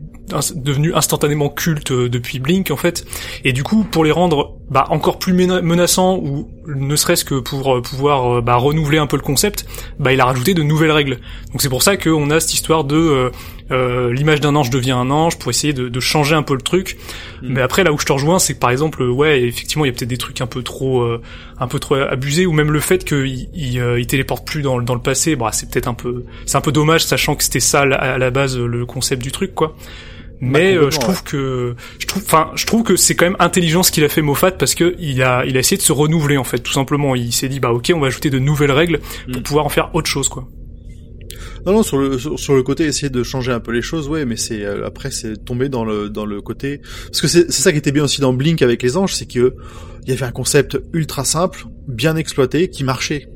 devenus 0.56 0.92
instantanément 0.94 1.48
cultes 1.48 1.92
euh, 1.92 2.08
depuis 2.08 2.40
Blink, 2.40 2.70
en 2.72 2.76
fait. 2.76 3.04
Et 3.44 3.52
du 3.52 3.62
coup, 3.62 3.84
pour 3.84 4.04
les 4.04 4.10
rendre 4.10 4.58
bah, 4.70 4.86
encore 4.90 5.18
plus 5.18 5.32
mena- 5.32 5.62
menaçants, 5.62 6.16
ou 6.18 6.48
ne 6.66 6.96
serait-ce 6.96 7.24
que 7.24 7.36
pour 7.38 7.76
euh, 7.76 7.82
pouvoir 7.82 8.38
euh, 8.38 8.40
bah, 8.40 8.56
renouveler 8.56 8.98
un 8.98 9.06
peu 9.06 9.16
le 9.16 9.22
concept, 9.22 9.64
bah, 10.00 10.12
il 10.12 10.20
a 10.20 10.24
rajouté 10.24 10.54
de 10.54 10.62
nouvelles 10.62 10.90
règles. 10.90 11.18
Donc 11.52 11.62
c'est 11.62 11.68
pour 11.68 11.82
ça 11.82 11.96
qu'on 11.96 12.30
a 12.30 12.40
cette 12.40 12.54
histoire 12.54 12.82
de 12.84 12.96
euh, 12.96 13.30
euh, 13.70 14.12
l'image 14.12 14.40
d'un 14.40 14.54
ange 14.56 14.70
devient 14.70 14.92
un 14.92 15.10
ange, 15.10 15.38
pour 15.38 15.50
essayer 15.50 15.72
de, 15.72 15.88
de 15.88 16.00
changer 16.00 16.34
un 16.34 16.42
peu 16.42 16.54
le 16.54 16.62
truc. 16.62 16.96
Mm. 17.42 17.46
Mais 17.54 17.60
après, 17.60 17.84
là 17.84 17.92
où 17.92 17.98
je 17.98 18.06
te 18.06 18.12
rejoins, 18.12 18.38
c'est 18.40 18.54
que 18.54 18.58
par 18.58 18.70
exemple, 18.70 19.02
ouais, 19.02 19.42
effectivement, 19.42 19.84
il 19.84 19.88
y 19.88 19.90
a 19.90 19.94
peut-être 19.94 20.08
des 20.08 20.16
trucs 20.18 20.40
un 20.40 20.46
peu 20.46 20.62
trop, 20.62 21.02
euh, 21.02 21.20
un 21.58 21.68
peu 21.68 21.78
trop 21.78 21.94
abusés, 21.94 22.46
ou 22.46 22.52
même 22.52 22.72
le 22.72 22.80
fait 22.80 23.04
qu'il 23.04 23.48
il, 23.54 23.78
euh, 23.78 24.00
il 24.00 24.06
téléporte 24.08 24.46
plus 24.46 24.62
dans, 24.62 24.78
le- 24.78 24.84
dans 24.84 24.94
le 24.94 25.00
passé. 25.00 25.36
Bah, 25.36 25.50
c'est 25.52 25.70
peut-être 25.70 25.88
un 25.88 25.94
peu, 25.94 26.24
c'est 26.44 26.56
un 26.56 26.60
peu 26.60 26.72
dommage, 26.72 27.04
sachant 27.04 27.36
que 27.36 27.44
c'était 27.44 27.60
ça 27.60 27.82
à 27.82 27.86
la- 27.86 27.96
à 27.96 28.18
la 28.18 28.30
base 28.30 28.58
le 28.58 28.84
concept 28.86 29.22
du 29.22 29.30
truc, 29.30 29.54
quoi. 29.54 29.76
Mais 30.40 30.74
Bah, 30.74 30.82
euh, 30.82 30.90
je 30.90 30.98
trouve 30.98 31.22
que, 31.22 31.74
je 31.98 32.06
trouve, 32.06 32.22
enfin, 32.26 32.50
je 32.54 32.66
trouve 32.66 32.82
que 32.82 32.96
c'est 32.96 33.14
quand 33.14 33.24
même 33.26 33.36
intelligent 33.38 33.82
ce 33.82 33.90
qu'il 33.90 34.04
a 34.04 34.08
fait 34.08 34.22
Moffat 34.22 34.52
parce 34.52 34.74
que 34.74 34.94
il 34.98 35.22
a, 35.22 35.44
il 35.46 35.56
a 35.56 35.60
essayé 35.60 35.76
de 35.78 35.82
se 35.82 35.92
renouveler 35.92 36.36
en 36.36 36.44
fait, 36.44 36.58
tout 36.58 36.72
simplement. 36.72 37.14
Il 37.14 37.32
s'est 37.32 37.48
dit, 37.48 37.58
bah 37.60 37.72
ok, 37.72 37.90
on 37.94 38.00
va 38.00 38.08
ajouter 38.08 38.28
de 38.30 38.38
nouvelles 38.38 38.72
règles 38.72 39.00
pour 39.32 39.40
Mm. 39.40 39.42
pouvoir 39.42 39.66
en 39.66 39.70
faire 39.70 39.94
autre 39.94 40.08
chose, 40.10 40.28
quoi. 40.28 40.46
Non, 41.64 41.72
non, 41.72 41.82
sur 41.82 41.98
le 41.98 42.16
sur, 42.18 42.38
sur 42.38 42.54
le 42.54 42.62
côté 42.62 42.84
essayer 42.84 43.10
de 43.10 43.22
changer 43.24 43.50
un 43.50 43.58
peu 43.60 43.72
les 43.72 43.82
choses, 43.82 44.08
ouais, 44.08 44.24
mais 44.24 44.36
c'est 44.36 44.62
euh, 44.64 44.86
après 44.86 45.10
c'est 45.10 45.44
tomber 45.44 45.68
dans 45.68 45.84
le 45.84 46.08
dans 46.10 46.24
le 46.24 46.40
côté 46.40 46.80
parce 47.06 47.20
que 47.20 47.26
c'est 47.26 47.50
c'est 47.50 47.62
ça 47.62 47.72
qui 47.72 47.78
était 47.78 47.90
bien 47.90 48.04
aussi 48.04 48.20
dans 48.20 48.32
Blink 48.32 48.62
avec 48.62 48.82
les 48.84 48.96
anges, 48.96 49.14
c'est 49.14 49.26
que 49.26 49.54
il 50.04 50.10
y 50.10 50.12
avait 50.12 50.26
un 50.26 50.30
concept 50.30 50.78
ultra 50.92 51.24
simple, 51.24 51.64
bien 51.88 52.14
exploité, 52.14 52.68
qui 52.70 52.84
marchait. 52.84 53.26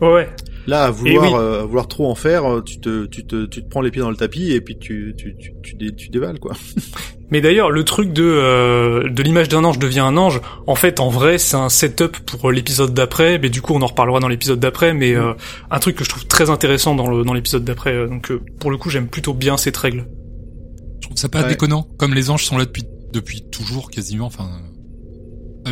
Ouais, 0.00 0.12
ouais. 0.12 0.28
Là, 0.66 0.84
à 0.84 0.90
vouloir 0.92 1.32
oui. 1.32 1.38
euh, 1.38 1.62
à 1.62 1.64
vouloir 1.64 1.88
trop 1.88 2.08
en 2.08 2.14
faire, 2.14 2.44
euh, 2.50 2.62
tu 2.62 2.78
te 2.78 3.06
tu 3.06 3.24
te 3.26 3.46
tu 3.46 3.62
te 3.64 3.68
prends 3.68 3.80
les 3.80 3.90
pieds 3.90 4.00
dans 4.02 4.10
le 4.10 4.16
tapis 4.16 4.52
et 4.52 4.60
puis 4.60 4.78
tu 4.78 5.14
tu 5.18 5.34
tu 5.36 5.52
tu, 5.62 5.74
dé- 5.74 5.94
tu 5.94 6.08
dévales 6.08 6.38
quoi. 6.38 6.52
Mais 7.30 7.40
d'ailleurs, 7.40 7.70
le 7.70 7.82
truc 7.82 8.12
de 8.12 8.22
euh, 8.22 9.08
de 9.08 9.22
l'image 9.22 9.48
d'un 9.48 9.64
ange 9.64 9.78
devient 9.78 10.00
un 10.00 10.16
ange, 10.18 10.40
en 10.66 10.74
fait, 10.74 11.00
en 11.00 11.08
vrai, 11.08 11.38
c'est 11.38 11.56
un 11.56 11.70
setup 11.70 12.18
pour 12.18 12.52
l'épisode 12.52 12.92
d'après. 12.92 13.38
Mais 13.38 13.48
du 13.48 13.62
coup, 13.62 13.72
on 13.74 13.80
en 13.82 13.86
reparlera 13.86 14.20
dans 14.20 14.28
l'épisode 14.28 14.60
d'après. 14.60 14.92
Mais 14.92 15.14
euh, 15.14 15.32
un 15.70 15.78
truc 15.78 15.96
que 15.96 16.04
je 16.04 16.10
trouve 16.10 16.26
très 16.26 16.50
intéressant 16.50 16.94
dans 16.94 17.08
le 17.08 17.24
dans 17.24 17.32
l'épisode 17.34 17.64
d'après. 17.64 17.94
euh, 17.94 18.06
donc, 18.06 18.30
euh, 18.30 18.40
pour 18.60 18.70
le 18.70 18.76
coup, 18.76 18.90
j'aime 18.90 19.08
plutôt 19.08 19.32
bien 19.34 19.56
cette 19.56 19.76
règle. 19.78 20.06
Je 21.00 21.06
trouve 21.08 21.16
ça 21.16 21.28
pas 21.30 21.42
Ouais. 21.42 21.48
déconnant. 21.48 21.88
Comme 21.98 22.12
les 22.14 22.28
anges 22.30 22.44
sont 22.44 22.58
là 22.58 22.66
depuis 22.66 22.84
depuis 23.12 23.42
toujours 23.50 23.90
quasiment. 23.90 24.26
Enfin, 24.26 24.44
euh, 24.44 24.71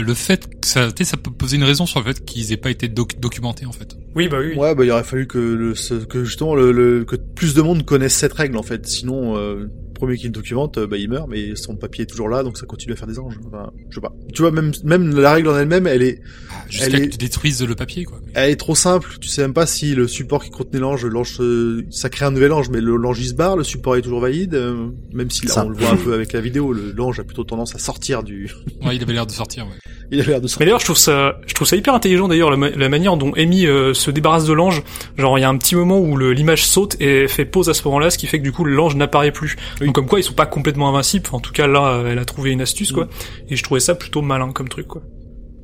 le 0.00 0.14
fait 0.14 0.48
que 0.60 0.66
ça, 0.66 0.90
tu 0.92 1.04
sais, 1.04 1.10
ça 1.12 1.16
peut 1.16 1.30
poser 1.30 1.56
une 1.56 1.64
raison 1.64 1.86
sur 1.86 2.00
le 2.00 2.06
fait 2.06 2.24
qu'ils 2.24 2.52
aient 2.52 2.56
pas 2.56 2.70
été 2.70 2.88
doc- 2.88 3.18
documentés 3.20 3.66
en 3.66 3.72
fait. 3.72 3.96
Oui, 4.14 4.28
bah 4.28 4.38
oui. 4.40 4.54
Ouais, 4.56 4.74
bah 4.74 4.84
il 4.84 4.90
aurait 4.90 5.04
fallu 5.04 5.26
que 5.26 5.38
le 5.38 6.04
que 6.06 6.24
justement 6.24 6.54
le, 6.54 6.72
le 6.72 7.04
que 7.04 7.16
plus 7.16 7.54
de 7.54 7.62
monde 7.62 7.84
connaisse 7.84 8.14
cette 8.14 8.32
règle 8.32 8.56
en 8.56 8.62
fait. 8.62 8.86
Sinon, 8.86 9.36
euh, 9.36 9.66
premier 10.00 10.16
qui 10.16 10.24
le 10.24 10.30
documente, 10.32 10.78
euh, 10.78 10.86
bah 10.86 10.96
il 10.96 11.08
meurt, 11.10 11.28
mais 11.28 11.54
son 11.56 11.76
papier 11.76 12.04
est 12.04 12.06
toujours 12.06 12.28
là, 12.28 12.42
donc 12.42 12.56
ça 12.58 12.66
continue 12.66 12.92
à 12.94 12.96
faire 12.96 13.06
des 13.06 13.18
anges. 13.18 13.38
Enfin, 13.46 13.70
je 13.90 13.94
sais 13.96 14.00
pas. 14.00 14.12
Tu 14.32 14.42
vois, 14.42 14.50
même 14.50 14.72
même 14.84 15.14
la 15.18 15.32
règle 15.32 15.48
en 15.48 15.56
elle-même, 15.58 15.86
elle 15.86 16.02
est 16.02 16.20
Jusqu'à 16.68 16.86
Elle 16.86 16.92
que 16.92 16.96
est- 17.04 17.08
tu 17.10 17.18
détruises 17.18 17.66
le 17.66 17.74
papier 17.74 18.04
quoi. 18.04 18.18
Mais- 18.24 18.32
Elle 18.34 18.50
est 18.50 18.56
trop 18.56 18.74
simple, 18.74 19.10
tu 19.20 19.28
sais 19.28 19.42
même 19.42 19.52
pas 19.54 19.66
si 19.66 19.94
le 19.94 20.06
support 20.08 20.42
qui 20.44 20.50
contenait 20.50 20.78
l'ange, 20.80 21.04
l'ange, 21.04 21.32
se- 21.36 21.84
ça 21.90 22.08
crée 22.08 22.24
un 22.24 22.30
nouvel 22.30 22.52
ange, 22.52 22.68
mais 22.70 22.80
le- 22.80 22.96
l'ange 22.96 23.18
il 23.20 23.26
se 23.28 23.34
barre, 23.34 23.56
le 23.56 23.64
support 23.64 23.96
est 23.96 24.02
toujours 24.02 24.20
valide, 24.20 24.54
euh, 24.54 24.86
même 25.12 25.30
si 25.30 25.46
là 25.46 25.52
Ça. 25.54 25.64
on 25.66 25.68
le 25.68 25.76
voit 25.76 25.90
un 25.90 25.96
peu 25.96 26.12
avec 26.14 26.32
la 26.32 26.40
vidéo, 26.40 26.72
l'ange 26.72 27.18
a 27.20 27.24
plutôt 27.24 27.44
tendance 27.44 27.74
à 27.74 27.78
sortir 27.78 28.22
du, 28.22 28.48
Ouais, 28.84 28.94
il 28.96 29.02
avait 29.02 29.12
l'air 29.12 29.26
de 29.26 29.32
sortir. 29.32 29.64
Ouais. 29.66 29.72
il 30.12 30.20
a 30.20 30.24
l'air 30.24 30.36
de 30.38 30.42
Mais 30.42 30.48
sortir. 30.48 30.66
d'ailleurs, 30.66 30.80
je 30.80 30.84
trouve 30.84 30.96
ça, 30.98 31.40
je 31.46 31.54
trouve 31.54 31.66
ça 31.66 31.76
hyper 31.76 31.92
intelligent 31.94 32.28
d'ailleurs 32.28 32.50
la, 32.50 32.56
ma- 32.56 32.70
la 32.70 32.88
manière 32.88 33.16
dont 33.16 33.32
Amy 33.36 33.66
euh, 33.66 33.94
se 33.94 34.10
débarrasse 34.10 34.46
de 34.46 34.52
l'ange. 34.52 34.82
Genre, 35.18 35.38
il 35.38 35.42
y 35.42 35.44
a 35.44 35.48
un 35.48 35.58
petit 35.58 35.74
moment 35.74 35.98
où 36.00 36.16
l'image 36.18 36.64
saute 36.66 36.96
et 37.00 37.26
fait 37.28 37.44
pause 37.44 37.68
à 37.68 37.74
ce 37.74 37.82
moment-là, 37.86 38.10
ce 38.10 38.18
qui 38.18 38.26
fait 38.28 38.38
que 38.38 38.44
du 38.44 38.52
coup 38.52 38.64
l'ange 38.64 38.94
n'apparaît 38.96 39.32
plus. 39.32 39.56
Oui. 39.80 39.89
Donc 39.90 39.96
comme 39.96 40.06
quoi, 40.06 40.20
ils 40.20 40.22
sont 40.22 40.34
pas 40.34 40.46
complètement 40.46 40.88
invincibles. 40.88 41.24
Enfin, 41.26 41.38
en 41.38 41.40
tout 41.40 41.50
cas, 41.52 41.66
là, 41.66 41.94
euh, 41.94 42.12
elle 42.12 42.20
a 42.20 42.24
trouvé 42.24 42.50
une 42.52 42.60
astuce 42.60 42.92
quoi. 42.92 43.08
Et 43.48 43.56
je 43.56 43.62
trouvais 43.64 43.80
ça 43.80 43.96
plutôt 43.96 44.22
malin 44.22 44.52
comme 44.52 44.68
truc 44.68 44.86
quoi. 44.86 45.02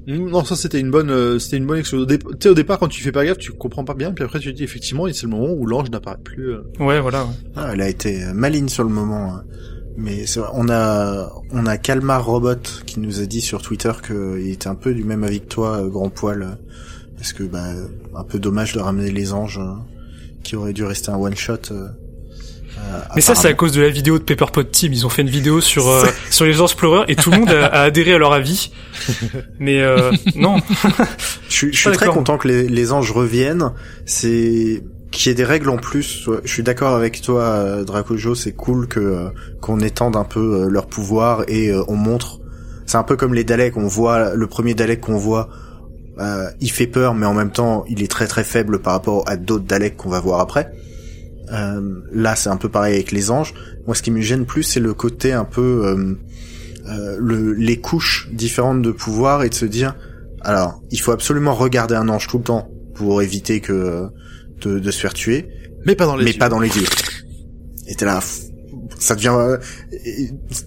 Mm, 0.08 0.30
Non, 0.30 0.44
ça 0.44 0.56
c'était 0.56 0.80
une 0.80 0.90
bonne, 0.90 1.10
euh, 1.10 1.38
c'était 1.38 1.58
une 1.58 1.66
bonne 1.66 1.78
expérience. 1.78 2.08
Tu 2.08 2.18
sais, 2.42 2.48
au 2.48 2.54
départ 2.54 2.80
quand 2.80 2.88
tu 2.88 3.04
fais 3.04 3.12
pas 3.12 3.24
gaffe, 3.24 3.38
tu 3.38 3.52
comprends 3.52 3.84
pas 3.84 3.94
bien, 3.94 4.10
puis 4.10 4.24
après 4.24 4.40
tu 4.40 4.50
te 4.52 4.56
dis 4.56 4.64
effectivement, 4.64 5.06
c'est 5.12 5.22
le 5.22 5.28
moment 5.28 5.52
où 5.52 5.64
l'ange 5.64 5.90
n'apparaît 5.90 6.18
plus. 6.24 6.54
euh. 6.54 6.62
Ouais, 6.80 6.98
voilà. 7.00 7.22
ouais. 7.24 7.30
Ah, 7.54 7.70
elle 7.72 7.80
a 7.82 7.88
été 7.88 8.24
euh, 8.24 8.32
maligne 8.34 8.66
sur 8.68 8.82
le 8.82 8.90
moment. 8.90 9.32
hein. 9.36 9.44
Mais 9.96 10.26
c'est 10.26 10.40
vrai, 10.40 10.48
on 10.54 10.68
a 10.70 11.32
on 11.52 11.64
a 11.64 11.78
Calmar 11.78 12.26
Robot 12.26 12.56
qui 12.84 12.98
nous 12.98 13.20
a 13.20 13.26
dit 13.26 13.40
sur 13.40 13.62
Twitter 13.62 13.92
qu'il 14.04 14.50
était 14.50 14.66
un 14.68 14.74
peu 14.74 14.92
du 14.92 15.04
même 15.04 15.22
avis 15.22 15.38
que 15.40 15.46
toi, 15.46 15.82
euh, 15.82 15.88
grand 15.88 16.10
poil, 16.10 16.58
parce 17.16 17.32
que 17.32 17.44
bah 17.44 17.68
un 18.16 18.24
peu 18.24 18.40
dommage 18.40 18.72
de 18.72 18.80
ramener 18.80 19.12
les 19.12 19.32
anges 19.32 19.58
euh, 19.62 19.70
qui 20.42 20.56
aurait 20.56 20.72
dû 20.72 20.82
rester 20.84 21.10
un 21.12 21.16
one 21.16 21.36
shot. 21.36 21.70
Euh, 22.78 23.00
Mais 23.14 23.20
ça, 23.20 23.34
c'est 23.34 23.48
à 23.48 23.54
cause 23.54 23.72
de 23.72 23.80
la 23.82 23.88
vidéo 23.88 24.18
de 24.18 24.24
Pepperpot 24.24 24.62
Team. 24.64 24.92
Ils 24.92 25.06
ont 25.06 25.08
fait 25.08 25.22
une 25.22 25.30
vidéo 25.30 25.60
sur 25.60 25.88
euh, 25.88 26.06
sur 26.30 26.44
les 26.44 26.60
anges 26.60 26.76
pleureurs 26.76 27.04
et 27.08 27.16
tout 27.16 27.30
le 27.30 27.38
monde 27.38 27.50
a, 27.50 27.66
a 27.66 27.80
adhéré 27.82 28.14
à 28.14 28.18
leur 28.18 28.32
avis. 28.32 28.70
Mais 29.58 29.80
euh, 29.80 30.10
non. 30.34 30.58
Je 31.48 31.54
suis, 31.54 31.72
je 31.72 31.84
pas 31.84 31.90
suis 31.90 31.98
très 31.98 32.06
content 32.08 32.38
que 32.38 32.48
les, 32.48 32.68
les 32.68 32.92
anges 32.92 33.10
reviennent. 33.12 33.72
C'est 34.04 34.82
qu'il 35.10 35.28
y 35.28 35.32
ait 35.32 35.34
des 35.34 35.44
règles 35.44 35.70
en 35.70 35.76
plus. 35.78 36.28
Je 36.44 36.50
suis 36.52 36.62
d'accord 36.62 36.94
avec 36.94 37.22
toi, 37.22 37.42
euh, 37.42 37.84
Dracojo. 37.84 38.34
C'est 38.34 38.52
cool 38.52 38.86
que 38.88 39.00
euh, 39.00 39.28
qu'on 39.60 39.80
étende 39.80 40.16
un 40.16 40.24
peu 40.24 40.68
leur 40.68 40.86
pouvoir 40.86 41.44
et 41.48 41.72
on 41.88 41.94
montre. 41.96 42.40
C'est 42.86 42.98
un 42.98 43.02
peu 43.02 43.16
comme 43.16 43.34
les 43.34 43.44
Daleks. 43.44 43.76
On 43.76 43.88
voit 43.88 44.34
le 44.34 44.46
premier 44.46 44.74
Dalek 44.74 45.00
qu'on 45.00 45.16
voit. 45.16 45.48
euh, 46.20 46.48
il 46.60 46.70
fait 46.70 46.86
peur, 46.86 47.14
mais 47.14 47.26
en 47.26 47.34
même 47.34 47.50
temps, 47.50 47.84
il 47.88 48.02
est 48.02 48.10
très 48.10 48.26
très 48.26 48.44
faible 48.44 48.80
par 48.80 48.92
rapport 48.94 49.24
à 49.26 49.36
d'autres 49.36 49.64
Daleks 49.64 49.96
qu'on 49.96 50.08
va 50.10 50.20
voir 50.20 50.40
après. 50.40 50.72
Euh, 51.52 52.00
là, 52.12 52.34
c'est 52.36 52.48
un 52.48 52.56
peu 52.56 52.68
pareil 52.68 52.94
avec 52.94 53.12
les 53.12 53.30
anges. 53.30 53.54
Moi, 53.86 53.94
ce 53.94 54.02
qui 54.02 54.10
me 54.10 54.20
gêne 54.20 54.46
plus, 54.46 54.62
c'est 54.64 54.80
le 54.80 54.94
côté 54.94 55.32
un 55.32 55.44
peu 55.44 55.82
euh, 55.86 56.14
euh, 56.88 57.16
le, 57.20 57.52
les 57.52 57.80
couches 57.80 58.28
différentes 58.32 58.82
de 58.82 58.90
pouvoir 58.90 59.44
et 59.44 59.48
de 59.48 59.54
se 59.54 59.64
dire, 59.66 59.94
alors, 60.40 60.80
il 60.90 61.00
faut 61.00 61.12
absolument 61.12 61.54
regarder 61.54 61.94
un 61.94 62.08
ange 62.08 62.26
tout 62.26 62.38
le 62.38 62.44
temps 62.44 62.68
pour 62.94 63.22
éviter 63.22 63.60
que 63.60 64.06
de, 64.62 64.78
de 64.78 64.90
se 64.90 64.98
faire 65.00 65.14
tuer, 65.14 65.48
Mais 65.84 65.94
pas 65.94 66.06
dans 66.06 66.16
les 66.16 66.24
mais 66.24 66.32
yeux. 66.32 66.38
pas 66.38 66.48
dans 66.48 66.60
les 66.60 66.68
yeux. 66.68 66.86
Et 67.86 67.94
t'es 67.94 68.04
là, 68.04 68.20
ça 68.98 69.14
devient 69.14 69.34
euh, 69.36 69.58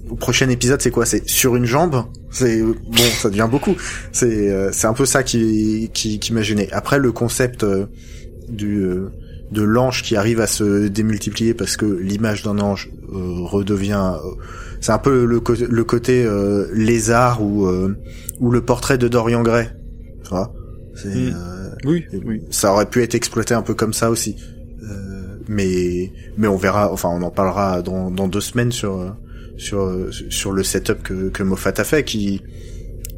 au 0.09 0.15
prochain 0.15 0.47
épisode, 0.49 0.81
c'est 0.81 0.91
quoi? 0.91 1.05
C'est 1.05 1.27
sur 1.27 1.55
une 1.55 1.65
jambe? 1.65 2.05
C'est 2.31 2.61
bon, 2.61 3.03
ça 3.21 3.29
devient 3.29 3.47
beaucoup. 3.49 3.75
C'est 4.11 4.49
euh, 4.51 4.69
c'est 4.71 4.87
un 4.87 4.93
peu 4.93 5.05
ça 5.05 5.23
qui 5.23 5.89
qui, 5.93 6.19
qui 6.19 6.33
m'a 6.33 6.41
gêné. 6.41 6.69
Après, 6.71 6.99
le 6.99 7.11
concept 7.11 7.63
euh, 7.63 7.87
du 8.47 8.83
euh, 8.83 9.09
de 9.51 9.61
l'ange 9.61 10.03
qui 10.03 10.15
arrive 10.15 10.39
à 10.41 10.47
se 10.47 10.87
démultiplier 10.87 11.53
parce 11.53 11.75
que 11.77 11.85
l'image 11.85 12.43
d'un 12.43 12.59
ange 12.59 12.91
euh, 13.13 13.17
redevient 13.45 14.13
euh, 14.23 14.29
c'est 14.81 14.91
un 14.91 14.97
peu 14.99 15.25
le, 15.25 15.41
le 15.69 15.83
côté 15.83 16.23
euh, 16.23 16.67
lézard 16.73 17.41
ou 17.43 17.65
euh, 17.65 17.95
ou 18.39 18.51
le 18.51 18.61
portrait 18.61 18.97
de 18.97 19.07
Dorian 19.07 19.41
Gray 19.43 19.67
tu 20.23 20.29
vois 20.29 20.53
Mm. 21.05 21.31
euh, 21.33 21.69
Oui, 21.85 22.05
oui. 22.25 22.41
ça 22.49 22.73
aurait 22.73 22.85
pu 22.87 23.01
être 23.01 23.15
exploité 23.15 23.53
un 23.53 23.61
peu 23.61 23.73
comme 23.73 23.93
ça 23.93 24.09
aussi 24.09 24.35
Euh, 24.83 25.37
mais 25.47 26.11
mais 26.37 26.47
on 26.47 26.57
verra 26.57 26.91
enfin 26.91 27.09
on 27.09 27.21
en 27.21 27.31
parlera 27.31 27.81
dans 27.81 28.11
dans 28.11 28.27
deux 28.27 28.41
semaines 28.41 28.71
sur 28.73 29.15
sur 29.57 29.79
sur 30.29 30.51
le 30.51 30.63
setup 30.63 31.01
que 31.03 31.29
que 31.29 31.43
Moffat 31.43 31.73
a 31.77 31.83
fait 31.85 32.03
qui 32.03 32.41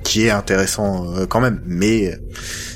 qui 0.03 0.25
est 0.25 0.29
intéressant 0.31 1.13
quand 1.27 1.41
même 1.41 1.61
mais 1.65 2.15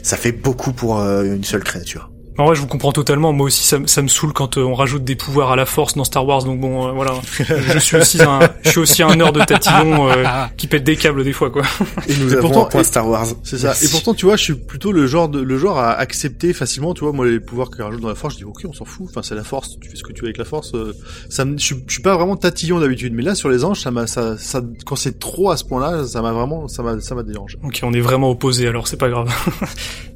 ça 0.04 0.18
fait 0.18 0.32
beaucoup 0.32 0.72
pour 0.74 0.98
une 1.00 1.44
seule 1.44 1.64
créature 1.64 2.12
En 2.38 2.46
vrai, 2.46 2.56
je 2.56 2.60
vous 2.62 2.68
comprends 2.68 2.92
totalement. 2.92 3.32
Moi 3.32 3.46
aussi, 3.48 3.64
ça, 3.66 3.80
me- 3.80 3.88
ça 3.88 4.02
me 4.02 4.10
saoule 4.10 4.34
quand 4.34 4.58
euh, 4.58 4.62
on 4.64 4.74
rajoute 4.74 5.06
des 5.06 5.16
pouvoirs 5.16 5.52
à 5.54 5.56
la 5.56 5.66
force 5.66 5.96
dans 5.96 6.04
Star 6.04 6.26
Wars. 6.28 6.44
Donc 6.44 6.60
bon, 6.60 6.88
euh, 6.88 6.92
voilà. 6.92 7.14
je 7.74 7.80
suis 7.80 7.96
aussi 7.96 8.22
un, 8.22 8.40
je 8.64 8.70
suis 8.72 8.80
aussi 8.80 9.04
un 9.04 9.16
nerd 9.16 9.34
de 9.34 9.44
tatillon 9.46 10.10
euh, 10.10 10.24
qui 10.58 10.68
pète 10.68 10.84
des 10.84 10.98
câbles 10.98 11.24
des 11.24 11.32
fois, 11.32 11.50
quoi. 11.50 11.64
et 12.10 12.16
nous 12.18 12.34
Et 12.34 12.38
avons 12.38 12.50
pourtant- 12.50 12.66
un 12.66 12.70
point 12.70 12.84
Star 12.84 13.08
Wars 13.08 13.26
C'est 13.44 13.58
ça. 13.58 13.68
Merci. 13.68 13.86
Et 13.86 13.90
pourtant, 13.90 14.14
tu 14.14 14.26
vois, 14.26 14.36
je 14.36 14.44
suis 14.44 14.56
plutôt 14.56 14.92
le 14.92 15.08
genre 15.08 15.30
de, 15.30 15.40
le 15.40 15.58
genre 15.58 15.78
à 15.80 15.92
accepter 15.94 16.52
facilement, 16.52 16.94
tu 16.94 17.06
vois, 17.06 17.14
moi, 17.14 17.26
les 17.26 17.40
pouvoirs 17.40 17.70
qu'ils 17.72 17.84
rajoutent 17.84 18.02
dans 18.02 18.10
la 18.10 18.16
force, 18.16 18.34
je 18.34 18.40
dis, 18.40 18.46
ok, 18.46 18.64
on 18.68 18.74
s'en 18.74 18.86
fout. 18.86 19.08
Enfin, 19.10 19.22
c'est 19.24 19.36
la 19.36 19.44
force. 19.46 19.78
Tu 19.80 19.90
fais 19.90 19.96
ce 19.96 20.04
que 20.04 20.12
tu 20.12 20.22
veux 20.22 20.28
avec 20.28 20.38
la 20.38 20.44
force. 20.46 20.74
euh, 20.76 20.94
ça 21.30 21.46
me, 21.46 21.58
je, 21.58 21.64
suis- 21.64 21.84
je 21.88 21.94
suis 21.94 22.04
pas 22.04 22.16
vraiment 22.16 22.36
tatillon 22.36 22.80
d'habitude. 22.80 23.14
Mais 23.14 23.24
là, 23.24 23.34
sur 23.36 23.48
les 23.48 23.64
anges, 23.64 23.80
ça 23.80 23.92
m'a, 23.92 24.08
ça, 24.08 24.38
ça, 24.38 24.62
quand 24.86 24.98
c'est 24.98 25.20
trop 25.20 25.52
à 25.52 25.58
ce 25.58 25.64
point-là, 25.64 26.06
ça 26.06 26.22
m'a 26.22 26.34
vraiment, 26.34 26.68
ça 26.68 26.84
m'a, 26.84 27.00
ça 27.00 27.16
m'a 27.16 27.24
dérangé. 27.24 27.58
Ok, 27.64 27.80
on 27.84 27.94
est 27.94 28.02
vraiment 28.02 28.30
opposés. 28.30 28.68
Alors 28.68 28.88
c'est 28.90 28.98
pas 28.98 29.08
grave. 29.10 29.30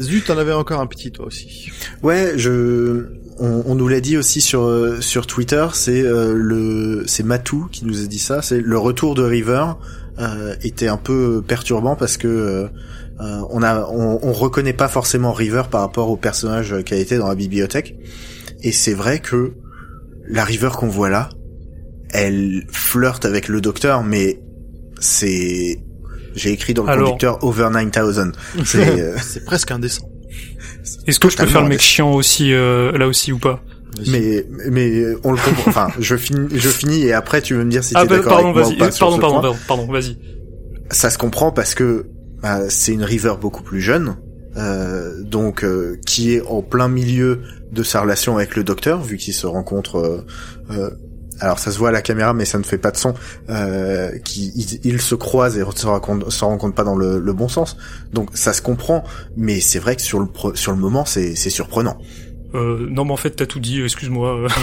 Zut, 0.00 0.26
t'en 0.26 0.38
avais 0.38 0.52
encore 0.52 0.80
un 0.80 0.86
petit, 0.86 1.10
toi 1.10 1.26
aussi. 1.26 1.70
Ouais, 2.02 2.34
je, 2.36 3.06
on, 3.38 3.62
on 3.66 3.74
nous 3.74 3.88
l'a 3.88 4.00
dit 4.00 4.16
aussi 4.16 4.40
sur 4.40 4.62
euh, 4.62 5.00
sur 5.00 5.26
Twitter, 5.26 5.66
c'est 5.72 6.02
euh, 6.02 6.34
le, 6.34 7.04
c'est 7.06 7.22
Matou 7.24 7.68
qui 7.70 7.84
nous 7.84 8.02
a 8.02 8.06
dit 8.06 8.18
ça, 8.18 8.42
c'est 8.42 8.60
le 8.60 8.78
retour 8.78 9.14
de 9.14 9.22
River 9.22 9.64
euh, 10.18 10.54
était 10.62 10.88
un 10.88 10.96
peu 10.96 11.42
perturbant 11.46 11.96
parce 11.96 12.16
que 12.16 12.28
euh, 12.28 12.68
euh, 13.20 13.42
on 13.50 13.62
a, 13.62 13.88
on, 13.88 14.20
on 14.22 14.32
reconnaît 14.32 14.72
pas 14.72 14.88
forcément 14.88 15.32
River 15.32 15.62
par 15.70 15.80
rapport 15.80 16.10
au 16.10 16.16
personnage 16.16 16.82
qui 16.84 16.94
a 16.94 16.96
été 16.96 17.18
dans 17.18 17.28
la 17.28 17.34
bibliothèque, 17.34 17.96
et 18.62 18.72
c'est 18.72 18.94
vrai 18.94 19.20
que 19.20 19.52
la 20.28 20.44
River 20.44 20.70
qu'on 20.76 20.88
voit 20.88 21.08
là, 21.08 21.28
elle 22.10 22.64
flirte 22.70 23.24
avec 23.24 23.48
le 23.48 23.60
docteur, 23.60 24.02
mais 24.04 24.40
c'est, 25.00 25.80
j'ai 26.38 26.50
écrit 26.52 26.72
dans 26.74 26.84
le 26.84 26.90
Alors. 26.90 27.04
conducteur 27.10 27.42
over 27.44 27.68
9000. 27.70 28.32
C'est, 28.64 29.00
euh, 29.00 29.16
C'est 29.22 29.44
presque 29.44 29.70
indécent. 29.70 30.08
Est-ce 31.06 31.18
que 31.20 31.28
je 31.28 31.36
peux 31.36 31.46
faire 31.46 31.62
le 31.62 31.68
mec 31.68 31.80
chiant 31.80 32.12
aussi 32.12 32.52
euh, 32.52 32.96
là 32.96 33.06
aussi 33.08 33.32
ou 33.32 33.38
pas 33.38 33.62
Mais 34.06 34.46
mais 34.70 35.02
on 35.24 35.32
le 35.32 35.38
comprend. 35.38 35.70
Enfin, 35.70 35.88
je 35.98 36.16
finis, 36.16 36.48
je 36.54 36.68
finis 36.68 37.02
et 37.04 37.12
après 37.12 37.42
tu 37.42 37.54
veux 37.54 37.64
me 37.64 37.70
dire 37.70 37.82
si 37.84 37.92
Ah 37.96 38.02
t'es 38.02 38.08
bah, 38.08 38.16
d'accord 38.16 38.32
pardon, 38.34 38.50
avec 38.50 38.64
moi 38.64 38.74
ou 38.74 38.78
pas 38.78 38.90
sur 38.90 39.06
Pardon, 39.08 39.16
ce 39.16 39.20
pardon, 39.20 39.40
point. 39.40 39.42
pardon, 39.66 39.86
pardon, 39.86 39.92
vas-y. 39.92 40.16
Ça 40.90 41.10
se 41.10 41.18
comprend 41.18 41.50
parce 41.52 41.74
que 41.74 42.06
bah, 42.42 42.70
c'est 42.70 42.92
une 42.92 43.02
River 43.04 43.34
beaucoup 43.40 43.62
plus 43.62 43.80
jeune, 43.80 44.16
euh, 44.56 45.22
donc 45.22 45.64
euh, 45.64 45.98
qui 46.06 46.32
est 46.34 46.42
en 46.46 46.62
plein 46.62 46.88
milieu 46.88 47.40
de 47.72 47.82
sa 47.82 48.00
relation 48.00 48.36
avec 48.36 48.54
le 48.56 48.64
docteur, 48.64 49.02
vu 49.02 49.16
qu'ils 49.16 49.34
se 49.34 49.46
rencontrent. 49.46 49.98
euh, 49.98 50.24
euh, 50.70 50.90
alors 51.40 51.58
ça 51.58 51.70
se 51.70 51.78
voit 51.78 51.88
à 51.90 51.92
la 51.92 52.02
caméra, 52.02 52.32
mais 52.34 52.44
ça 52.44 52.58
ne 52.58 52.64
fait 52.64 52.78
pas 52.78 52.90
de 52.90 52.96
son. 52.96 53.14
Euh, 53.48 54.18
qui 54.24 54.52
ils, 54.54 54.80
ils 54.84 55.00
se 55.00 55.14
croisent 55.14 55.56
et 55.58 55.64
se 55.76 55.86
rencontrent, 55.86 56.30
se 56.30 56.44
rencontrent 56.44 56.74
pas 56.74 56.84
dans 56.84 56.96
le, 56.96 57.18
le 57.18 57.32
bon 57.32 57.48
sens. 57.48 57.76
Donc 58.12 58.30
ça 58.34 58.52
se 58.52 58.62
comprend, 58.62 59.04
mais 59.36 59.60
c'est 59.60 59.78
vrai 59.78 59.96
que 59.96 60.02
sur 60.02 60.20
le 60.20 60.28
sur 60.54 60.72
le 60.72 60.78
moment, 60.78 61.04
c'est 61.04 61.34
c'est 61.34 61.50
surprenant. 61.50 61.98
Euh, 62.54 62.86
non, 62.88 63.04
mais 63.04 63.12
en 63.12 63.16
fait, 63.16 63.30
t'as 63.30 63.46
tout 63.46 63.60
dit. 63.60 63.82
Excuse-moi. 63.82 64.46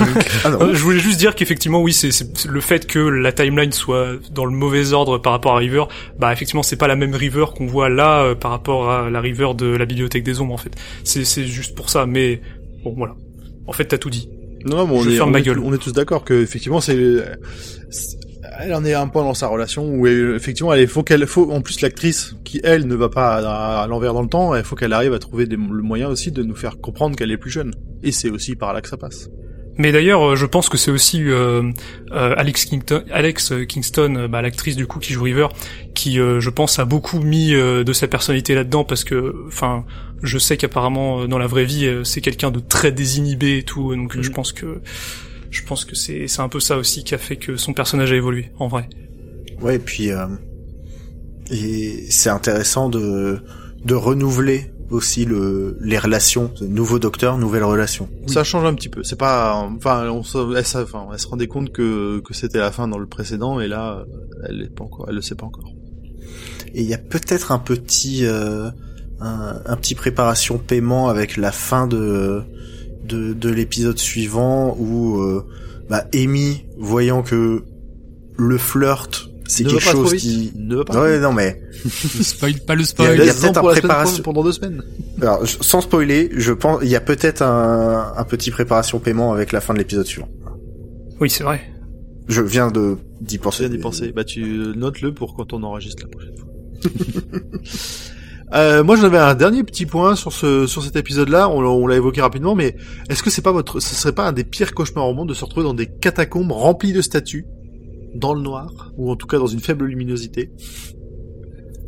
Ah. 0.44 0.50
Euh, 0.50 0.74
je 0.74 0.84
voulais 0.84 1.00
juste 1.00 1.18
dire 1.18 1.36
qu'effectivement, 1.36 1.82
oui, 1.82 1.94
c'est 1.94 2.10
le 2.48 2.62
fait 2.62 2.86
que 2.86 3.00
la 3.00 3.32
timeline 3.32 3.72
soit 3.72 4.14
dans 4.32 4.46
le 4.46 4.52
mauvais 4.52 4.94
ordre 4.94 5.18
par 5.18 5.34
rapport 5.34 5.54
à 5.56 5.58
River. 5.58 5.86
Bah, 6.20 6.32
effectivement, 6.32 6.64
c'est 6.64 6.76
pas 6.76 6.88
la 6.88 6.96
même 6.96 7.16
River 7.16 7.46
qu'on 7.56 7.66
voit 7.66 7.90
là 7.90 8.22
euh, 8.22 8.36
par 8.36 8.52
rapport 8.52 8.92
à 8.92 9.10
la 9.10 9.22
River 9.22 9.54
de 9.56 9.66
la 9.66 9.86
bibliothèque 9.86 10.24
des 10.24 10.42
ombres, 10.42 10.54
en 10.54 10.58
fait. 10.58 10.76
C'est 11.04 11.26
c'est 11.26 11.46
juste 11.46 11.76
pour 11.76 11.90
ça. 11.90 12.06
Mais 12.06 12.42
bon, 12.84 12.94
voilà. 12.96 13.16
En 13.68 13.74
fait, 13.74 13.86
t'as 13.86 13.98
tout 13.98 14.10
dit. 14.10 14.30
Non, 14.66 14.88
mais 14.88 14.94
on 14.96 15.02
Je 15.02 15.12
est, 15.12 15.16
ferme 15.16 15.30
on, 15.30 15.32
ma 15.32 15.40
est, 15.40 15.50
on 15.50 15.74
est 15.74 15.78
tous 15.78 15.94
d'accord 15.94 16.24
que 16.24 16.34
effectivement 16.34 16.82
c'est, 16.82 16.98
elle 18.60 18.74
en 18.74 18.84
est 18.86 18.94
à 18.94 19.02
un 19.02 19.08
point 19.08 19.24
dans 19.24 19.34
sa 19.34 19.48
relation 19.48 19.88
où 19.88 20.08
elle- 20.08 20.34
effectivement 20.36 20.74
elle 20.74 20.88
faut 20.88 21.04
qu'elle 21.04 21.26
faut 21.28 21.52
en 21.52 21.62
plus 21.62 21.82
l'actrice 21.82 22.36
qui 22.44 22.62
elle 22.64 22.88
ne 22.88 22.96
va 22.96 23.10
pas 23.10 23.36
à, 23.36 23.84
à 23.84 23.88
l'envers 23.88 24.14
dans 24.14 24.22
le 24.22 24.28
temps, 24.30 24.56
il 24.56 24.64
faut 24.64 24.76
qu'elle 24.76 24.94
arrive 24.94 25.14
à 25.14 25.20
trouver 25.20 25.46
des, 25.46 25.56
le 25.56 25.82
moyen 25.84 26.08
aussi 26.10 26.32
de 26.32 26.42
nous 26.44 26.56
faire 26.56 26.78
comprendre 26.80 27.16
qu'elle 27.16 27.32
est 27.32 27.38
plus 27.38 27.52
jeune. 27.52 27.74
Et 28.04 28.12
c'est 28.12 28.30
aussi 28.30 28.56
par 28.56 28.74
là 28.74 28.82
que 28.82 28.90
ça 28.90 28.98
passe. 28.98 29.30
Mais 29.78 29.92
d'ailleurs, 29.92 30.24
euh, 30.24 30.36
je 30.36 30.46
pense 30.46 30.70
que 30.70 30.78
c'est 30.78 30.92
aussi 30.92 31.22
euh, 31.24 31.72
euh, 32.12 32.34
Alex 32.38 32.66
Kingston, 32.66 33.04
Alex 33.12 33.54
Kingston, 33.68 34.16
euh, 34.16 34.28
bah, 34.28 34.42
l'actrice 34.42 34.76
du 34.76 34.88
coup 34.88 35.00
qui 35.00 35.14
joue 35.14 35.24
River, 35.24 35.48
qui, 35.94 36.20
euh, 36.20 36.40
je 36.40 36.50
pense, 36.50 36.80
a 36.80 36.86
beaucoup 36.86 37.20
mis 37.20 37.54
euh, 37.54 37.84
de 37.84 37.94
sa 37.94 38.08
personnalité 38.08 38.56
là-dedans 38.56 38.86
parce 38.86 39.04
que, 39.04 39.36
enfin, 39.48 39.86
je 40.24 40.38
sais 40.38 40.56
qu'apparemment 40.56 41.22
euh, 41.22 41.28
dans 41.28 41.38
la 41.38 41.48
vraie 41.48 41.66
vie, 41.66 41.86
euh, 41.86 42.04
c'est 42.06 42.22
quelqu'un 42.22 42.52
de 42.52 42.60
très 42.60 42.92
désinhibé 42.92 43.58
et 43.58 43.64
tout, 43.64 43.94
donc 43.96 44.16
euh, 44.16 44.22
je 44.22 44.32
pense 44.32 44.54
que, 44.54 44.82
je 45.52 45.62
pense 45.64 45.84
que 45.84 45.96
c'est 45.96 46.28
c'est 46.28 46.42
un 46.42 46.50
peu 46.50 46.62
ça 46.62 46.78
aussi 46.78 47.04
qui 47.04 47.14
a 47.14 47.18
fait 47.18 47.36
que 47.36 47.58
son 47.58 47.74
personnage 47.74 48.12
a 48.14 48.16
évolué, 48.16 48.52
en 48.60 48.68
vrai. 48.68 48.88
Ouais, 49.62 49.76
et 49.76 49.80
puis 49.80 50.12
euh, 50.12 50.28
et 51.52 52.06
c'est 52.10 52.30
intéressant 52.30 52.88
de 52.90 53.40
de 53.84 53.94
renouveler 53.94 54.72
aussi 54.92 55.26
le 55.26 55.78
les 55.82 55.98
relations, 55.98 56.52
nouveau 56.62 57.00
docteur, 57.00 57.38
nouvelle 57.38 57.64
relation. 57.64 58.08
Ça 58.28 58.44
change 58.44 58.66
un 58.66 58.74
petit 58.76 58.90
peu. 58.90 59.04
C'est 59.04 59.16
pas, 59.18 59.54
enfin, 59.56 60.10
on 60.10 60.22
se, 60.24 60.56
elle, 60.58 60.66
ça- 60.66 60.84
enfin, 60.84 61.08
elle 61.12 61.20
se 61.20 61.28
rendait 61.28 61.48
compte 61.48 61.72
que 61.72 62.20
que 62.20 62.34
c'était 62.34 62.60
la 62.60 62.72
fin 62.72 62.88
dans 62.88 62.98
le 63.00 63.08
précédent 63.08 63.60
et 63.60 63.68
là, 63.68 64.06
elle 64.48 64.62
est 64.62 64.70
pas 64.76 64.84
encore, 64.84 65.06
elle 65.10 65.16
le 65.16 65.22
sait 65.22 65.36
pas 65.36 65.46
encore. 65.46 65.74
Et 66.74 66.82
il 66.82 66.88
y 66.88 66.94
a 66.94 66.98
peut-être 67.00 67.52
un 67.52 67.58
petit 67.60 68.26
euh, 68.26 68.70
un, 69.20 69.62
un 69.66 69.76
petit 69.78 69.96
préparation 69.96 70.58
paiement 70.58 71.08
avec 71.10 71.38
la 71.38 71.52
fin 71.52 71.88
de 71.88 72.44
de, 73.06 73.34
de 73.34 73.50
l'épisode 73.50 73.98
suivant 73.98 74.76
où 74.80 75.20
euh, 75.22 75.46
bah 75.90 76.06
Amy 76.14 76.66
voyant 76.78 77.22
que 77.24 77.64
le 78.38 78.58
flirt 78.58 79.30
c'est 79.48 79.64
Ne 79.64 79.70
quelque 79.70 79.84
chose 79.84 80.14
qui 80.16 80.52
Ne 80.56 80.76
va 80.78 80.86
pas. 80.86 81.02
ouais 81.02 81.20
non 81.20 81.32
mais 81.34 81.62
Le 81.84 82.24
spoil, 82.24 82.54
pas 82.66 82.76
le 82.76 82.82
Il 82.82 82.84
y 82.84 82.88
spoil. 82.88 83.10
a 83.10 83.16
Laisse-en 83.26 83.42
peut-être 83.54 83.58
un 83.58 83.72
préparation- 83.72 84.24
pendant 84.24 84.44
deux 84.44 84.52
semaines. 84.52 84.84
alors 85.22 85.46
je- 85.46 85.58
sans 85.62 85.82
spoiler 85.82 86.30
je 86.36 86.52
pense 86.54 86.80
il 86.84 86.90
y 86.90 86.96
a 86.96 87.02
peut-être 87.02 87.42
un, 87.42 88.14
un 88.18 88.24
petit 88.24 88.52
préparation 88.52 89.00
paiement 89.00 89.32
avec 89.34 89.52
la 89.52 89.62
fin 89.62 89.74
de 89.74 89.80
l'épisode 89.80 90.06
suivant 90.06 90.30
Oui, 91.22 91.30
c'est 91.30 91.44
vrai. 91.44 91.62
je 92.28 92.42
viens 92.42 92.72
de 92.72 92.98
d'y 93.22 93.38
penser 93.38 93.64
J'ai 93.64 93.70
d'y 93.70 93.78
penser. 93.78 94.12
Bah, 94.12 94.24
tu 94.24 94.44
notes-le 94.76 95.14
pour 95.14 95.36
quand 95.36 95.54
on 95.54 95.64
enregistre 95.64 96.04
la 96.04 96.10
prochaine 96.10 96.36
fois. 96.38 96.50
Euh, 98.54 98.84
moi, 98.84 98.96
j'en 98.96 99.06
avais 99.06 99.18
un 99.18 99.34
dernier 99.34 99.64
petit 99.64 99.88
point 99.88 100.16
sur 100.16 100.32
ce 100.32 100.68
sur 100.68 100.84
cet 100.84 100.96
épisode-là. 100.96 101.50
On, 101.50 101.62
l'a- 101.62 101.70
on 101.70 101.88
l'a 101.88 101.96
évoqué 101.96 102.22
rapidement, 102.22 102.54
mais 102.54 102.76
est-ce 103.10 103.24
que 103.24 103.32
c'est 103.32 103.42
pas 103.42 103.52
votre, 103.52 103.80
ce 103.80 103.96
serait 103.96 104.14
pas 104.14 104.28
un 104.28 104.34
des 104.34 104.44
pires 104.44 104.74
cauchemars 104.76 105.08
au 105.10 105.14
monde 105.16 105.30
de 105.30 105.34
se 105.34 105.44
retrouver 105.44 105.64
dans 105.66 105.74
des 105.74 105.88
catacombes 105.88 106.52
remplies 106.52 106.94
de 106.94 107.02
statues, 107.02 107.46
dans 108.16 108.34
le 108.34 108.42
noir, 108.42 108.92
ou 108.98 109.12
en 109.12 109.16
tout 109.16 109.28
cas 109.28 109.38
dans 109.38 109.48
une 109.48 109.60
faible 109.60 109.86
luminosité. 109.86 110.52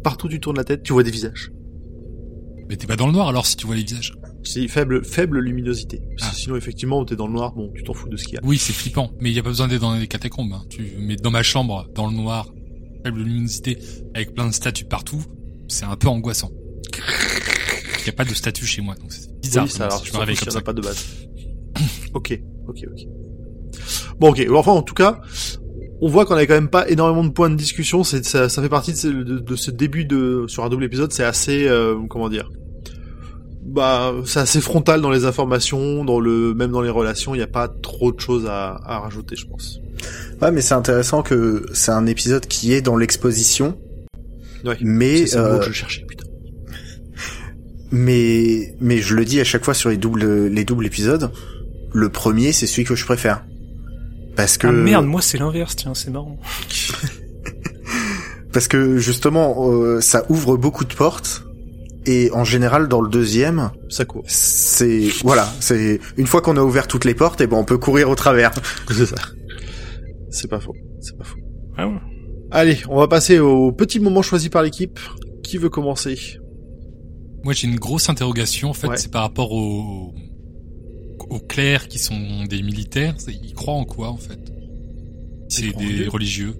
Partout 0.03 0.27
tu 0.27 0.39
tournes 0.39 0.57
la 0.57 0.63
tête, 0.63 0.83
tu 0.83 0.93
vois 0.93 1.03
des 1.03 1.11
visages. 1.11 1.51
Mais 2.69 2.75
t'es 2.75 2.87
pas 2.87 2.97
dans 2.97 3.07
le 3.07 3.13
noir 3.13 3.29
alors 3.29 3.45
si 3.45 3.55
tu 3.55 3.65
vois 3.65 3.75
les 3.75 3.83
visages. 3.83 4.13
C'est 4.43 4.67
faible 4.67 5.03
faible 5.03 5.39
luminosité. 5.39 6.01
Ah. 6.21 6.31
Sinon, 6.33 6.55
effectivement, 6.55 7.03
t'es 7.05 7.15
dans 7.15 7.27
le 7.27 7.33
noir, 7.33 7.53
bon, 7.53 7.71
tu 7.73 7.83
t'en 7.83 7.93
fous 7.93 8.09
de 8.09 8.17
ce 8.17 8.25
qu'il 8.25 8.35
y 8.35 8.37
a. 8.37 8.41
Oui, 8.43 8.57
c'est 8.57 8.73
flippant, 8.73 9.11
mais 9.19 9.29
il 9.29 9.35
y 9.35 9.39
a 9.39 9.43
pas 9.43 9.49
besoin 9.49 9.67
d'être 9.67 9.81
dans 9.81 9.95
les 9.95 10.07
catacombes. 10.07 10.53
Hein. 10.53 10.63
Tu 10.69 10.83
mets 10.99 11.15
dans 11.15 11.31
ma 11.31 11.43
chambre, 11.43 11.87
dans 11.93 12.07
le 12.07 12.15
noir, 12.15 12.53
faible 13.03 13.21
luminosité, 13.21 13.77
avec 14.13 14.33
plein 14.33 14.47
de 14.47 14.53
statues 14.53 14.85
partout, 14.85 15.21
c'est 15.67 15.85
un 15.85 15.95
peu 15.95 16.07
angoissant. 16.07 16.51
Il 18.01 18.05
y 18.05 18.09
a 18.09 18.13
pas 18.13 18.25
de 18.25 18.33
statues 18.33 18.65
chez 18.65 18.81
moi, 18.81 18.95
donc 18.95 19.11
c'est 19.11 19.29
bizarre. 19.41 19.65
police, 19.65 19.81
alors 19.81 20.05
je 20.05 20.13
me 20.13 20.17
réveille 20.17 20.37
comme 20.37 20.49
ça. 20.49 20.61
pas 20.61 20.73
de 20.73 20.81
base. 20.81 21.05
ok, 22.13 22.39
ok, 22.67 22.85
ok. 22.89 23.07
Bon, 24.19 24.29
ok. 24.29 24.45
Enfin, 24.53 24.71
en 24.71 24.81
tout 24.81 24.93
cas, 24.93 25.21
on 26.01 26.07
voit 26.09 26.25
qu'on 26.25 26.35
avait 26.35 26.47
quand 26.47 26.53
même 26.53 26.69
pas 26.69 26.87
énormément 26.89 27.23
de 27.23 27.31
points 27.31 27.49
de 27.49 27.55
discussion. 27.55 28.03
C'est 28.03 28.23
ça, 28.25 28.49
ça 28.49 28.61
fait 28.61 28.69
partie 28.69 28.91
de 28.91 28.97
ce, 28.97 29.07
de, 29.07 29.39
de 29.39 29.55
ce 29.55 29.71
début 29.71 30.05
de 30.05 30.45
sur 30.47 30.63
un 30.63 30.69
double 30.69 30.83
épisode. 30.83 31.11
C'est 31.11 31.23
assez, 31.23 31.67
euh, 31.67 31.95
comment 32.09 32.29
dire, 32.29 32.51
bah, 33.63 34.13
c'est 34.25 34.39
assez 34.39 34.61
frontal 34.61 35.01
dans 35.01 35.09
les 35.11 35.25
informations, 35.25 36.05
dans 36.05 36.19
le 36.19 36.53
même 36.53 36.71
dans 36.71 36.81
les 36.81 36.89
relations. 36.89 37.33
Il 37.35 37.39
n'y 37.39 37.43
a 37.43 37.47
pas 37.47 37.67
trop 37.67 38.11
de 38.11 38.19
choses 38.19 38.45
à, 38.47 38.79
à 38.85 38.99
rajouter, 38.99 39.35
je 39.35 39.45
pense. 39.47 39.79
Ouais, 40.41 40.51
mais 40.51 40.61
c'est 40.61 40.75
intéressant 40.75 41.23
que 41.23 41.65
c'est 41.73 41.91
un 41.91 42.05
épisode 42.05 42.45
qui 42.45 42.73
est 42.73 42.81
dans 42.81 42.95
l'exposition, 42.95 43.77
Ouais. 44.65 44.77
mais 44.81 45.25
C'est 45.27 45.37
euh, 45.37 45.61
je 45.61 45.71
cherchais, 45.71 46.03
putain. 46.07 46.25
mais 47.91 48.75
mais 48.79 48.99
je 48.99 49.15
le 49.15 49.25
dis 49.25 49.39
à 49.39 49.43
chaque 49.43 49.63
fois 49.63 49.73
sur 49.73 49.89
les 49.89 49.97
doubles 49.97 50.47
les 50.47 50.65
doubles 50.65 50.85
épisodes, 50.85 51.31
le 51.93 52.09
premier 52.09 52.51
c'est 52.51 52.67
celui 52.67 52.83
que 52.83 52.95
je 52.95 53.05
préfère. 53.05 53.45
Parce 54.37 54.57
que 54.57 54.67
Ah 54.67 54.71
merde, 54.71 55.05
moi 55.05 55.21
c'est 55.21 55.37
l'inverse, 55.37 55.75
tiens, 55.75 55.93
c'est 55.93 56.11
marrant. 56.11 56.39
parce 58.53 58.67
que 58.67 58.97
justement 58.97 59.69
euh, 59.71 60.01
ça 60.01 60.25
ouvre 60.29 60.57
beaucoup 60.57 60.85
de 60.85 60.93
portes 60.93 61.43
et 62.05 62.31
en 62.33 62.43
général 62.43 62.87
dans 62.87 63.01
le 63.01 63.09
deuxième 63.09 63.71
Ça 63.89 64.05
court. 64.05 64.23
c'est 64.27 65.09
voilà 65.23 65.47
c'est 65.59 65.99
une 66.17 66.27
fois 66.27 66.41
qu'on 66.41 66.57
a 66.57 66.61
ouvert 66.61 66.87
toutes 66.87 67.05
les 67.05 67.13
portes 67.13 67.41
et 67.41 67.47
ben 67.47 67.57
on 67.57 67.65
peut 67.65 67.77
courir 67.77 68.09
au 68.09 68.15
travers. 68.15 68.51
C'est 68.89 69.05
ça. 69.07 69.15
C'est 70.29 70.49
pas 70.49 70.59
faux. 70.59 70.75
C'est 71.01 71.17
pas 71.17 71.23
faux. 71.25 71.37
Ah 71.77 71.87
ouais. 71.87 71.95
Allez, 72.51 72.77
on 72.89 72.99
va 72.99 73.07
passer 73.07 73.39
au 73.39 73.71
petit 73.71 73.99
moment 73.99 74.21
choisi 74.21 74.49
par 74.49 74.63
l'équipe. 74.63 74.99
Qui 75.43 75.57
veut 75.57 75.69
commencer? 75.69 76.17
Moi, 77.43 77.53
j'ai 77.53 77.67
une 77.67 77.77
grosse 77.77 78.09
interrogation. 78.09 78.69
En 78.69 78.73
fait, 78.73 78.87
Ouais. 78.87 78.97
c'est 78.97 79.11
par 79.11 79.21
rapport 79.21 79.51
aux 79.53 80.13
aux 81.29 81.39
clercs 81.39 81.87
qui 81.87 81.99
sont 81.99 82.45
des 82.45 82.61
militaires. 82.61 83.15
Ils 83.27 83.53
croient 83.53 83.73
en 83.73 83.85
quoi, 83.85 84.09
en 84.09 84.17
fait? 84.17 84.39
C'est 85.49 85.69
croient 85.69 85.83
en 85.83 85.85
des 85.85 85.93
Dieu. 85.93 86.09
religieux. 86.09 86.53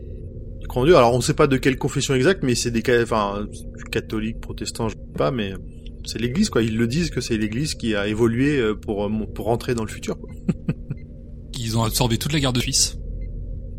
Grand 0.67 0.85
Dieu. 0.85 0.95
Alors, 0.97 1.13
on 1.13 1.21
sait 1.21 1.33
pas 1.33 1.47
de 1.47 1.57
quelle 1.57 1.77
confession 1.77 2.13
exacte, 2.13 2.43
mais 2.43 2.55
c'est 2.55 2.71
des, 2.71 2.83
enfin, 3.01 3.45
catholiques, 3.91 4.39
protestants, 4.41 4.89
je 4.89 4.95
sais 4.95 5.17
pas, 5.17 5.31
mais 5.31 5.53
c'est 6.05 6.19
l'Église, 6.19 6.49
quoi. 6.49 6.61
Ils 6.61 6.77
le 6.77 6.87
disent 6.87 7.09
que 7.09 7.21
c'est 7.21 7.37
l'Église 7.37 7.75
qui 7.75 7.95
a 7.95 8.07
évolué 8.07 8.57
euh, 8.57 8.75
pour 8.75 9.05
euh, 9.05 9.09
pour 9.33 9.45
rentrer 9.45 9.75
dans 9.75 9.83
le 9.83 9.89
futur. 9.89 10.17
Quoi. 10.19 10.29
Ils 11.59 11.77
ont 11.77 11.83
absorbé 11.83 12.17
toute 12.17 12.33
la 12.33 12.39
garde 12.39 12.55
de 12.55 12.61
fils. 12.61 12.97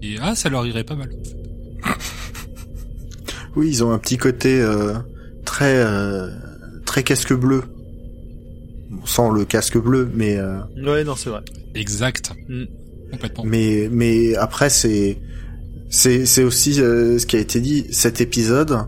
Et 0.03 0.16
ah, 0.20 0.34
ça 0.34 0.49
leur 0.49 0.66
irait 0.66 0.84
pas 0.84 0.95
mal. 0.95 1.11
en 1.12 1.24
fait. 1.24 1.39
Oui, 3.57 3.68
ils 3.70 3.82
ont 3.82 3.91
un 3.91 3.99
petit 3.99 4.18
côté 4.18 4.61
euh, 4.61 4.95
très 5.45 5.78
euh, 5.78 6.28
très 6.84 7.03
casque 7.03 7.32
bleu. 7.32 7.64
Sans 9.05 9.30
le 9.30 9.45
casque 9.45 9.76
bleu, 9.78 10.11
mais 10.14 10.36
euh, 10.39 10.59
Ouais, 10.76 11.05
non, 11.05 11.14
c'est 11.16 11.30
vrai. 11.30 11.43
Exact. 11.74 12.32
Mm. 12.49 12.64
Complètement. 13.12 13.45
mais 13.47 13.89
mais 13.91 14.34
après 14.34 14.68
c'est 14.68 15.18
c'est 15.89 16.26
c'est 16.26 16.45
aussi 16.45 16.78
euh, 16.80 17.18
ce 17.18 17.24
qui 17.26 17.36
a 17.36 17.39
été 17.39 17.61
dit. 17.61 17.86
Cet 17.91 18.20
épisode, 18.20 18.80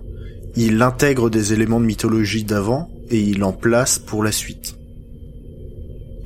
il 0.57 0.83
intègre 0.83 1.31
des 1.31 1.53
éléments 1.55 1.81
de 1.81 1.87
mythologie 1.87 2.45
d'avant 2.45 2.91
et 3.11 3.19
il 3.21 3.43
en 3.45 3.53
place 3.53 3.99
pour 3.99 4.23
la 4.23 4.33
suite. 4.33 4.77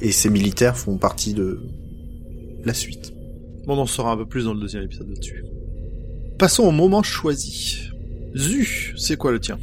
Et 0.01 0.11
ces 0.13 0.29
militaires 0.29 0.77
font 0.77 0.99
partie 0.99 1.35
de 1.35 1.61
la 2.65 2.75
suite. 2.75 3.13
Bon, 3.67 3.75
on 3.77 3.83
en 3.83 3.87
saura 3.87 4.13
un 4.13 4.17
peu 4.17 4.27
plus 4.27 4.45
dans 4.45 4.55
le 4.55 4.61
deuxième 4.61 4.83
épisode 4.83 5.09
là-dessus. 5.09 5.45
Passons 6.39 6.65
au 6.65 6.73
moment 6.73 7.03
choisi. 7.03 7.79
Zu, 8.37 8.95
c'est 8.97 9.17
quoi 9.17 9.31
le 9.31 9.39
tien? 9.39 9.59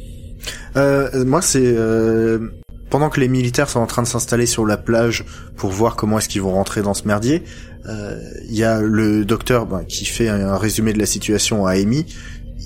Euh, 0.76 1.24
moi, 1.26 1.42
c'est 1.42 1.60
euh, 1.76 2.48
pendant 2.92 3.08
que 3.08 3.20
les 3.20 3.28
militaires 3.28 3.70
sont 3.70 3.80
en 3.80 3.86
train 3.86 4.02
de 4.02 4.06
s'installer 4.06 4.44
sur 4.44 4.66
la 4.66 4.76
plage 4.76 5.24
pour 5.56 5.70
voir 5.70 5.96
comment 5.96 6.18
est-ce 6.18 6.28
qu'ils 6.28 6.42
vont 6.42 6.52
rentrer 6.52 6.82
dans 6.82 6.92
ce 6.92 7.08
merdier. 7.08 7.42
euh, 7.88 8.20
Il 8.50 8.54
y 8.54 8.64
a 8.64 8.82
le 8.82 9.24
docteur 9.24 9.64
ben, 9.64 9.82
qui 9.88 10.04
fait 10.04 10.28
un, 10.28 10.58
résumé 10.58 10.92
de 10.92 10.98
la 10.98 11.06
situation 11.06 11.64
à 11.64 11.72
Amy. 11.72 12.04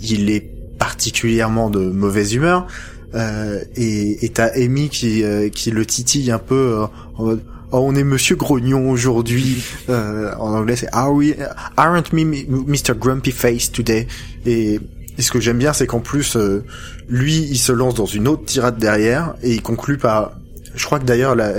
Il 0.03 0.29
est 0.29 0.41
particulièrement 0.81 1.70
de 1.70 1.79
mauvaise 1.79 2.35
humeur. 2.35 2.66
Euh, 3.14 3.61
et 3.77 4.29
t'as 4.35 4.51
Amy 4.57 4.89
qui 4.89 5.22
euh, 5.22 5.49
qui 5.49 5.70
le 5.70 5.87
titille 5.87 6.33
un 6.33 6.41
peu 6.41 6.81
euh, 6.81 6.87
en 7.18 7.24
mode 7.24 7.45
Oh, 7.72 7.79
on 7.85 7.95
est 7.97 8.05
Monsieur 8.05 8.37
Grognon 8.37 8.91
aujourd'hui. 8.91 9.62
Euh, 9.89 10.33
en 10.39 10.55
anglais, 10.55 10.77
c'est 10.77 10.89
Are 10.93 11.12
we, 11.12 11.35
aren't 11.77 12.12
me 12.12 12.24
Mr. 12.24 12.95
Grumpy 12.97 13.33
Face 13.33 13.72
today? 13.72 14.07
Et, 14.45 14.81
et 15.19 15.23
ce 15.23 15.31
que 15.31 15.41
j'aime 15.41 15.59
bien, 15.59 15.73
c'est 15.73 15.87
qu'en 15.87 16.01
plus, 16.01 16.37
euh, 16.37 16.64
lui, 17.09 17.37
il 17.39 17.59
se 17.59 17.73
lance 17.73 17.95
dans 17.95 18.07
une 18.07 18.29
autre 18.29 18.45
tirade 18.45 18.79
derrière 18.79 19.35
et 19.43 19.53
il 19.55 19.62
conclut 19.62 19.99
par. 19.99 20.33
Je 20.75 20.85
crois 20.85 20.99
que 20.99 21.05
d'ailleurs, 21.05 21.35
là, 21.35 21.53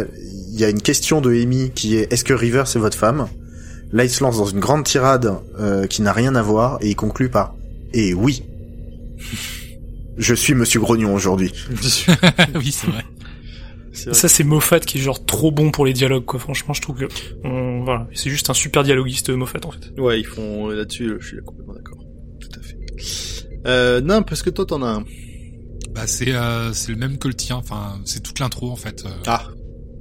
il 0.54 0.60
y 0.60 0.64
a 0.64 0.70
une 0.70 0.82
question 0.82 1.22
de 1.22 1.32
Amy 1.34 1.72
qui 1.74 1.96
est 1.98 2.12
Est-ce 2.14 2.24
que 2.24 2.34
River 2.34 2.64
c'est 2.66 2.80
votre 2.80 2.98
femme? 2.98 3.28
Là, 3.92 4.04
il 4.04 4.10
se 4.10 4.24
lance 4.24 4.38
dans 4.38 4.46
une 4.46 4.60
grande 4.60 4.84
tirade 4.84 5.34
euh, 5.60 5.88
qui 5.88 6.02
n'a 6.02 6.12
rien 6.14 6.36
à 6.36 6.42
voir 6.42 6.78
et 6.82 6.90
il 6.90 6.96
conclut 6.96 7.30
par 7.30 7.56
Et 7.94 8.14
oui, 8.14 8.44
je 10.18 10.34
suis 10.34 10.54
Monsieur 10.54 10.80
Grognon 10.80 11.14
aujourd'hui. 11.14 11.52
oui, 12.56 12.72
c'est 12.72 12.88
vrai. 12.88 13.04
C'est 13.94 14.10
vrai. 14.12 14.14
Ça 14.14 14.28
c'est 14.28 14.44
Moffat 14.44 14.80
qui 14.82 15.00
est 15.00 15.02
genre 15.02 15.26
trop 15.26 15.50
bon 15.52 15.72
pour 15.72 15.86
les 15.86 15.94
dialogues 15.94 16.26
quoi. 16.26 16.40
Franchement, 16.40 16.74
je 16.74 16.82
trouve 16.82 16.98
que 16.98 17.06
on- 17.44 17.84
voilà, 17.84 18.08
c'est 18.14 18.30
juste 18.30 18.50
un 18.50 18.54
super 18.54 18.84
dialoguiste 18.84 19.30
Moffat 19.32 19.60
en 19.66 19.72
fait. 19.72 20.00
Ouais, 20.00 20.20
ils 20.20 20.26
font 20.26 20.68
là-dessus, 20.68 21.14
je 21.20 21.26
suis 21.28 21.38
complètement 21.44 21.74
d'accord. 21.74 21.98
Tout 22.40 22.50
à 22.60 22.62
fait. 22.62 22.78
Euh, 23.68 24.02
non, 24.02 24.24
parce 24.24 24.42
que 24.42 24.50
toi, 24.50 24.66
t'en 24.66 24.82
as 24.82 24.88
un. 24.88 25.04
Bah, 25.94 26.06
c'est 26.06 26.34
euh, 26.34 26.74
c'est 26.74 26.92
le 26.92 26.98
même 26.98 27.18
que 27.18 27.28
le 27.28 27.34
tien. 27.34 27.56
Enfin, 27.56 28.00
c'est 28.06 28.22
toute 28.22 28.40
l'intro 28.40 28.72
en 28.72 28.76
fait. 28.76 29.04
Euh, 29.06 29.10
Ah. 29.26 29.48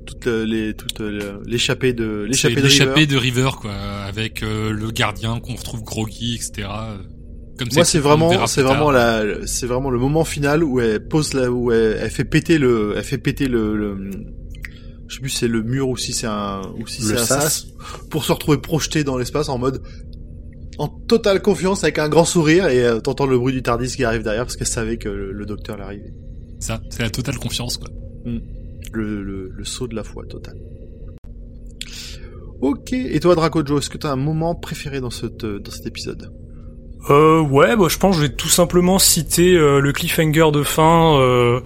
Toutes 0.07 0.29
euh, 0.29 0.45
les, 0.45 0.75
toutes 0.75 1.01
euh, 1.01 1.41
l'échappée 1.47 1.93
de, 1.93 2.27
l'échappée 2.29 2.55
de 2.57 2.61
l'échappée 2.61 3.01
River. 3.01 3.07
de 3.07 3.17
River, 3.17 3.51
quoi, 3.61 3.73
avec 3.73 4.43
euh, 4.43 4.71
le 4.71 4.91
gardien 4.93 5.41
qu'on 5.41 5.55
retrouve 5.57 5.83
groggy, 5.83 6.37
etc. 6.37 6.69
Comme 7.59 7.69
Moi, 7.75 7.85
c'est 7.85 7.99
vraiment, 7.99 8.47
c'est 8.47 8.63
vraiment 8.63 8.91
la, 8.93 9.25
c'est 9.47 9.67
vraiment 9.67 9.91
le 9.91 9.99
moment 9.99 10.25
final 10.25 10.63
où 10.63 10.79
elle 10.81 11.09
pose 11.09 11.33
là, 11.33 11.51
où 11.51 11.73
elle, 11.73 11.99
elle 12.01 12.11
fait 12.11 12.25
péter 12.25 12.59
le, 12.59 12.95
elle 12.97 13.03
fait 13.03 13.19
péter 13.19 13.49
le, 13.49 13.77
le 13.77 13.97
je 15.09 15.15
sais 15.15 15.21
plus 15.21 15.31
si 15.31 15.39
c'est 15.39 15.49
le 15.49 15.63
mur 15.63 15.89
ou 15.89 15.97
si 15.97 16.13
c'est 16.13 16.27
un, 16.27 16.63
ou 16.79 16.87
si 16.87 17.03
c'est 17.03 17.15
un 17.15 17.17
sas. 17.19 17.43
sas, 17.43 17.67
pour 18.11 18.25
se 18.25 18.33
retrouver 18.33 18.59
projeté 18.59 19.05
dans 19.05 19.17
l'espace 19.17 19.49
en 19.49 19.59
mode, 19.59 19.83
en 20.79 20.89
totale 20.89 21.41
confiance 21.43 21.85
avec 21.85 21.99
un 21.99 22.09
grand 22.09 22.25
sourire 22.25 22.69
et 22.69 22.85
euh, 22.85 23.01
t'entends 23.01 23.27
le 23.27 23.39
bruit 23.39 23.55
du 23.55 23.63
Tardis 23.63 23.95
qui 23.97 24.05
arrive 24.05 24.23
derrière 24.23 24.45
parce 24.45 24.57
qu'elle 24.57 24.67
savait 24.67 24.97
que 24.97 25.09
le, 25.09 25.33
le 25.33 25.47
docteur 25.47 25.77
l'arrivait. 25.77 26.13
Ça, 26.59 26.81
c'est 26.91 27.03
la 27.03 27.11
totale 27.11 27.37
confiance, 27.39 27.77
quoi. 27.77 27.89
Le, 28.93 29.23
le, 29.23 29.51
le 29.55 29.65
saut 29.65 29.87
de 29.87 29.95
la 29.95 30.03
foi 30.03 30.25
total. 30.29 30.55
Ok. 32.61 32.93
Et 32.93 33.21
toi, 33.21 33.35
Draco 33.35 33.65
Joe, 33.65 33.83
est-ce 33.83 33.91
que 33.91 33.99
t'as 33.99 34.11
un 34.11 34.17
moment 34.17 34.55
préféré 34.55 35.01
dans 35.01 35.11
cette, 35.11 35.45
dans 35.45 35.71
cet 35.71 35.87
épisode? 35.87 36.33
Euh, 37.11 37.41
ouais, 37.41 37.77
bah, 37.77 37.87
je 37.89 37.99
pense 37.99 38.17
que 38.17 38.23
je 38.23 38.27
vais 38.27 38.35
tout 38.35 38.49
simplement 38.49 38.99
citer 38.99 39.57
euh, 39.57 39.81
le 39.81 39.93
cliffhanger 39.93 40.51
de 40.53 40.63
fin, 40.63 41.21
euh, 41.21 41.61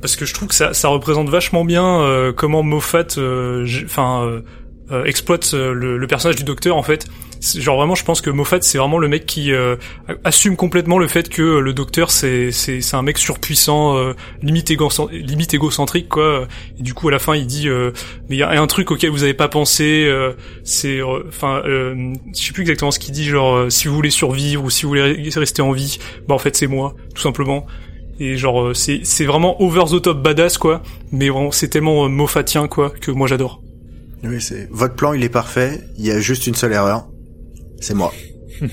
parce 0.00 0.16
que 0.16 0.24
je 0.24 0.34
trouve 0.34 0.48
que 0.48 0.54
ça, 0.54 0.72
ça 0.72 0.88
représente 0.88 1.28
vachement 1.28 1.64
bien 1.64 2.00
euh, 2.02 2.32
comment 2.32 2.62
Moffat, 2.62 3.06
euh, 3.18 3.64
enfin, 3.84 4.24
euh, 4.24 4.40
euh, 4.90 5.04
exploite 5.04 5.52
euh, 5.54 5.72
le, 5.72 5.96
le 5.96 6.06
personnage 6.08 6.36
du 6.36 6.44
docteur 6.44 6.76
en 6.76 6.82
fait. 6.82 7.06
Genre 7.40 7.76
vraiment, 7.78 7.94
je 7.94 8.04
pense 8.04 8.20
que 8.20 8.28
Moffat 8.28 8.58
c'est 8.60 8.76
vraiment 8.76 8.98
le 8.98 9.08
mec 9.08 9.24
qui 9.24 9.50
euh, 9.52 9.76
assume 10.24 10.56
complètement 10.56 10.98
le 10.98 11.08
fait 11.08 11.30
que 11.30 11.40
le 11.58 11.72
docteur 11.72 12.10
c'est 12.10 12.50
c'est 12.52 12.82
c'est 12.82 12.96
un 12.96 13.02
mec 13.02 13.16
surpuissant, 13.16 13.96
euh, 13.96 14.12
limite 14.42 14.70
égocent- 14.70 15.08
limite 15.10 15.54
égocentrique 15.54 16.10
quoi. 16.10 16.46
Et 16.78 16.82
du 16.82 16.92
coup 16.92 17.08
à 17.08 17.12
la 17.12 17.18
fin 17.18 17.34
il 17.34 17.46
dit 17.46 17.66
euh, 17.68 17.92
mais 18.28 18.36
il 18.36 18.38
y 18.40 18.42
a 18.42 18.60
un 18.60 18.66
truc 18.66 18.90
auquel 18.90 19.08
vous 19.08 19.22
avez 19.22 19.32
pas 19.32 19.48
pensé, 19.48 20.04
euh, 20.06 20.32
c'est 20.64 20.98
euh, 21.00 21.22
enfin 21.28 21.62
euh, 21.64 22.12
je 22.36 22.42
sais 22.46 22.52
plus 22.52 22.60
exactement 22.60 22.90
ce 22.90 22.98
qu'il 22.98 23.14
dit 23.14 23.24
genre 23.24 23.72
si 23.72 23.88
vous 23.88 23.94
voulez 23.94 24.10
survivre 24.10 24.62
ou 24.64 24.68
si 24.68 24.82
vous 24.82 24.90
voulez 24.90 25.14
re- 25.30 25.38
rester 25.38 25.62
en 25.62 25.72
vie, 25.72 25.98
bah 26.28 26.34
en 26.34 26.38
fait 26.38 26.54
c'est 26.54 26.66
moi 26.66 26.94
tout 27.14 27.22
simplement. 27.22 27.66
Et 28.18 28.36
genre 28.36 28.76
c'est 28.76 29.00
c'est 29.04 29.24
vraiment 29.24 29.62
over 29.62 29.84
the 29.90 30.02
top 30.02 30.22
badass 30.22 30.58
quoi, 30.58 30.82
mais 31.10 31.30
vraiment 31.30 31.52
c'est 31.52 31.68
tellement 31.68 32.04
euh, 32.04 32.08
moffatien 32.08 32.68
quoi 32.68 32.90
que 32.90 33.10
moi 33.10 33.26
j'adore. 33.26 33.62
Oui, 34.24 34.42
c'est 34.42 34.68
votre 34.70 34.94
plan, 34.94 35.14
il 35.14 35.24
est 35.24 35.30
parfait. 35.30 35.80
Il 35.96 36.04
y 36.04 36.10
a 36.10 36.20
juste 36.20 36.46
une 36.46 36.54
seule 36.54 36.74
erreur. 36.74 37.06
C'est 37.80 37.94
moi. 37.94 38.12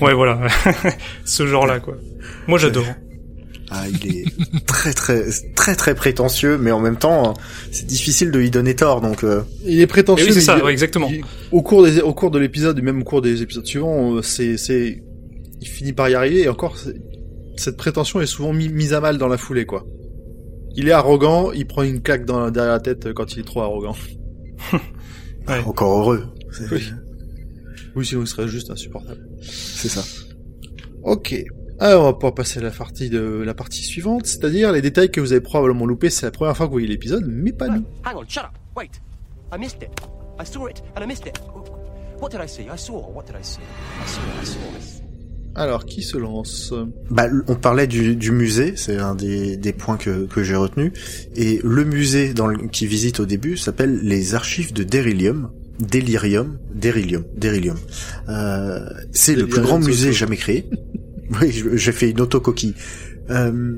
Ouais 0.02 0.12
voilà, 0.12 0.38
ce 1.24 1.46
genre 1.46 1.66
là 1.66 1.80
quoi. 1.80 1.96
Moi 2.46 2.58
j'adore. 2.58 2.84
Ah, 3.70 3.84
il 3.88 4.16
est 4.18 4.24
très 4.66 4.92
très 4.92 5.24
très 5.54 5.74
très 5.76 5.94
prétentieux, 5.94 6.58
mais 6.58 6.70
en 6.72 6.80
même 6.80 6.96
temps, 6.98 7.32
c'est 7.72 7.86
difficile 7.86 8.30
de 8.30 8.38
lui 8.38 8.50
donner 8.50 8.74
tort. 8.76 9.00
Donc, 9.00 9.24
euh, 9.24 9.42
Il 9.64 9.80
est 9.80 9.86
prétentieux. 9.86 10.26
Oui, 10.26 10.32
c'est 10.34 10.40
ça, 10.42 10.56
il- 10.58 10.64
ouais, 10.64 10.72
exactement. 10.72 11.08
il- 11.10 11.22
au 11.52 11.62
cours 11.62 11.84
des, 11.84 12.00
au 12.02 12.12
cours 12.12 12.30
de 12.30 12.38
l'épisode 12.38 12.78
et 12.78 12.82
même 12.82 13.00
au 13.00 13.04
cours 13.04 13.22
des 13.22 13.40
épisodes 13.42 13.64
suivants, 13.66 14.16
euh, 14.16 14.22
c'est, 14.22 14.56
c'est, 14.58 15.02
il 15.60 15.66
finit 15.68 15.94
par 15.94 16.08
y 16.10 16.14
arriver 16.14 16.42
et 16.42 16.48
encore, 16.50 16.76
cette 17.56 17.76
prétention 17.78 18.20
est 18.20 18.26
souvent 18.26 18.52
mi- 18.52 18.68
mise 18.70 18.92
à 18.92 19.00
mal 19.00 19.16
dans 19.16 19.28
la 19.28 19.38
foulée, 19.38 19.64
quoi. 19.64 19.86
Il 20.76 20.86
est 20.88 20.92
arrogant, 20.92 21.50
il 21.52 21.66
prend 21.66 21.82
une 21.82 22.02
claque 22.02 22.24
dans, 22.26 22.50
derrière 22.50 22.72
la 22.72 22.80
tête 22.80 23.12
quand 23.14 23.34
il 23.34 23.40
est 23.40 23.46
trop 23.46 23.62
arrogant. 23.62 23.96
Ouais. 25.48 25.60
encore 25.64 25.98
heureux. 26.00 26.26
Oui. 26.70 26.82
Oui, 27.98 28.06
sinon 28.06 28.20
il 28.20 28.28
serait 28.28 28.46
juste 28.46 28.70
insupportable. 28.70 29.26
c'est 29.42 29.88
ça. 29.88 30.04
Ok. 31.02 31.34
Alors, 31.80 32.02
on 32.02 32.06
va 32.06 32.12
pouvoir 32.12 32.34
passer 32.34 32.60
à 32.60 32.62
la 32.62 32.70
partie 32.70 33.10
de 33.10 33.18
la 33.44 33.54
partie 33.54 33.82
suivante, 33.82 34.26
c'est-à-dire 34.26 34.70
les 34.70 34.82
détails 34.82 35.10
que 35.10 35.20
vous 35.20 35.32
avez 35.32 35.40
probablement 35.40 35.84
loupés. 35.84 36.10
C'est 36.10 36.26
la 36.26 36.30
première 36.30 36.56
fois 36.56 36.66
que 36.66 36.70
vous 36.70 36.74
voyez 36.74 36.86
l'épisode, 36.86 37.24
mais 37.26 37.50
pas 37.52 37.66
nous. 37.66 37.84
Hang 38.04 38.14
on, 38.16 38.22
shut 38.28 38.44
up. 38.44 38.50
Wait. 38.76 38.90
I 39.52 39.58
missed 39.58 39.82
it. 39.82 39.90
I 40.40 40.44
saw 40.46 40.68
it 40.68 40.80
and 40.96 41.02
I 41.02 41.06
missed 41.08 41.26
it. 41.26 41.40
What 42.20 42.30
did 42.30 42.40
I 42.40 42.48
see? 42.48 42.62
I 42.72 42.76
saw. 42.76 43.00
What 43.12 43.24
did 43.26 43.34
I 43.34 43.42
see? 43.42 43.58
I 43.60 44.06
saw. 44.06 44.20
I 44.40 44.44
saw. 44.46 44.58
I 44.78 44.80
saw. 44.80 45.02
Alors, 45.56 45.86
qui 45.86 46.02
se 46.04 46.16
lance? 46.16 46.72
Bah, 47.10 47.26
on 47.48 47.56
parlait 47.56 47.88
du, 47.88 48.14
du 48.14 48.30
musée, 48.30 48.74
c'est 48.76 48.96
un 48.98 49.16
des, 49.16 49.56
des 49.56 49.72
points 49.72 49.96
que, 49.96 50.26
que 50.26 50.44
j'ai 50.44 50.54
retenu. 50.54 50.92
Et 51.34 51.58
le 51.64 51.84
musée 51.84 52.32
dans 52.32 52.46
le, 52.46 52.68
qui 52.68 52.86
visite 52.86 53.18
au 53.18 53.26
début 53.26 53.56
s'appelle 53.56 53.98
les 54.04 54.36
archives 54.36 54.72
de 54.72 54.84
Derilium. 54.84 55.50
Delirium, 55.80 56.58
Derilium, 56.74 57.24
Derilium. 57.36 57.76
Euh, 58.28 58.80
c'est 59.12 59.34
le 59.34 59.46
plus 59.46 59.62
grand 59.62 59.78
musée 59.78 60.12
jamais 60.12 60.36
créé. 60.36 60.68
oui, 61.40 61.64
j'ai 61.74 61.92
fait 61.92 62.10
une 62.10 62.20
autocoquille. 62.20 62.74
Euh, 63.30 63.76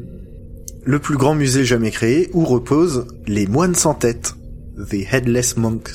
le 0.85 0.99
plus 0.99 1.17
grand 1.17 1.35
musée 1.35 1.65
jamais 1.65 1.91
créé 1.91 2.31
où 2.33 2.45
reposent 2.45 3.07
les 3.27 3.47
moines 3.47 3.75
sans 3.75 3.95
tête, 3.95 4.35
the 4.79 5.05
headless 5.13 5.57
monks. 5.57 5.91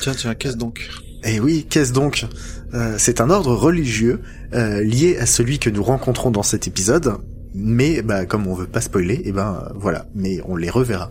Tiens, 0.00 0.14
tiens, 0.14 0.34
qu'est-ce 0.34 0.56
donc? 0.56 0.88
Eh 1.24 1.40
oui, 1.40 1.66
qu'est-ce 1.68 1.92
donc? 1.92 2.26
Euh, 2.74 2.96
C'est 2.98 3.20
un 3.20 3.30
ordre 3.30 3.54
religieux 3.54 4.20
euh, 4.52 4.82
lié 4.82 5.16
à 5.18 5.26
celui 5.26 5.58
que 5.58 5.70
nous 5.70 5.82
rencontrons 5.82 6.30
dans 6.30 6.42
cet 6.42 6.68
épisode, 6.68 7.14
mais 7.54 8.02
bah, 8.02 8.26
comme 8.26 8.46
on 8.46 8.54
veut 8.54 8.66
pas 8.66 8.80
spoiler, 8.80 9.22
et 9.24 9.32
ben 9.32 9.72
voilà, 9.74 10.06
mais 10.14 10.40
on 10.46 10.56
les 10.56 10.70
reverra. 10.70 11.10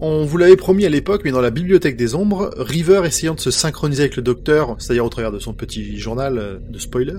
On 0.00 0.24
vous 0.24 0.36
l'avait 0.36 0.56
promis 0.56 0.86
à 0.86 0.88
l'époque, 0.88 1.22
mais 1.24 1.32
dans 1.32 1.40
la 1.40 1.50
bibliothèque 1.50 1.96
des 1.96 2.14
ombres, 2.14 2.54
River 2.56 3.02
essayant 3.04 3.34
de 3.34 3.40
se 3.40 3.50
synchroniser 3.50 4.02
avec 4.02 4.16
le 4.16 4.22
docteur, 4.22 4.76
c'est-à-dire 4.78 5.04
au 5.04 5.08
travers 5.08 5.32
de 5.32 5.40
son 5.40 5.54
petit 5.54 5.98
journal 5.98 6.38
euh, 6.38 6.58
de 6.68 6.78
spoiler, 6.78 7.16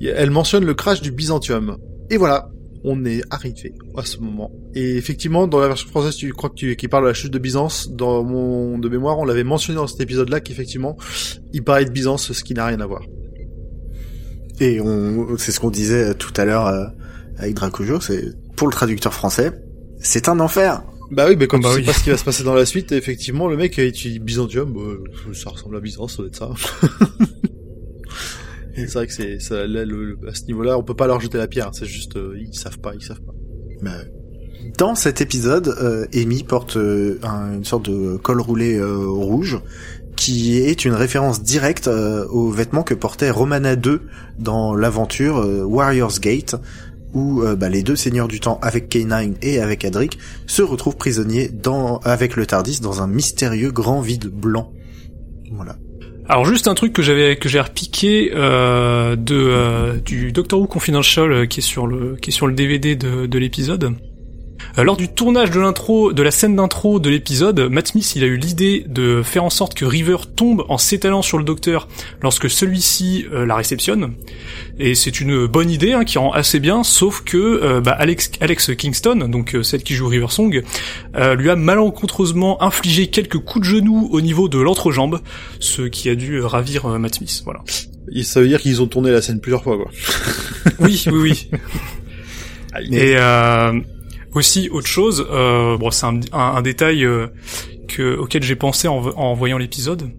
elle 0.00 0.30
mentionne 0.30 0.64
le 0.64 0.74
crash 0.74 1.00
du 1.00 1.10
Byzantium. 1.10 1.78
Et 2.10 2.18
voilà, 2.18 2.50
on 2.84 3.06
est 3.06 3.22
arrivé 3.30 3.72
à 3.96 4.04
ce 4.04 4.18
moment. 4.18 4.52
Et 4.74 4.96
effectivement, 4.96 5.46
dans 5.46 5.58
la 5.58 5.68
version 5.68 5.88
française, 5.88 6.14
tu 6.16 6.30
crois 6.32 6.50
que 6.50 6.54
tu, 6.54 6.76
qui 6.76 6.88
parle 6.88 7.04
de 7.04 7.08
la 7.08 7.14
chute 7.14 7.32
de 7.32 7.38
Byzance, 7.38 7.90
dans 7.90 8.22
mon 8.22 8.78
de 8.78 8.88
mémoire, 8.90 9.18
on 9.18 9.24
l'avait 9.24 9.44
mentionné 9.44 9.76
dans 9.78 9.86
cet 9.86 10.00
épisode-là 10.00 10.40
qu'effectivement, 10.40 10.96
il 11.54 11.64
parlait 11.64 11.86
de 11.86 11.90
Byzance, 11.90 12.32
ce 12.32 12.44
qui 12.44 12.52
n'a 12.52 12.66
rien 12.66 12.80
à 12.80 12.86
voir. 12.86 13.02
Et 14.60 14.80
on, 14.80 15.38
c'est 15.38 15.52
ce 15.52 15.60
qu'on 15.60 15.70
disait 15.70 16.14
tout 16.14 16.32
à 16.36 16.44
l'heure 16.44 16.66
euh, 16.66 16.84
avec 17.38 17.54
Dracojo, 17.54 18.00
c'est 18.00 18.24
pour 18.56 18.68
le 18.68 18.72
traducteur 18.72 19.14
français, 19.14 19.52
c'est 19.98 20.28
un 20.28 20.38
enfer. 20.38 20.82
Bah 21.10 21.26
oui, 21.28 21.36
mais 21.38 21.46
comme 21.46 21.60
Bah 21.60 21.68
tu 21.70 21.74
sais 21.76 21.80
oui. 21.80 21.86
pas 21.86 21.92
ce 21.92 22.02
qui 22.04 22.10
va 22.10 22.16
se 22.16 22.24
passer 22.24 22.44
dans 22.44 22.54
la 22.54 22.66
suite, 22.66 22.92
effectivement, 22.92 23.46
le 23.48 23.56
mec 23.56 23.78
a 23.78 23.82
étudié 23.84 24.18
Byzantium, 24.18 24.72
bah, 24.72 24.80
ça 25.32 25.50
ressemble 25.50 25.76
à 25.76 25.80
Byzance, 25.80 26.12
ça 26.16 26.18
doit 26.18 26.26
être 26.28 26.36
ça. 26.36 26.50
C'est 28.76 28.92
vrai 28.92 29.06
que 29.06 29.12
c'est, 29.12 29.38
ça, 29.38 29.66
là, 29.68 29.84
le- 29.84 30.18
à 30.28 30.34
ce 30.34 30.46
niveau-là, 30.46 30.76
on 30.76 30.82
peut 30.82 30.94
pas 30.96 31.06
leur 31.06 31.20
jeter 31.20 31.38
la 31.38 31.46
pierre, 31.46 31.70
c'est 31.72 31.86
juste, 31.86 32.16
euh, 32.16 32.34
ils 32.40 32.52
savent 32.58 32.80
pas, 32.80 32.92
ils 32.94 33.02
savent 33.02 33.20
pas. 33.20 33.32
Bah, 33.82 33.98
dans 34.78 34.96
cet 34.96 35.20
épisode, 35.20 35.68
euh, 35.80 36.06
Amy 36.12 36.42
porte 36.42 36.76
euh, 36.76 37.18
un- 37.22 37.54
une 37.54 37.64
sorte 37.64 37.88
de 37.88 38.16
col 38.16 38.40
roulé 38.40 38.76
euh, 38.76 39.06
rouge 39.06 39.60
qui 40.16 40.58
est 40.58 40.84
une 40.84 40.94
référence 40.94 41.42
directe 41.42 41.86
euh, 41.86 42.26
aux 42.28 42.50
vêtements 42.50 42.82
que 42.82 42.94
portait 42.94 43.30
Romana 43.30 43.74
II 43.74 43.98
dans 44.40 44.74
l'aventure 44.74 45.38
euh, 45.38 45.62
Warriors 45.62 46.18
Gate 46.20 46.56
où 47.14 47.42
euh, 47.42 47.56
bah, 47.56 47.68
les 47.68 47.82
deux 47.82 47.96
seigneurs 47.96 48.28
du 48.28 48.40
temps 48.40 48.58
avec 48.62 48.94
K9 48.94 49.34
et 49.42 49.60
avec 49.60 49.84
Adric 49.84 50.18
se 50.46 50.62
retrouvent 50.62 50.96
prisonniers 50.96 51.48
dans 51.48 51.98
avec 51.98 52.36
le 52.36 52.46
Tardis 52.46 52.80
dans 52.80 53.02
un 53.02 53.06
mystérieux 53.06 53.70
grand 53.70 54.00
vide 54.00 54.26
blanc. 54.26 54.72
Voilà. 55.52 55.76
Alors 56.26 56.46
juste 56.46 56.68
un 56.68 56.74
truc 56.74 56.92
que 56.94 57.02
j'avais 57.02 57.36
que 57.36 57.48
j'ai 57.50 57.60
repiqué 57.60 58.32
euh, 58.34 59.14
de 59.14 59.34
euh, 59.36 59.94
du 60.00 60.32
Doctor 60.32 60.58
Who 60.58 60.66
Confidential 60.66 61.30
euh, 61.30 61.46
qui 61.46 61.60
est 61.60 61.62
sur 61.62 61.86
le 61.86 62.16
qui 62.16 62.30
est 62.30 62.32
sur 62.32 62.46
le 62.46 62.54
DVD 62.54 62.96
de, 62.96 63.26
de 63.26 63.38
l'épisode. 63.38 63.94
Euh, 64.76 64.82
lors 64.82 64.96
du 64.96 65.08
tournage 65.08 65.50
de 65.50 65.60
l'intro, 65.60 66.12
de 66.12 66.22
la 66.22 66.30
scène 66.30 66.56
d'intro 66.56 66.98
de 66.98 67.08
l'épisode, 67.08 67.60
Matt 67.70 67.88
Smith 67.88 68.14
il 68.16 68.24
a 68.24 68.26
eu 68.26 68.36
l'idée 68.36 68.84
de 68.88 69.22
faire 69.22 69.44
en 69.44 69.50
sorte 69.50 69.74
que 69.74 69.84
River 69.84 70.16
tombe 70.34 70.64
en 70.68 70.78
s'étalant 70.78 71.22
sur 71.22 71.38
le 71.38 71.44
Docteur 71.44 71.86
lorsque 72.22 72.50
celui-ci 72.50 73.26
euh, 73.32 73.46
la 73.46 73.54
réceptionne. 73.54 74.14
Et 74.78 74.94
c'est 74.94 75.20
une 75.20 75.46
bonne 75.46 75.70
idée 75.70 75.92
hein, 75.92 76.04
qui 76.04 76.18
rend 76.18 76.32
assez 76.32 76.58
bien, 76.58 76.82
sauf 76.82 77.22
que 77.22 77.36
euh, 77.36 77.80
bah, 77.80 77.92
Alex, 77.92 78.32
Alex 78.40 78.74
Kingston, 78.74 79.28
donc 79.28 79.54
euh, 79.54 79.62
celle 79.62 79.82
qui 79.82 79.94
joue 79.94 80.08
River 80.08 80.30
Song, 80.30 80.62
lui 81.36 81.50
a 81.50 81.56
malencontreusement 81.56 82.62
infligé 82.62 83.06
quelques 83.06 83.38
coups 83.38 83.66
de 83.66 83.70
genou 83.76 84.08
au 84.10 84.20
niveau 84.20 84.48
de 84.48 84.58
l'entrejambe, 84.58 85.20
ce 85.60 85.82
qui 85.82 86.08
a 86.08 86.14
dû 86.14 86.40
ravir 86.40 86.86
Matt 86.98 87.16
Smith. 87.16 87.42
Voilà. 87.44 87.60
Et 88.12 88.22
ça 88.22 88.40
veut 88.40 88.48
dire 88.48 88.60
qu'ils 88.60 88.82
ont 88.82 88.86
tourné 88.86 89.10
la 89.10 89.22
scène 89.22 89.40
plusieurs 89.40 89.62
fois, 89.62 89.76
quoi. 89.76 89.90
Oui, 90.80 91.04
oui, 91.06 91.20
oui. 91.20 91.50
Et 92.90 93.14
euh, 93.16 93.72
aussi 94.34 94.68
autre 94.70 94.86
chose, 94.86 95.26
euh, 95.30 95.76
bon, 95.76 95.90
c'est 95.90 96.06
un, 96.06 96.20
un- 96.32 96.56
un 96.56 96.62
détail 96.62 97.04
euh, 97.04 97.26
que, 97.88 98.16
auquel 98.16 98.42
j'ai 98.42 98.56
pensé 98.56 98.88
en, 98.88 98.96
en 99.16 99.34
voyant 99.34 99.58
l'épisode, 99.58 100.10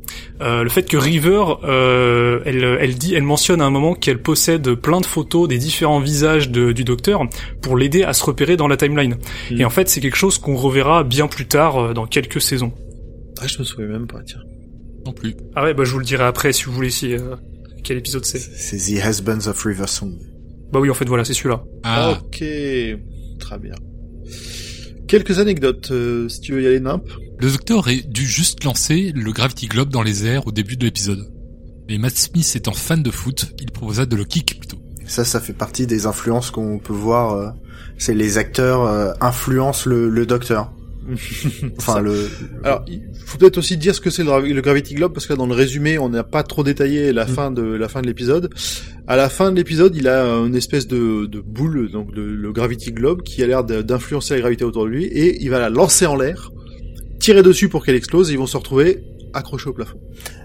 euh, 0.42 0.64
le 0.64 0.70
fait 0.70 0.84
que 0.88 0.98
River, 0.98 1.44
euh, 1.64 2.40
elle, 2.46 2.64
elle 2.80 2.96
dit, 2.96 3.16
elle 3.16 3.24
mentionne 3.24 3.62
à 3.62 3.66
un 3.66 3.70
moment 3.72 3.96
qu'elle 3.96 4.22
possède 4.22 4.74
plein 4.76 5.02
de 5.02 5.06
photos 5.06 5.48
des 5.48 5.58
différents 5.58 6.00
visages 6.00 6.50
de- 6.50 6.72
du 6.72 6.84
Docteur 6.84 7.22
pour 7.62 7.76
l'aider 7.78 8.04
à 8.04 8.14
se 8.14 8.24
repérer 8.24 8.56
dans 8.58 8.68
la 8.68 8.78
timeline. 8.78 9.18
Mm. 9.52 9.60
Et 9.62 9.66
en 9.66 9.70
fait, 9.70 9.90
c'est 9.90 10.00
quelque 10.02 10.18
chose 10.18 10.38
qu'on 10.38 10.56
reverra 10.56 11.04
bien 11.04 11.28
plus 11.28 11.48
tard 11.48 11.78
euh, 11.78 11.94
dans 11.94 12.06
quelques 12.06 12.40
saisons. 12.42 12.72
Ah, 13.42 13.48
je 13.48 13.60
me 13.60 13.64
souviens 13.64 13.88
même 13.88 14.08
pas, 14.08 14.22
tiens. 14.26 14.40
Non 15.06 15.12
plus. 15.14 15.36
Ah 15.56 15.64
ouais, 15.64 15.74
bah 15.74 15.84
je 15.84 15.92
vous 15.92 16.00
le 16.00 16.06
dirai 16.06 16.24
après 16.24 16.52
si 16.54 16.64
vous 16.64 16.72
voulez 16.72 16.90
si 16.90 17.14
euh, 17.14 17.36
quel 17.84 17.98
épisode 17.98 18.26
c'est. 18.26 18.40
C'est 18.40 18.78
The 18.78 19.06
Husbands 19.06 19.48
of 19.50 19.62
River 19.64 19.88
Song. 19.88 20.14
Bah 20.72 20.80
oui, 20.80 20.90
en 20.90 20.94
fait 20.96 21.06
voilà, 21.08 21.24
c'est 21.26 21.34
celui-là. 21.34 21.64
Ah, 21.84 22.18
Ok, 22.24 22.40
très 23.40 23.60
bien. 23.60 23.76
Quelques 25.08 25.40
anecdotes, 25.40 25.92
euh, 25.92 26.28
si 26.30 26.42
tu 26.42 26.54
veux 26.54 26.64
y 26.64 26.68
aller, 26.68 26.80
Nimp. 26.80 27.04
le 27.40 27.52
docteur 27.52 27.78
aurait 27.80 28.02
dû 28.08 28.26
juste 28.26 28.64
lancer 28.64 29.12
le 29.16 29.32
Gravity 29.32 29.68
Globe 29.68 29.90
dans 29.90 30.02
les 30.02 30.26
airs 30.26 30.48
au 30.48 30.52
début 30.52 30.78
de 30.78 30.86
l'épisode. 30.86 31.32
Mais 31.88 31.98
Matt 32.00 32.16
Smith 32.18 32.52
étant 32.56 32.74
fan 32.74 33.04
de 33.04 33.12
foot, 33.12 33.54
il 33.60 33.72
proposa 33.72 34.06
de 34.08 34.16
le 34.16 34.26
kick 34.26 34.58
plutôt. 34.60 34.78
Ça, 35.06 35.24
ça 35.24 35.40
fait 35.40 35.54
partie 35.54 35.86
des 35.86 36.08
influences 36.08 36.50
qu'on 36.50 36.80
peut 36.80 36.94
voir. 36.94 37.34
euh, 37.34 37.50
c'est 37.98 38.16
les 38.16 38.38
acteurs 38.40 38.82
euh, 38.86 39.12
influencent 39.22 39.88
le, 39.90 40.10
le 40.10 40.26
docteur. 40.26 40.72
Enfin, 41.78 41.94
Ça. 41.96 42.02
le. 42.02 42.28
Alors, 42.64 42.84
il 42.88 43.02
faut 43.26 43.38
peut-être 43.38 43.58
aussi 43.58 43.78
dire 43.78 43.94
ce 43.96 44.02
que 44.02 44.10
c'est 44.10 44.24
le, 44.24 44.30
Gra- 44.30 44.54
le 44.54 44.62
Gravity 44.62 44.96
Globe, 44.96 45.14
parce 45.14 45.26
que 45.28 45.34
là, 45.34 45.38
dans 45.38 45.46
le 45.46 45.54
résumé, 45.54 45.98
on 46.00 46.10
n'a 46.10 46.24
pas 46.24 46.44
trop 46.44 46.64
détaillé 46.64 47.14
la 47.14 47.26
Mm. 47.26 47.30
fin 47.30 47.52
de 47.52 47.62
la 47.62 47.88
fin 47.90 48.02
de 48.02 48.08
l'épisode. 48.08 48.50
À 49.08 49.16
la 49.16 49.30
fin 49.30 49.52
de 49.52 49.56
l'épisode, 49.58 49.96
il 49.96 50.08
a 50.08 50.24
une 50.26 50.56
espèce 50.56 50.88
de, 50.88 51.26
de 51.28 51.40
boule, 51.42 51.92
donc 51.92 52.10
le, 52.16 52.36
le 52.36 52.52
Gravity 52.52 52.92
Globe, 52.92 53.22
qui 53.22 53.44
a 53.44 53.48
l'air 53.48 53.64
d'influencer 53.64 54.34
la 54.36 54.40
gravité 54.42 54.64
autour 54.66 54.86
de 54.86 54.90
lui, 54.90 55.06
et 55.06 55.42
il 55.44 55.50
va 55.50 55.60
la 55.60 55.70
lancer 55.70 56.06
en 56.08 56.16
l'air, 56.16 56.52
tirer 57.20 57.44
dessus 57.44 57.70
pour 57.70 57.86
qu'elle 57.86 57.96
explose, 57.96 58.30
et 58.30 58.34
ils 58.34 58.40
vont 58.40 58.48
se 58.48 58.58
retrouver 58.58 59.04
accrochés 59.34 59.70
au 59.70 59.74
plafond. 59.74 60.00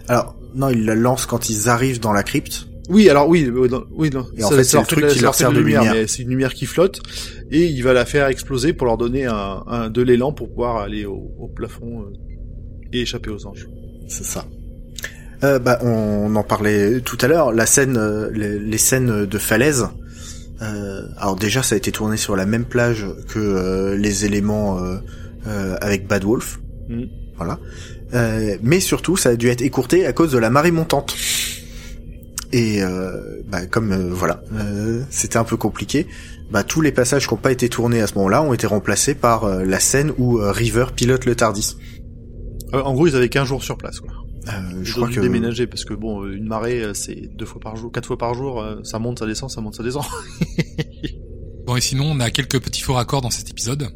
Alors, 0.09 0.37
non, 0.55 0.69
ils 0.69 0.85
la 0.85 0.95
lancent 0.95 1.27
quand 1.27 1.49
ils 1.49 1.69
arrivent 1.69 2.01
dans 2.01 2.13
la 2.13 2.23
crypte. 2.23 2.67
Oui, 2.91 3.09
alors 3.09 3.29
oui, 3.29 3.49
oui, 3.55 3.69
non, 3.69 3.85
oui, 3.93 4.11
non. 4.13 4.27
Et 4.37 4.43
en 4.45 4.51
fait, 4.51 4.65
c'est 4.65 4.79
le 4.79 4.85
truc 4.85 5.07
qui 5.07 5.21
leur 5.21 5.35
sert 5.35 5.53
de 5.53 5.61
lumière. 5.61 5.95
mais 5.95 6.07
c'est 6.07 6.23
une 6.23 6.31
lumière 6.31 6.53
qui 6.53 6.67
flotte, 6.67 7.01
et 7.51 7.65
il 7.67 7.83
va 7.83 7.93
la 7.93 8.05
faire 8.05 8.27
exploser 8.27 8.73
pour 8.73 8.87
leur 8.87 8.99
donner 8.99 9.27
un, 9.27 9.63
un 9.67 9.89
de 9.91 10.03
l'élan 10.03 10.33
pour 10.33 10.49
pouvoir 10.49 10.79
aller 10.79 11.05
au, 11.07 11.31
au 11.39 11.47
plafond 11.49 12.03
euh, 12.03 12.13
et 12.93 13.03
échapper 13.03 13.31
aux 13.31 13.47
anges. 13.47 13.67
C'est 14.09 14.25
ça. 14.25 14.45
Euh, 15.45 15.59
bah, 15.59 15.79
on 15.83 16.35
en 16.35 16.43
parlait 16.43 17.01
tout 17.01 17.17
à 17.21 17.29
l'heure. 17.29 17.53
La 17.53 17.65
scène, 17.65 17.97
euh, 17.97 18.29
les, 18.33 18.59
les 18.59 18.79
scènes 18.79 19.25
de 19.25 19.39
falaise. 19.39 19.87
Euh, 20.61 21.03
alors 21.17 21.37
déjà, 21.37 21.63
ça 21.63 21.77
a 21.77 21.79
été 21.79 21.93
tourné 21.93 22.17
sur 22.17 22.37
la 22.37 22.45
même 22.45 22.65
plage 22.65 23.07
que 23.29 23.39
euh, 23.39 23.97
les 23.97 24.27
éléments 24.27 24.79
euh, 24.85 24.97
euh, 25.47 25.77
avec 25.81 26.07
Bad 26.07 26.25
Wolf. 26.25 26.59
Mhm. 26.89 27.09
Voilà. 27.37 27.59
Euh, 28.13 28.57
mais 28.63 28.81
surtout, 28.81 29.17
ça 29.17 29.31
a 29.31 29.37
dû 29.37 29.49
être 29.49 29.63
écourté 29.63 30.05
à 30.05 30.13
cause 30.13 30.33
de 30.33 30.39
la 30.39 30.51
marée 30.51 30.73
montante. 30.73 31.17
Et 32.53 32.83
euh, 32.83 33.43
bah, 33.49 33.67
comme 33.67 33.93
euh, 33.93 34.11
voilà, 34.13 34.43
euh, 34.55 35.03
c'était 35.11 35.37
un 35.37 35.45
peu 35.45 35.57
compliqué. 35.57 36.07
Bah, 36.51 36.65
tous 36.65 36.81
les 36.81 36.91
passages 36.91 37.29
qui 37.29 37.35
n'ont 37.35 37.41
pas 37.41 37.53
été 37.53 37.69
tournés 37.69 38.01
à 38.01 38.07
ce 38.09 38.15
moment-là 38.15 38.43
ont 38.43 38.53
été 38.53 38.67
remplacés 38.67 39.15
par 39.15 39.45
euh, 39.45 39.65
la 39.65 39.79
scène 39.79 40.13
où 40.19 40.39
euh, 40.39 40.51
River 40.51 40.87
pilote 40.95 41.25
le 41.27 41.37
Tardis. 41.37 41.77
Euh, 42.75 42.83
en 42.83 42.93
gros, 42.95 43.07
ils 43.07 43.15
avaient 43.15 43.29
15 43.29 43.47
jours 43.47 43.63
sur 43.63 43.79
place, 43.79 44.01
quoi. 44.01 44.11
Euh, 44.49 44.53
Ils 44.79 44.85
je 44.85 44.93
ont 44.95 44.97
crois 44.97 45.09
dû 45.09 45.17
que 45.17 45.21
déménager 45.21 45.67
parce 45.67 45.85
que 45.85 45.95
bon, 45.95 46.27
une 46.27 46.47
marée, 46.47 46.83
c'est 46.95 47.29
deux 47.37 47.45
fois 47.47 47.61
par 47.61 47.77
jour, 47.77 47.93
quatre 47.93 48.07
fois 48.07 48.19
par 48.19 48.35
jour, 48.35 48.65
ça 48.83 48.99
monte, 48.99 49.19
ça 49.21 49.27
descend, 49.27 49.51
ça 49.51 49.61
monte, 49.61 49.75
ça 49.77 49.83
descend. 49.83 50.05
Bon, 51.67 51.77
et 51.77 51.81
sinon, 51.81 52.07
on 52.11 52.19
a 52.19 52.31
quelques 52.31 52.61
petits 52.61 52.81
faux 52.81 52.95
raccords 52.95 53.21
dans 53.21 53.31
cet 53.31 53.49
épisode. 53.49 53.87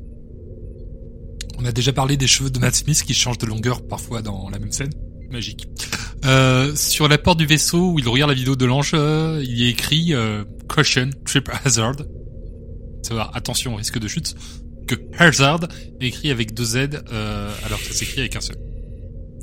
On 1.59 1.64
a 1.64 1.72
déjà 1.72 1.92
parlé 1.92 2.16
des 2.16 2.28
cheveux 2.28 2.50
de 2.50 2.59
Matt 2.61 2.74
Smith 2.76 3.02
qui 3.02 3.14
changent 3.14 3.38
de 3.38 3.46
longueur 3.46 3.84
parfois 3.84 4.22
dans 4.22 4.48
la 4.50 4.61
même 4.61 4.70
scène. 4.70 4.90
Magique. 5.35 5.66
Euh, 6.24 6.74
sur 6.74 7.07
la 7.09 7.18
porte 7.18 7.39
du 7.39 7.45
vaisseau 7.47 7.91
où 7.93 7.99
il 7.99 8.09
regarde 8.09 8.30
la 8.30 8.37
vidéo 8.37 8.57
de 8.57 8.64
l'ange, 8.64 8.93
euh, 8.95 9.41
il 9.45 9.59
y 9.59 9.66
est 9.66 9.70
écrit 9.70 10.14
euh, 10.14 10.45
Caution, 10.68 11.11
Trip 11.26 11.51
Hazard. 11.64 11.97
Ça 13.03 13.14
va, 13.14 13.30
attention, 13.35 13.74
risque 13.76 13.99
de 13.99 14.09
chute. 14.09 14.35
Que 14.87 14.95
Hazard 15.18 15.61
est 16.01 16.07
écrit 16.07 16.30
avec 16.30 16.55
deux 16.55 16.64
Z 16.64 16.76
euh, 17.12 17.53
alors 17.66 17.78
que 17.80 17.87
ça 17.87 17.93
s'écrit 17.93 18.20
avec 18.20 18.37
un 18.37 18.41
seul. 18.41 18.57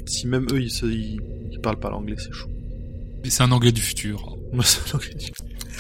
si 0.06 0.28
même 0.28 0.48
eux, 0.52 0.62
ils, 0.62 0.72
se, 0.72 0.86
ils, 0.86 1.20
ils 1.52 1.60
parlent 1.60 1.80
pas 1.80 1.90
l'anglais, 1.90 2.16
c'est 2.18 2.34
chaud. 2.34 2.50
Et 3.24 3.30
c'est 3.30 3.44
un 3.44 3.52
anglais 3.52 3.72
du 3.72 3.82
futur. 3.82 4.36
Moi, 4.54 4.64
c'est 4.64 4.92
l'anglais 4.94 5.14
du- 5.14 5.32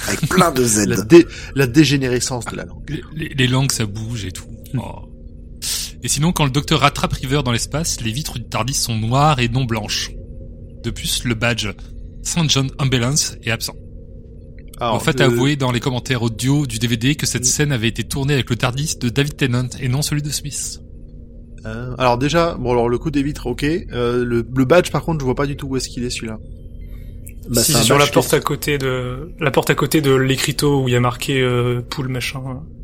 avec 0.07 0.19
plein 0.29 0.51
de 0.51 0.63
Z. 0.63 0.85
la, 0.87 1.01
dé, 1.01 1.25
la 1.55 1.67
dégénérescence 1.67 2.45
de 2.45 2.55
la 2.55 2.65
langue. 2.65 2.89
Les, 2.89 3.01
les- 3.15 3.33
les 3.33 3.47
langues, 3.47 3.71
ça 3.71 3.85
bouge 3.85 4.25
et 4.25 4.31
tout. 4.31 4.45
Oh. 4.77 5.07
Et 6.03 6.07
sinon, 6.07 6.31
quand 6.31 6.45
le 6.45 6.51
docteur 6.51 6.79
rattrape 6.79 7.13
River 7.13 7.41
dans 7.45 7.51
l'espace, 7.51 8.01
les 8.01 8.11
vitres 8.11 8.39
du 8.39 8.45
TARDIS 8.45 8.73
sont 8.73 8.97
noires 8.97 9.39
et 9.39 9.47
non 9.49 9.65
blanches. 9.65 10.11
De 10.83 10.89
plus, 10.89 11.23
le 11.25 11.35
badge 11.35 11.69
St. 12.23 12.49
John 12.49 12.69
Ambulance 12.79 13.35
est 13.43 13.51
absent. 13.51 13.75
Alors, 14.79 14.95
en 14.95 14.99
fait, 14.99 15.19
le- 15.19 15.25
avoué 15.25 15.55
dans 15.55 15.71
les 15.71 15.79
commentaires 15.79 16.23
audio 16.23 16.65
du 16.65 16.79
DVD 16.79 17.13
que 17.15 17.27
cette 17.27 17.45
scène 17.45 17.71
avait 17.71 17.87
été 17.87 18.03
tournée 18.03 18.33
avec 18.33 18.49
le 18.49 18.55
TARDIS 18.55 18.97
de 18.99 19.09
David 19.09 19.37
Tennant 19.37 19.67
et 19.79 19.87
non 19.89 20.01
celui 20.01 20.23
de 20.23 20.29
Smith. 20.31 20.79
euh, 21.67 21.93
alors 21.99 22.17
déjà, 22.17 22.55
bon 22.55 22.71
alors 22.71 22.89
le 22.89 22.97
coup 22.97 23.11
des 23.11 23.21
vitres, 23.21 23.45
ok. 23.45 23.63
Euh, 23.63 24.25
le, 24.25 24.43
le 24.55 24.65
badge, 24.65 24.89
par 24.91 25.03
contre, 25.03 25.19
je 25.19 25.25
vois 25.25 25.35
pas 25.35 25.45
du 25.45 25.55
tout 25.55 25.67
où 25.67 25.77
est-ce 25.77 25.87
qu'il 25.89 26.03
est 26.03 26.09
celui-là. 26.09 26.39
Bah, 27.49 27.61
si 27.63 27.73
sur 27.83 27.97
la 27.99 28.07
porte 28.07 28.33
à 28.33 28.39
côté 28.39 28.77
de 28.79 29.31
la 29.39 29.51
porte 29.51 29.69
à 29.69 29.75
côté 29.75 30.01
de 30.01 30.13
l'écriteau 30.13 30.83
où 30.83 30.87
il 30.87 30.93
y 30.93 30.95
a 30.95 30.99
marqué 30.99 31.41
euh, 31.41 31.81
pool 31.81 32.07
machin. 32.07 32.41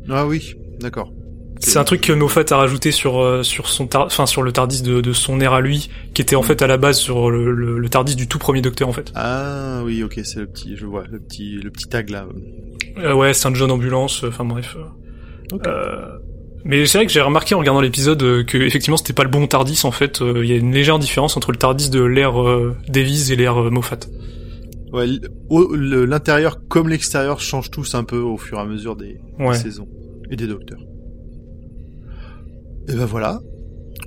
Ah 0.08 0.26
oui, 0.26 0.54
d'accord. 0.80 1.12
C'est 1.60 1.78
un 1.78 1.84
truc 1.84 2.00
que 2.00 2.12
Moffat 2.12 2.44
a 2.50 2.56
rajouté 2.56 2.90
sur 2.92 3.20
euh, 3.20 3.42
sur 3.42 3.68
son 3.68 3.86
tar- 3.86 4.06
enfin 4.06 4.26
sur 4.26 4.42
le 4.42 4.52
Tardis 4.52 4.82
de, 4.82 5.00
de 5.00 5.12
son 5.12 5.40
air 5.40 5.52
à 5.52 5.60
lui, 5.60 5.90
qui 6.14 6.22
était 6.22 6.36
en 6.36 6.42
fait 6.42 6.62
à 6.62 6.66
la 6.66 6.76
base 6.76 6.98
sur 6.98 7.30
le, 7.30 7.52
le, 7.52 7.78
le 7.78 7.88
Tardis 7.88 8.16
du 8.16 8.28
tout 8.28 8.38
premier 8.38 8.60
Docteur 8.62 8.88
en 8.88 8.92
fait. 8.92 9.12
Ah 9.14 9.82
oui, 9.84 10.02
ok, 10.02 10.20
c'est 10.24 10.40
le 10.40 10.46
petit, 10.46 10.76
je 10.76 10.86
vois, 10.86 11.04
le 11.10 11.18
petit, 11.18 11.56
le 11.62 11.70
petit 11.70 11.86
tag 11.88 12.10
là. 12.10 12.26
Euh, 12.98 13.12
ouais, 13.14 13.34
Saint 13.34 13.52
John 13.54 13.70
ambulance, 13.70 14.24
enfin 14.24 14.44
bref. 14.44 14.76
Ok. 15.52 15.66
Euh, 15.66 16.06
mais 16.64 16.84
c'est 16.86 16.98
vrai 16.98 17.06
que 17.06 17.12
j'ai 17.12 17.20
remarqué 17.20 17.54
en 17.54 17.58
regardant 17.60 17.80
l'épisode 17.80 18.22
euh, 18.22 18.44
que 18.44 18.58
effectivement 18.58 18.96
c'était 18.96 19.12
pas 19.12 19.22
le 19.24 19.30
bon 19.30 19.46
Tardis 19.46 19.80
en 19.84 19.90
fait. 19.92 20.20
Euh, 20.22 20.44
Il 20.44 20.50
y 20.50 20.52
a 20.52 20.56
une 20.56 20.72
légère 20.72 20.98
différence 20.98 21.36
entre 21.36 21.50
le 21.52 21.58
Tardis 21.58 21.90
de 21.90 22.02
l'ère 22.02 22.40
euh, 22.40 22.74
Davies 22.88 23.32
et 23.32 23.36
l'ère 23.36 23.60
euh, 23.62 23.70
Moffat. 23.70 23.98
Ouais, 24.92 25.06
l'intérieur 25.50 26.58
comme 26.68 26.88
l'extérieur 26.88 27.40
changent 27.40 27.70
tous 27.70 27.94
un 27.94 28.04
peu 28.04 28.18
au 28.18 28.36
fur 28.38 28.58
et 28.58 28.60
à 28.60 28.64
mesure 28.64 28.96
des, 28.96 29.18
des 29.38 29.44
Ouais. 29.44 29.54
saisons 29.54 29.88
et 30.30 30.36
des 30.36 30.46
docteurs. 30.46 30.80
Et 32.88 32.94
ben 32.94 33.04
voilà. 33.04 33.40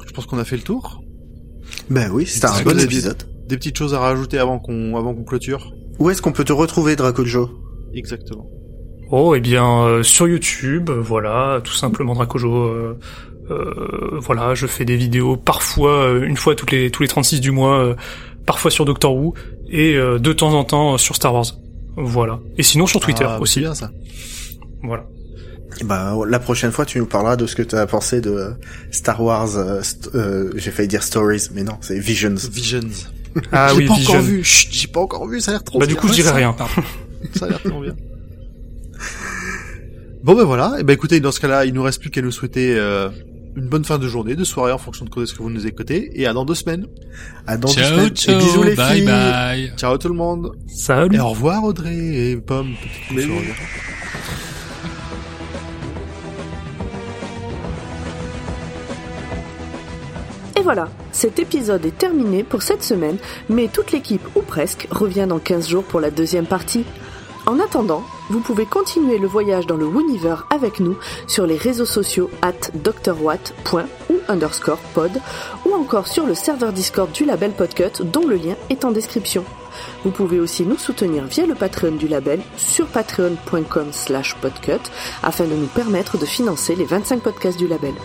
Je 0.08 0.12
pense 0.12 0.26
qu'on 0.26 0.40
a 0.40 0.44
fait 0.44 0.58
le 0.58 0.64
tour. 0.64 1.02
Ben 1.90 2.10
oui, 2.12 2.26
c'était 2.26 2.48
un 2.48 2.62
bon 2.64 2.80
épisode. 2.80 3.24
Des 3.48 3.58
petites 3.58 3.78
choses 3.78 3.94
à 3.94 4.00
rajouter 4.00 4.38
avant 4.38 4.60
qu'on 4.60 4.96
avant 4.98 5.14
qu'on 5.14 5.24
clôture? 5.24 5.74
Où 6.00 6.10
est-ce 6.10 6.22
qu'on 6.22 6.32
peut 6.32 6.44
te 6.44 6.54
retrouver, 6.54 6.96
Dracojo? 6.96 7.50
Exactement. 7.94 8.48
Oh, 9.12 9.36
eh 9.36 9.42
bien, 9.42 9.84
euh, 9.84 10.04
sur 10.04 10.28
YouTube, 10.28 10.90
voilà, 10.90 11.60
tout 11.64 11.74
simplement 11.74 12.14
Dracojo. 12.14 12.54
Euh, 12.56 12.98
euh, 13.50 14.20
voilà, 14.22 14.56
je 14.56 14.68
fais 14.68 14.86
des 14.86 14.96
vidéos 14.96 15.36
parfois, 15.36 16.06
euh, 16.06 16.24
une 16.24 16.38
fois 16.38 16.56
toutes 16.56 16.72
les 16.72 16.90
tous 16.92 17.04
les 17.04 17.10
36 17.10 17.42
du 17.42 17.52
mois, 17.52 17.80
euh, 17.80 17.96
parfois 18.46 18.72
sur 18.72 18.86
Doctor 18.86 19.14
Who 19.14 19.34
et 19.70 19.96
euh, 19.96 20.18
de 20.20 20.32
temps 20.32 20.54
en 20.54 20.64
temps 20.64 20.94
euh, 20.94 20.98
sur 20.98 21.16
Star 21.16 21.34
Wars. 21.34 21.46
Voilà. 21.98 22.40
Et 22.58 22.64
sinon 22.64 22.86
sur 22.88 23.02
Twitter 23.02 23.26
Ah, 23.28 23.40
aussi. 23.42 23.56
C'est 23.56 23.60
bien 23.62 23.76
ça. 23.76 23.92
Voilà. 24.84 25.06
Bah 25.84 26.16
la 26.28 26.40
prochaine 26.40 26.72
fois, 26.72 26.86
tu 26.86 27.00
nous 27.00 27.06
parleras 27.06 27.36
de 27.36 27.46
ce 27.48 27.56
que 27.56 27.64
tu 27.64 27.76
as 27.76 27.86
pensé 27.88 28.22
de 28.22 28.54
Star 28.92 29.22
Wars. 29.22 29.58
euh, 29.58 29.82
st- 29.82 30.10
euh, 30.16 30.52
J'ai 30.56 30.72
failli 30.72 30.88
dire 30.88 31.04
Stories, 31.04 31.48
mais 31.54 31.64
non, 31.64 31.78
c'est 31.82 31.98
Visions. 32.00 32.36
Visions. 32.52 32.80
Ah 33.52 33.70
j'ai 33.72 33.78
oui, 33.80 33.86
pas 33.88 33.94
Vision. 33.96 34.12
encore 34.14 34.24
vu. 34.26 34.44
J'ai 34.44 34.88
pas 34.88 35.00
encore 35.00 35.28
vu. 35.28 35.40
Ça 35.42 35.52
a 35.52 35.54
l'air 35.56 35.64
trop. 35.64 35.80
Bah 35.80 35.86
bien. 35.86 35.96
du 35.96 36.00
coup, 36.02 36.08
je 36.10 36.14
dirais 36.14 36.32
rien. 36.32 36.56
Ça 37.36 37.46
a 37.46 37.50
l'air 37.50 37.62
trop 37.64 37.82
bien. 37.82 37.96
Bon 40.24 40.36
ben 40.36 40.44
voilà. 40.44 40.76
Et 40.80 40.84
ben 40.84 40.94
écoutez, 40.94 41.20
dans 41.20 41.32
ce 41.32 41.40
cas-là, 41.40 41.66
il 41.66 41.74
nous 41.74 41.82
reste 41.84 42.00
plus 42.00 42.10
qu'à 42.12 42.22
nous 42.22 42.32
souhaiter 42.32 42.76
euh, 42.78 43.10
une 43.56 43.68
bonne 43.68 43.84
fin 43.86 43.98
de 43.98 44.08
journée, 44.08 44.36
de 44.36 44.44
soirée 44.44 44.72
en 44.72 44.78
fonction 44.78 45.04
de 45.06 45.10
quand 45.10 45.24
est-ce 45.24 45.34
que 45.34 45.42
vous 45.42 45.50
nous 45.50 45.66
écoutez. 45.66 46.12
Et 46.14 46.28
à 46.28 46.34
dans 46.34 46.46
deux 46.46 46.54
semaines. 46.56 46.86
À 47.48 47.58
dans 47.58 47.74
deux 47.74 47.82
semaines. 47.82 48.10
ciao, 48.16 48.40
Et 48.40 48.44
bisous 48.44 48.64
les 48.64 48.76
bye 48.76 48.98
filles. 48.98 49.06
bye. 49.06 49.74
Ciao 49.78 49.98
tout 49.98 50.10
le 50.10 50.14
monde. 50.14 50.52
Salut. 50.68 51.16
Et 51.16 51.20
au 51.20 51.30
revoir 51.30 51.64
Audrey 51.64 51.96
et 51.96 52.38
Pomme. 52.38 52.74
Mais 53.16 53.24
Et 60.62 60.64
voilà, 60.64 60.89
cet 61.12 61.39
épisode 61.39 61.84
est 61.88 61.97
terminé 61.97 62.43
pour 62.43 62.62
cette 62.62 62.84
semaine, 62.84 63.18
mais 63.49 63.68
toute 63.68 63.91
l'équipe, 63.91 64.22
ou 64.36 64.43
presque, 64.43 64.88
revient 64.91 65.26
dans 65.28 65.39
15 65.39 65.68
jours 65.68 65.84
pour 65.84 65.99
la 65.99 66.12
deuxième 66.12 66.45
partie. 66.45 66.86
En 67.47 67.59
attendant, 67.59 68.03
vous 68.30 68.41
pouvez 68.41 68.68
continuer 68.68 69.18
le 69.18 69.26
voyage 69.26 69.66
dans 69.66 69.76
le 69.76 69.88
Wooniver 69.88 70.36
avec 70.51 70.80
nous 70.80 70.99
sur 71.26 71.47
les 71.47 71.57
réseaux 71.57 71.88
sociaux 71.88 72.30
at 72.43 72.70
drwatt. 72.76 73.55
ou 74.12 74.20
underscore 74.28 74.78
pod, 74.93 75.12
ou 75.66 75.74
encore 75.74 76.07
sur 76.07 76.28
le 76.28 76.36
serveur 76.36 76.74
Discord 76.74 77.12
du 77.12 77.26
label 77.26 77.53
Podcut 77.53 78.03
dont 78.03 78.28
le 78.28 78.36
lien 78.36 78.55
est 78.70 78.86
en 78.86 78.91
description. 78.91 79.43
Vous 80.03 80.12
pouvez 80.12 80.39
aussi 80.39 80.64
nous 80.64 80.78
soutenir 80.78 81.26
via 81.26 81.47
le 81.47 81.55
Patreon 81.55 81.95
du 81.95 82.07
label 82.07 82.39
sur 82.55 82.86
patreon.com 82.86 83.88
slash 83.89 84.36
podcut 84.36 84.91
afin 85.24 85.45
de 85.45 85.55
nous 85.55 85.66
permettre 85.66 86.20
de 86.20 86.26
financer 86.28 86.76
les 86.76 86.86
25 86.86 87.22
podcasts 87.22 87.57
du 87.57 87.68
label. 87.68 87.95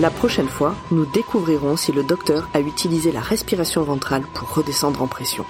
La 0.00 0.10
prochaine 0.10 0.48
fois, 0.48 0.74
nous 0.90 1.04
découvrirons 1.04 1.76
si 1.76 1.92
le 1.92 2.02
docteur 2.02 2.48
a 2.54 2.60
utilisé 2.60 3.12
la 3.12 3.20
respiration 3.20 3.82
ventrale 3.82 4.22
pour 4.34 4.54
redescendre 4.54 5.02
en 5.02 5.06
pression. 5.06 5.44